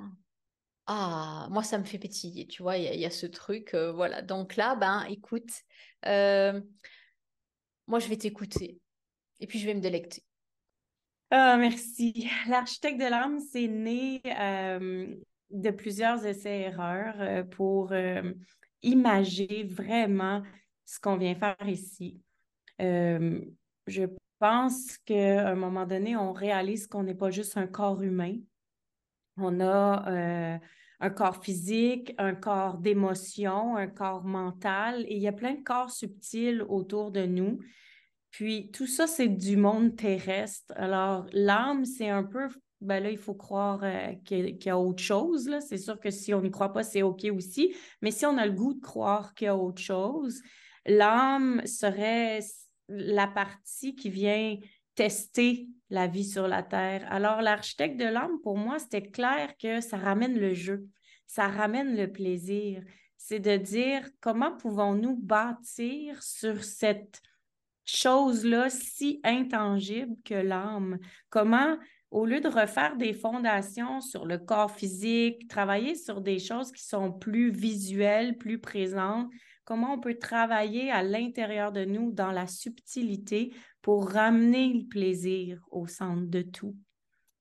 ah, 0.87 1.47
moi, 1.51 1.61
ça 1.63 1.77
me 1.77 1.83
fait 1.83 1.99
pétiller. 1.99 2.47
Tu 2.47 2.63
vois, 2.63 2.77
il 2.77 2.99
y, 2.99 3.05
a 3.05 3.11
ce 3.11 3.27
truc. 3.27 3.75
Euh, 3.75 3.91
voilà. 3.91 4.23
Donc 4.23 4.55
là, 4.55 4.75
ben, 4.75 5.05
écoute, 5.09 5.51
euh, 6.07 6.59
moi, 7.85 7.99
je 7.99 8.07
vais 8.07 8.17
t'écouter 8.17 8.81
et 9.39 9.45
puis 9.45 9.59
je 9.59 9.67
vais 9.67 9.75
me 9.75 9.81
délecter. 9.81 10.23
Ah, 11.29 11.57
merci. 11.57 12.27
L'architecte 12.49 12.99
de 12.99 13.05
l'âme, 13.05 13.39
c'est 13.39 13.67
né 13.67 14.21
euh, 14.25 15.15
de 15.51 15.69
plusieurs 15.69 16.25
essais-erreurs 16.25 17.47
pour 17.49 17.93
imager 18.81 19.65
vraiment 19.65 20.41
ce 20.85 20.99
qu'on 20.99 21.17
vient 21.17 21.35
faire 21.35 21.55
ici. 21.67 22.19
Euh, 22.81 23.41
je 23.87 24.03
pense 24.39 24.97
qu'à 24.99 25.49
un 25.49 25.55
moment 25.55 25.85
donné, 25.85 26.15
on 26.15 26.31
réalise 26.31 26.87
qu'on 26.87 27.03
n'est 27.03 27.15
pas 27.15 27.29
juste 27.29 27.57
un 27.57 27.67
corps 27.67 28.01
humain. 28.01 28.35
On 29.37 29.59
a 29.59 30.09
euh, 30.09 30.57
un 30.99 31.09
corps 31.09 31.43
physique, 31.43 32.13
un 32.17 32.35
corps 32.35 32.77
d'émotion, 32.77 33.75
un 33.75 33.87
corps 33.87 34.23
mental, 34.23 35.05
et 35.07 35.15
il 35.15 35.21
y 35.21 35.27
a 35.27 35.33
plein 35.33 35.53
de 35.53 35.63
corps 35.63 35.91
subtils 35.91 36.61
autour 36.67 37.11
de 37.11 37.25
nous. 37.25 37.59
Puis 38.31 38.69
tout 38.71 38.87
ça, 38.87 39.07
c'est 39.07 39.27
du 39.27 39.57
monde 39.57 39.95
terrestre. 39.95 40.73
Alors, 40.75 41.25
l'âme, 41.33 41.85
c'est 41.85 42.09
un 42.09 42.23
peu, 42.23 42.47
ben 42.81 43.01
là, 43.01 43.09
il 43.09 43.17
faut 43.17 43.33
croire 43.33 43.79
euh, 43.83 44.13
qu'il 44.23 44.63
y, 44.63 44.69
a 44.69 44.77
autre 44.77 45.01
chose. 45.01 45.49
C'est 45.67 45.77
sûr 45.77 45.99
que 45.99 46.11
si 46.11 46.33
on 46.33 46.41
n'y 46.41 46.51
croit 46.51 46.73
pas, 46.73 46.83
c'est 46.83 47.01
OK 47.01 47.25
aussi. 47.33 47.73
Mais 48.01 48.11
si 48.11 48.25
on 48.25 48.37
a 48.37 48.45
le 48.45 48.51
goût 48.51 48.73
de 48.73 48.81
croire 48.81 49.33
qu'il 49.33 49.45
y 49.45 49.49
a 49.49 49.57
autre 49.57 49.81
chose, 49.81 50.41
l'âme 50.85 51.65
serait 51.65 52.39
la 52.89 53.27
partie 53.27 53.95
qui 53.95 54.09
vient 54.09 54.57
tester 54.95 55.69
la 55.89 56.07
vie 56.07 56.25
sur 56.25 56.47
la 56.47 56.61
Terre. 56.61 57.05
Alors, 57.09 57.41
l'architecte 57.41 57.97
de 57.97 58.05
l'âme, 58.05 58.39
pour 58.43 58.57
moi, 58.57 58.79
c'était 58.79 59.09
clair 59.09 59.55
que 59.57 59.79
ça 59.79 59.97
ramène 59.97 60.37
le 60.37 60.53
jeu, 60.53 60.87
ça 61.25 61.47
ramène 61.47 61.95
le 61.95 62.11
plaisir. 62.11 62.83
C'est 63.15 63.39
de 63.39 63.55
dire 63.57 64.07
comment 64.19 64.55
pouvons-nous 64.55 65.15
bâtir 65.15 66.21
sur 66.21 66.63
cette 66.63 67.21
chose-là 67.85 68.69
si 68.69 69.19
intangible 69.23 70.15
que 70.25 70.35
l'âme? 70.35 70.99
Comment, 71.29 71.77
au 72.11 72.25
lieu 72.25 72.39
de 72.41 72.49
refaire 72.49 72.97
des 72.97 73.13
fondations 73.13 74.01
sur 74.01 74.25
le 74.25 74.37
corps 74.37 74.71
physique, 74.71 75.47
travailler 75.47 75.95
sur 75.95 76.21
des 76.21 76.39
choses 76.39 76.71
qui 76.71 76.83
sont 76.83 77.11
plus 77.11 77.51
visuelles, 77.51 78.37
plus 78.37 78.59
présentes, 78.59 79.29
comment 79.69 79.93
on 79.93 79.99
peut 79.99 80.17
travailler 80.17 80.89
à 80.89 81.03
l'intérieur 81.03 81.71
de 81.71 81.85
nous 81.85 82.11
dans 82.11 82.31
la 82.31 82.47
subtilité 82.47 83.53
pour 83.83 84.09
ramener 84.09 84.73
le 84.73 84.87
plaisir 84.87 85.61
au 85.69 85.85
centre 85.85 86.25
de 86.25 86.41
tout. 86.41 86.75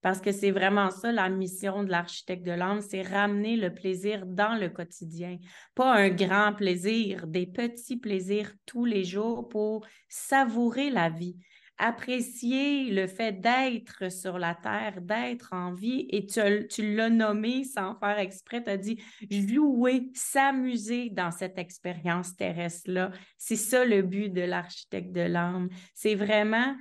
Parce 0.01 0.21
que 0.21 0.31
c'est 0.31 0.51
vraiment 0.51 0.91
ça 0.91 1.11
la 1.11 1.27
mission 1.27 1.83
de 1.83 1.89
l'architecte 1.89 2.45
de 2.45 2.51
l'âme, 2.51 2.81
c'est 2.81 3.01
ramener 3.01 3.57
le 3.57 3.73
plaisir 3.73 4.27
dans 4.27 4.53
le 4.53 4.69
quotidien. 4.69 5.39
Pas 5.73 5.91
un 5.95 6.09
grand 6.09 6.53
plaisir, 6.53 7.25
des 7.25 7.47
petits 7.47 7.97
plaisirs 7.97 8.53
tous 8.67 8.85
les 8.85 9.03
jours 9.03 9.49
pour 9.49 9.83
savourer 10.07 10.91
la 10.91 11.09
vie, 11.09 11.35
apprécier 11.79 12.91
le 12.91 13.07
fait 13.07 13.39
d'être 13.39 14.11
sur 14.11 14.37
la 14.37 14.53
terre, 14.53 15.01
d'être 15.01 15.49
en 15.53 15.73
vie. 15.73 16.05
Et 16.09 16.27
tu, 16.27 16.95
l'as 16.95 17.09
nommé 17.09 17.63
sans 17.63 17.95
faire 17.95 18.19
exprès, 18.19 18.63
tu 18.63 18.69
as 18.69 18.77
dit 18.77 19.01
jouer, 19.29 20.11
s'amuser 20.13 21.09
dans 21.09 21.31
cette 21.31 21.57
expérience 21.57 22.35
terrestre-là. 22.35 23.11
C'est 23.37 23.55
ça 23.55 23.85
le 23.85 24.01
but 24.01 24.29
de 24.29 24.41
l'architecte 24.41 25.13
de 25.13 25.21
l'âme. 25.21 25.69
C'est 25.95 26.15
vraiment 26.15 26.75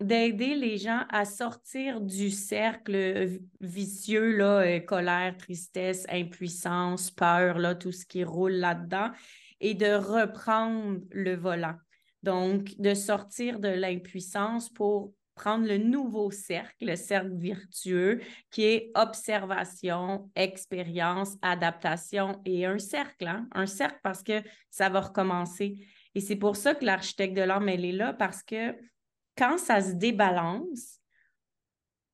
d'aider 0.00 0.56
les 0.56 0.78
gens 0.78 1.04
à 1.10 1.24
sortir 1.24 2.00
du 2.00 2.30
cercle 2.30 3.38
vicieux, 3.60 4.36
là, 4.36 4.62
euh, 4.62 4.80
colère, 4.80 5.36
tristesse, 5.36 6.06
impuissance, 6.08 7.10
peur, 7.10 7.58
là, 7.58 7.74
tout 7.74 7.92
ce 7.92 8.04
qui 8.04 8.24
roule 8.24 8.52
là-dedans, 8.52 9.10
et 9.60 9.74
de 9.74 9.94
reprendre 9.94 10.98
le 11.10 11.36
volant. 11.36 11.76
Donc, 12.22 12.76
de 12.78 12.94
sortir 12.94 13.58
de 13.58 13.68
l'impuissance 13.68 14.68
pour 14.68 15.12
prendre 15.34 15.66
le 15.66 15.78
nouveau 15.78 16.30
cercle, 16.30 16.84
le 16.84 16.96
cercle 16.96 17.34
vertueux, 17.34 18.20
qui 18.50 18.64
est 18.64 18.90
observation, 18.94 20.30
expérience, 20.36 21.36
adaptation 21.42 22.40
et 22.44 22.66
un 22.66 22.78
cercle, 22.78 23.26
hein? 23.26 23.48
un 23.52 23.66
cercle 23.66 23.98
parce 24.02 24.22
que 24.22 24.42
ça 24.70 24.88
va 24.88 25.00
recommencer. 25.00 25.76
Et 26.14 26.20
c'est 26.20 26.36
pour 26.36 26.56
ça 26.56 26.74
que 26.74 26.84
l'architecte 26.84 27.36
de 27.36 27.42
l'âme, 27.42 27.68
elle 27.68 27.84
est 27.84 27.92
là, 27.92 28.12
parce 28.12 28.42
que 28.42 28.74
quand 29.36 29.58
ça 29.58 29.80
se 29.80 29.92
débalance, 29.92 31.00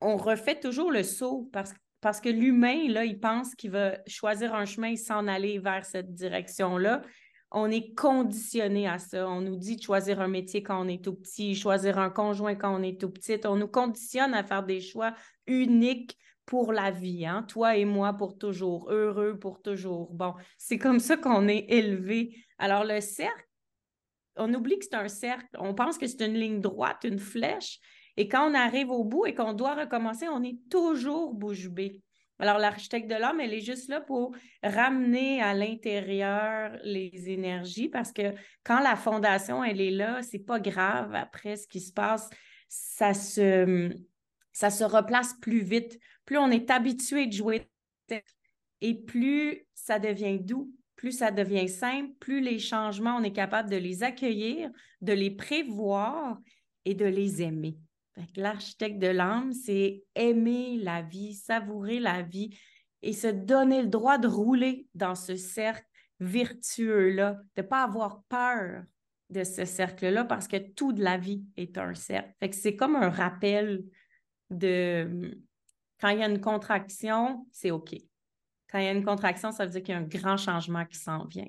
on 0.01 0.17
refait 0.17 0.59
toujours 0.59 0.93
le 0.93 1.03
saut 1.03 1.51
parce, 1.53 1.75
parce 2.01 2.21
que 2.21 2.29
l'humain, 2.29 2.89
là, 2.89 3.05
il 3.05 3.19
pense 3.19 3.55
qu'il 3.57 3.73
va 3.73 3.99
choisir 4.07 4.55
un 4.55 4.65
chemin 4.65 4.91
et 4.91 4.97
s'en 4.97 5.27
aller 5.27 5.59
vers 5.59 5.85
cette 5.85 6.15
direction-là. 6.15 7.03
On 7.51 7.71
est 7.71 7.95
conditionné 7.95 8.87
à 8.87 8.99
ça. 8.99 9.29
On 9.29 9.41
nous 9.41 9.57
dit 9.57 9.77
de 9.77 9.83
choisir 9.83 10.21
un 10.21 10.29
métier 10.29 10.63
quand 10.63 10.85
on 10.85 10.89
est 10.89 11.03
tout 11.03 11.15
petit, 11.15 11.55
choisir 11.55 11.99
un 11.99 12.11
conjoint 12.11 12.55
quand 12.55 12.79
on 12.79 12.83
est 12.83 13.01
tout 13.01 13.11
petit. 13.11 13.41
On 13.47 13.57
nous 13.57 13.69
conditionne 13.69 14.35
à 14.35 14.45
faire 14.45 14.63
des 14.63 14.81
choix 14.81 15.15
uniques 15.47 16.17
pour 16.45 16.73
la 16.73 16.91
vie, 16.91 17.27
hein? 17.27 17.45
toi 17.47 17.77
et 17.77 17.85
moi 17.85 18.15
pour 18.15 18.39
toujours, 18.39 18.91
heureux 18.91 19.39
pour 19.39 19.61
toujours. 19.61 20.11
Bon, 20.13 20.35
c'est 20.57 20.79
comme 20.79 20.99
ça 20.99 21.19
qu'on 21.19 21.47
est 21.47 21.67
élevé. 21.69 22.37
Alors, 22.59 22.85
le 22.85 23.03
cercle, 23.03 23.47
on 24.37 24.53
oublie 24.55 24.79
que 24.79 24.87
c'est 24.87 24.95
un 24.95 25.09
cercle. 25.09 25.47
On 25.59 25.75
pense 25.75 25.99
que 25.99 26.07
c'est 26.07 26.25
une 26.25 26.35
ligne 26.35 26.61
droite, 26.61 27.05
une 27.05 27.19
flèche. 27.19 27.81
Et 28.17 28.29
quand 28.29 28.51
on 28.51 28.55
arrive 28.55 28.91
au 28.91 29.05
bout 29.05 29.27
et 29.27 29.35
qu'on 29.35 29.53
doit 29.53 29.75
recommencer, 29.75 30.27
on 30.29 30.43
est 30.43 30.59
toujours 30.71 31.35
bouche 31.35 31.69
bée. 31.69 32.01
Alors, 32.39 32.59
l'architecte 32.59 33.11
de 33.11 33.17
l'homme, 33.17 33.41
elle 33.41 33.53
est 33.53 33.61
juste 33.61 33.89
là 33.89 34.01
pour 34.01 34.35
ramener 34.63 35.43
à 35.43 35.55
l'intérieur 35.55 36.77
les 36.85 37.31
énergies 37.31 37.89
parce 37.89 38.13
que 38.13 38.35
quand 38.63 38.81
la 38.81 38.95
fondation, 38.95 39.65
elle 39.65 39.81
est 39.81 39.91
là, 39.91 40.23
c'est 40.23 40.39
pas 40.39 40.61
grave 40.61 41.15
après 41.15 41.57
ce 41.57 41.67
qui 41.67 41.81
se 41.81 41.93
passe. 41.93 42.31
Ça 42.69 43.13
se, 43.13 43.91
ça 44.53 44.71
se 44.71 44.85
replace 44.85 45.35
plus 45.41 45.63
vite. 45.63 45.99
Plus 46.25 46.39
on 46.39 46.51
est 46.51 46.71
habitué 46.71 47.27
de 47.27 47.33
jouer 47.33 47.69
et 48.81 48.95
plus 48.95 49.67
ça 49.75 49.99
devient 49.99 50.39
doux, 50.39 50.71
plus 50.97 51.13
ça 51.13 51.31
devient 51.31 51.69
simple, 51.69 52.13
plus 52.21 52.41
les 52.41 52.59
changements, 52.59 53.17
on 53.17 53.23
est 53.23 53.33
capable 53.33 53.71
de 53.71 53.77
les 53.77 54.03
accueillir, 54.03 54.71
de 55.01 55.13
les 55.13 55.31
prévoir 55.31 56.39
et 56.85 56.95
de 56.95 57.07
les 57.07 57.43
aimer. 57.43 57.77
L'architecte 58.37 58.99
de 58.99 59.09
l'âme, 59.09 59.53
c'est 59.53 60.05
aimer 60.15 60.79
la 60.79 61.03
vie, 61.03 61.35
savourer 61.35 62.01
la 62.01 62.23
vie 62.23 62.57
et 63.03 63.13
se 63.13 63.29
donner 63.29 63.83
le 63.83 63.89
droit 63.89 64.19
de 64.19 64.29
rouler 64.29 64.87
dans 64.95 65.15
ce 65.15 65.37
cercle 65.37 65.87
virtueux-là, 66.21 67.35
de 67.57 67.63
ne 67.63 67.67
pas 67.67 67.85
avoir 67.85 68.23
peur 68.25 68.83
de 69.31 69.45
ce 69.45 69.65
cercle-là 69.65 70.25
parce 70.25 70.49
que 70.49 70.57
tout 70.57 70.93
de 70.93 71.03
la 71.03 71.17
vie 71.17 71.45
est 71.57 71.79
un 71.79 71.95
cercle. 71.95 72.33
c'est 72.53 72.77
comme 72.77 72.97
un 72.97 73.11
rappel 73.11 73.85
de 74.51 75.39
quand 76.01 76.09
il 76.09 76.21
y 76.21 76.23
a 76.23 76.29
une 76.29 76.41
contraction, 76.41 77.47
c'est 77.53 77.71
OK. 77.71 77.95
Quand 78.71 78.79
il 78.79 78.85
y 78.85 78.89
a 78.89 78.93
une 78.93 79.05
contraction, 79.05 79.51
ça 79.51 79.65
veut 79.65 79.73
dire 79.73 79.83
qu'il 79.83 79.95
y 79.95 79.97
a 79.97 80.01
un 80.01 80.07
grand 80.07 80.37
changement 80.37 80.85
qui 80.85 80.99
s'en 80.99 81.25
vient. 81.25 81.49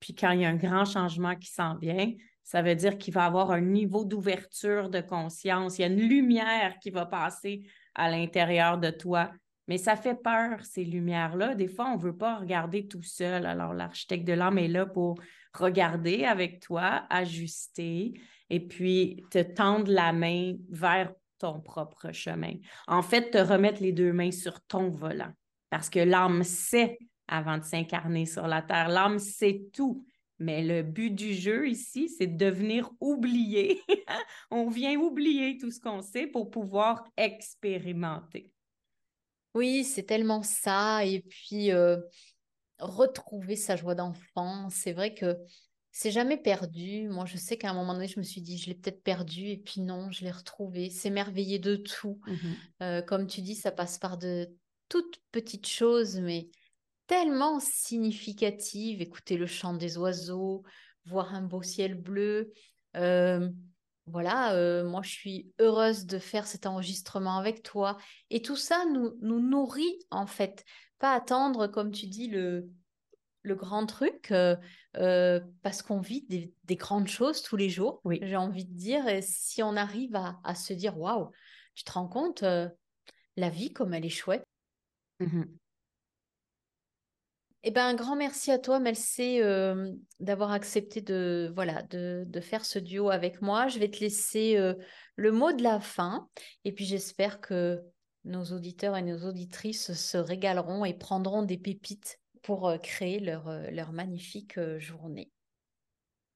Puis 0.00 0.14
quand 0.14 0.30
il 0.32 0.40
y 0.40 0.44
a 0.44 0.48
un 0.48 0.56
grand 0.56 0.84
changement 0.84 1.36
qui 1.36 1.50
s'en 1.50 1.76
vient, 1.76 2.12
ça 2.50 2.62
veut 2.62 2.74
dire 2.74 2.98
qu'il 2.98 3.14
va 3.14 3.26
avoir 3.26 3.52
un 3.52 3.60
niveau 3.60 4.04
d'ouverture 4.04 4.90
de 4.90 5.00
conscience. 5.00 5.78
Il 5.78 5.82
y 5.82 5.84
a 5.84 5.86
une 5.86 6.00
lumière 6.00 6.80
qui 6.80 6.90
va 6.90 7.06
passer 7.06 7.62
à 7.94 8.10
l'intérieur 8.10 8.76
de 8.76 8.90
toi. 8.90 9.30
Mais 9.68 9.78
ça 9.78 9.94
fait 9.94 10.16
peur, 10.20 10.64
ces 10.64 10.82
lumières-là. 10.82 11.54
Des 11.54 11.68
fois, 11.68 11.86
on 11.92 11.96
ne 11.96 12.02
veut 12.02 12.16
pas 12.16 12.38
regarder 12.38 12.88
tout 12.88 13.04
seul. 13.04 13.46
Alors, 13.46 13.72
l'architecte 13.72 14.26
de 14.26 14.32
l'âme 14.32 14.58
est 14.58 14.66
là 14.66 14.84
pour 14.84 15.20
regarder 15.54 16.24
avec 16.24 16.58
toi, 16.58 17.04
ajuster 17.08 18.14
et 18.48 18.58
puis 18.58 19.24
te 19.30 19.38
tendre 19.38 19.92
la 19.92 20.12
main 20.12 20.54
vers 20.70 21.12
ton 21.38 21.60
propre 21.60 22.10
chemin. 22.10 22.54
En 22.88 23.02
fait, 23.02 23.30
te 23.30 23.38
remettre 23.38 23.80
les 23.80 23.92
deux 23.92 24.12
mains 24.12 24.32
sur 24.32 24.60
ton 24.62 24.90
volant. 24.90 25.30
Parce 25.70 25.88
que 25.88 26.00
l'âme 26.00 26.42
sait 26.42 26.98
avant 27.28 27.58
de 27.58 27.64
s'incarner 27.64 28.26
sur 28.26 28.48
la 28.48 28.60
terre. 28.60 28.88
L'âme 28.88 29.20
sait 29.20 29.62
tout. 29.72 30.04
Mais 30.40 30.62
le 30.62 30.82
but 30.82 31.10
du 31.10 31.34
jeu 31.34 31.68
ici, 31.68 32.08
c'est 32.08 32.26
de 32.26 32.36
devenir 32.36 32.90
oublié. 32.98 33.82
On 34.50 34.70
vient 34.70 34.98
oublier 34.98 35.58
tout 35.58 35.70
ce 35.70 35.80
qu'on 35.80 36.00
sait 36.00 36.26
pour 36.26 36.50
pouvoir 36.50 37.04
expérimenter. 37.18 38.50
Oui, 39.54 39.84
c'est 39.84 40.04
tellement 40.04 40.42
ça. 40.42 41.04
Et 41.04 41.20
puis, 41.20 41.72
euh, 41.72 41.98
retrouver 42.78 43.54
sa 43.54 43.76
joie 43.76 43.94
d'enfant. 43.94 44.70
C'est 44.70 44.92
vrai 44.92 45.12
que 45.12 45.36
c'est 45.92 46.10
jamais 46.10 46.38
perdu. 46.38 47.08
Moi, 47.08 47.26
je 47.26 47.36
sais 47.36 47.58
qu'à 47.58 47.68
un 47.68 47.74
moment 47.74 47.92
donné, 47.92 48.08
je 48.08 48.18
me 48.18 48.24
suis 48.24 48.40
dit, 48.40 48.56
je 48.56 48.68
l'ai 48.68 48.74
peut-être 48.74 49.02
perdu. 49.02 49.48
Et 49.48 49.58
puis 49.58 49.82
non, 49.82 50.10
je 50.10 50.24
l'ai 50.24 50.30
retrouvé. 50.30 50.88
S'émerveiller 50.88 51.58
de 51.58 51.76
tout. 51.76 52.18
Mmh 52.26 52.34
euh, 52.82 53.02
comme 53.02 53.26
tu 53.26 53.42
dis, 53.42 53.56
ça 53.56 53.72
passe 53.72 53.98
par 53.98 54.16
de 54.16 54.48
toutes 54.88 55.20
petites 55.32 55.68
choses, 55.68 56.18
mais 56.18 56.48
tellement 57.10 57.58
significatives. 57.58 59.02
Écouter 59.02 59.36
le 59.36 59.46
chant 59.46 59.74
des 59.74 59.98
oiseaux, 59.98 60.62
voir 61.06 61.34
un 61.34 61.42
beau 61.42 61.60
ciel 61.60 62.00
bleu. 62.00 62.52
Euh, 62.96 63.50
voilà, 64.06 64.54
euh, 64.54 64.88
moi 64.88 65.02
je 65.02 65.10
suis 65.10 65.52
heureuse 65.58 66.06
de 66.06 66.20
faire 66.20 66.46
cet 66.46 66.66
enregistrement 66.66 67.36
avec 67.36 67.64
toi. 67.64 67.96
Et 68.30 68.42
tout 68.42 68.54
ça 68.54 68.84
nous, 68.84 69.16
nous 69.22 69.40
nourrit 69.40 69.98
en 70.10 70.28
fait. 70.28 70.64
Pas 71.00 71.12
attendre, 71.12 71.66
comme 71.66 71.90
tu 71.90 72.06
dis, 72.06 72.28
le, 72.28 72.70
le 73.42 73.54
grand 73.56 73.86
truc, 73.86 74.30
euh, 74.30 75.40
parce 75.62 75.82
qu'on 75.82 76.00
vit 76.00 76.24
des, 76.28 76.76
grandes 76.76 77.08
choses 77.08 77.42
tous 77.42 77.56
les 77.56 77.70
jours, 77.70 78.00
oui. 78.04 78.20
j'ai 78.22 78.36
envie 78.36 78.66
de 78.66 78.76
dire. 78.76 79.08
Et 79.08 79.22
si 79.22 79.64
on 79.64 79.74
arrive 79.74 80.14
à, 80.14 80.38
à 80.44 80.54
se 80.54 80.72
dire, 80.74 80.96
waouh, 80.96 81.32
tu 81.74 81.82
te 81.82 81.90
rends 81.90 82.06
compte, 82.06 82.42
la 82.42 83.50
vie 83.50 83.72
comme 83.72 83.94
elle 83.94 84.06
est 84.06 84.10
chouette. 84.10 84.44
Mmh 85.18 85.42
eh 87.62 87.70
ben, 87.70 87.86
un 87.86 87.94
grand 87.94 88.16
merci 88.16 88.50
à 88.50 88.58
toi, 88.58 88.80
Melcé, 88.80 89.40
euh, 89.42 89.92
d'avoir 90.18 90.52
accepté 90.52 91.02
de, 91.02 91.52
voilà, 91.54 91.82
de, 91.82 92.24
de, 92.26 92.40
faire 92.40 92.64
ce 92.64 92.78
duo 92.78 93.10
avec 93.10 93.42
moi. 93.42 93.68
Je 93.68 93.78
vais 93.78 93.90
te 93.90 94.00
laisser 94.00 94.56
euh, 94.56 94.74
le 95.16 95.30
mot 95.30 95.52
de 95.52 95.62
la 95.62 95.78
fin. 95.78 96.28
Et 96.64 96.72
puis, 96.72 96.86
j'espère 96.86 97.40
que 97.40 97.82
nos 98.24 98.44
auditeurs 98.44 98.96
et 98.96 99.02
nos 99.02 99.28
auditrices 99.28 99.92
se 99.92 100.16
régaleront 100.16 100.86
et 100.86 100.94
prendront 100.94 101.42
des 101.42 101.58
pépites 101.58 102.18
pour 102.42 102.66
euh, 102.66 102.78
créer 102.78 103.20
leur, 103.20 103.52
leur 103.70 103.92
magnifique 103.92 104.58
journée. 104.78 105.30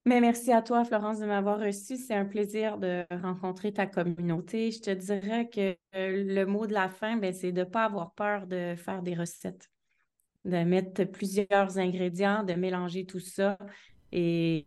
Mais 0.06 0.20
merci 0.20 0.52
à 0.52 0.60
toi, 0.60 0.84
Florence, 0.84 1.20
de 1.20 1.24
m'avoir 1.24 1.58
reçu. 1.58 1.96
C'est 1.96 2.12
un 2.12 2.26
plaisir 2.26 2.76
de 2.76 3.06
rencontrer 3.10 3.72
ta 3.72 3.86
communauté. 3.86 4.70
Je 4.70 4.80
te 4.80 4.90
dirais 4.90 5.48
que 5.48 5.74
le 5.94 6.44
mot 6.44 6.66
de 6.66 6.74
la 6.74 6.90
fin, 6.90 7.16
ben, 7.16 7.32
c'est 7.32 7.52
de 7.52 7.60
ne 7.60 7.64
pas 7.64 7.86
avoir 7.86 8.12
peur 8.12 8.46
de 8.46 8.74
faire 8.76 9.00
des 9.00 9.14
recettes, 9.14 9.70
de 10.44 10.64
mettre 10.64 11.04
plusieurs 11.04 11.78
ingrédients, 11.78 12.44
de 12.44 12.54
mélanger 12.54 13.06
tout 13.06 13.20
ça 13.20 13.58
et, 14.12 14.66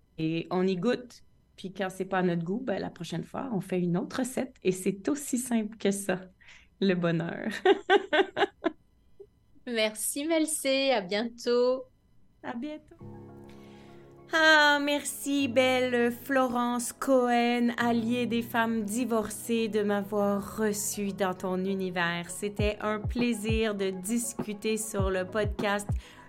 on 0.49 0.65
y 0.65 0.75
goûte. 0.75 1.23
Puis 1.55 1.73
quand 1.73 1.89
c'est 1.89 2.05
pas 2.05 2.19
à 2.19 2.23
notre 2.23 2.43
goût, 2.43 2.59
ben, 2.59 2.79
la 2.79 2.89
prochaine 2.89 3.23
fois, 3.23 3.49
on 3.53 3.61
fait 3.61 3.79
une 3.79 3.97
autre 3.97 4.19
recette 4.19 4.55
et 4.63 4.71
c'est 4.71 5.07
aussi 5.09 5.37
simple 5.37 5.77
que 5.77 5.91
ça, 5.91 6.21
le 6.81 6.93
bonheur. 6.93 7.49
Merci, 9.67 10.25
Melcé. 10.25 10.91
À 10.91 11.01
bientôt. 11.01 11.83
À 12.43 12.53
bientôt. 12.53 13.16
Ah, 14.33 14.77
merci, 14.81 15.47
belle 15.47 16.11
Florence 16.11 16.91
Cohen, 16.91 17.69
alliée 17.77 18.25
des 18.25 18.41
femmes 18.41 18.83
divorcées, 18.83 19.69
de 19.69 19.83
m'avoir 19.83 20.57
reçue 20.57 21.13
dans 21.13 21.33
ton 21.33 21.63
univers. 21.63 22.29
C'était 22.29 22.77
un 22.81 22.99
plaisir 22.99 23.73
de 23.73 23.89
discuter 23.89 24.75
sur 24.75 25.09
le 25.09 25.23
podcast 25.23 25.87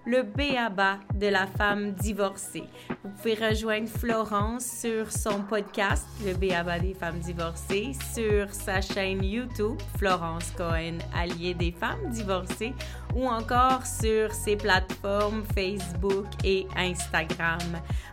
le 0.09 0.23
béaba 0.23 1.01
de 1.15 1.27
la 1.27 1.47
femme 1.47 1.93
divorcée. 1.93 2.65
Vous 3.05 3.11
pouvez 3.11 3.35
rejoindre 3.35 3.89
Florence 3.89 4.65
sur 4.65 5.13
son 5.13 5.43
podcast, 5.43 6.07
le 6.25 6.33
béaba 6.33 6.79
des 6.79 6.95
femmes 6.95 7.19
divorcées, 7.19 7.93
sur 8.15 8.49
sa 8.51 8.81
chaîne 8.81 9.23
YouTube, 9.23 9.79
Florence 9.99 10.51
Cohen, 10.57 10.97
alliée 11.15 11.53
des 11.53 11.73
femmes 11.73 12.09
divorcées, 12.09 12.73
ou 13.15 13.29
encore 13.29 13.85
sur 13.85 14.33
ses 14.33 14.57
plateformes 14.57 15.45
Facebook 15.55 16.27
et 16.43 16.67
Instagram. 16.75 17.59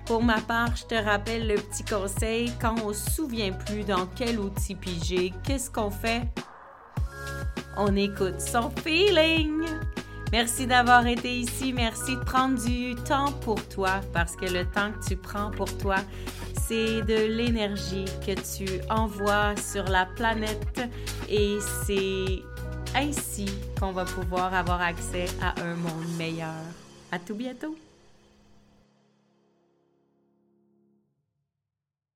Pour 0.06 0.22
ma 0.22 0.42
part, 0.42 0.76
je 0.76 0.84
te 0.86 0.96
rappelle 0.96 1.48
le 1.48 1.56
petit 1.56 1.86
conseil, 1.86 2.52
quand 2.60 2.76
on 2.84 2.92
se 2.92 3.10
souvient 3.12 3.54
plus 3.54 3.86
dans 3.86 4.06
quel 4.18 4.38
outil 4.38 4.76
piger, 4.76 5.32
qu'est-ce 5.46 5.72
qu'on 5.72 5.92
fait? 5.92 6.24
On 7.78 7.96
écoute 7.96 8.42
son 8.42 8.70
feeling! 8.84 9.64
Merci 10.32 10.68
d'avoir 10.68 11.06
été 11.08 11.40
ici. 11.40 11.72
Merci 11.74 12.16
de 12.16 12.22
prendre 12.24 12.62
du 12.64 12.96
temps 12.96 13.32
pour 13.42 13.62
toi 13.68 14.02
parce 14.14 14.36
que 14.36 14.46
le 14.46 14.66
temps 14.66 14.92
que 14.92 15.08
tu 15.08 15.16
prends 15.16 15.52
pour 15.52 15.78
toi, 15.78 15.98
c'est 16.68 17.02
de 17.04 17.28
l'énergie 17.28 18.06
que 18.26 18.34
tu 18.34 18.70
envoies 18.90 19.56
sur 19.58 19.86
la 19.86 20.06
planète 20.06 20.82
et 21.30 21.58
c'est 21.86 22.42
ainsi 22.96 23.46
qu'on 23.80 23.92
va 23.92 24.06
pouvoir 24.06 24.54
avoir 24.54 24.82
accès 24.82 25.26
à 25.42 25.54
un 25.62 25.76
monde 25.76 26.18
meilleur. 26.18 26.64
À 27.12 27.20
tout 27.20 27.36
bientôt! 27.36 27.76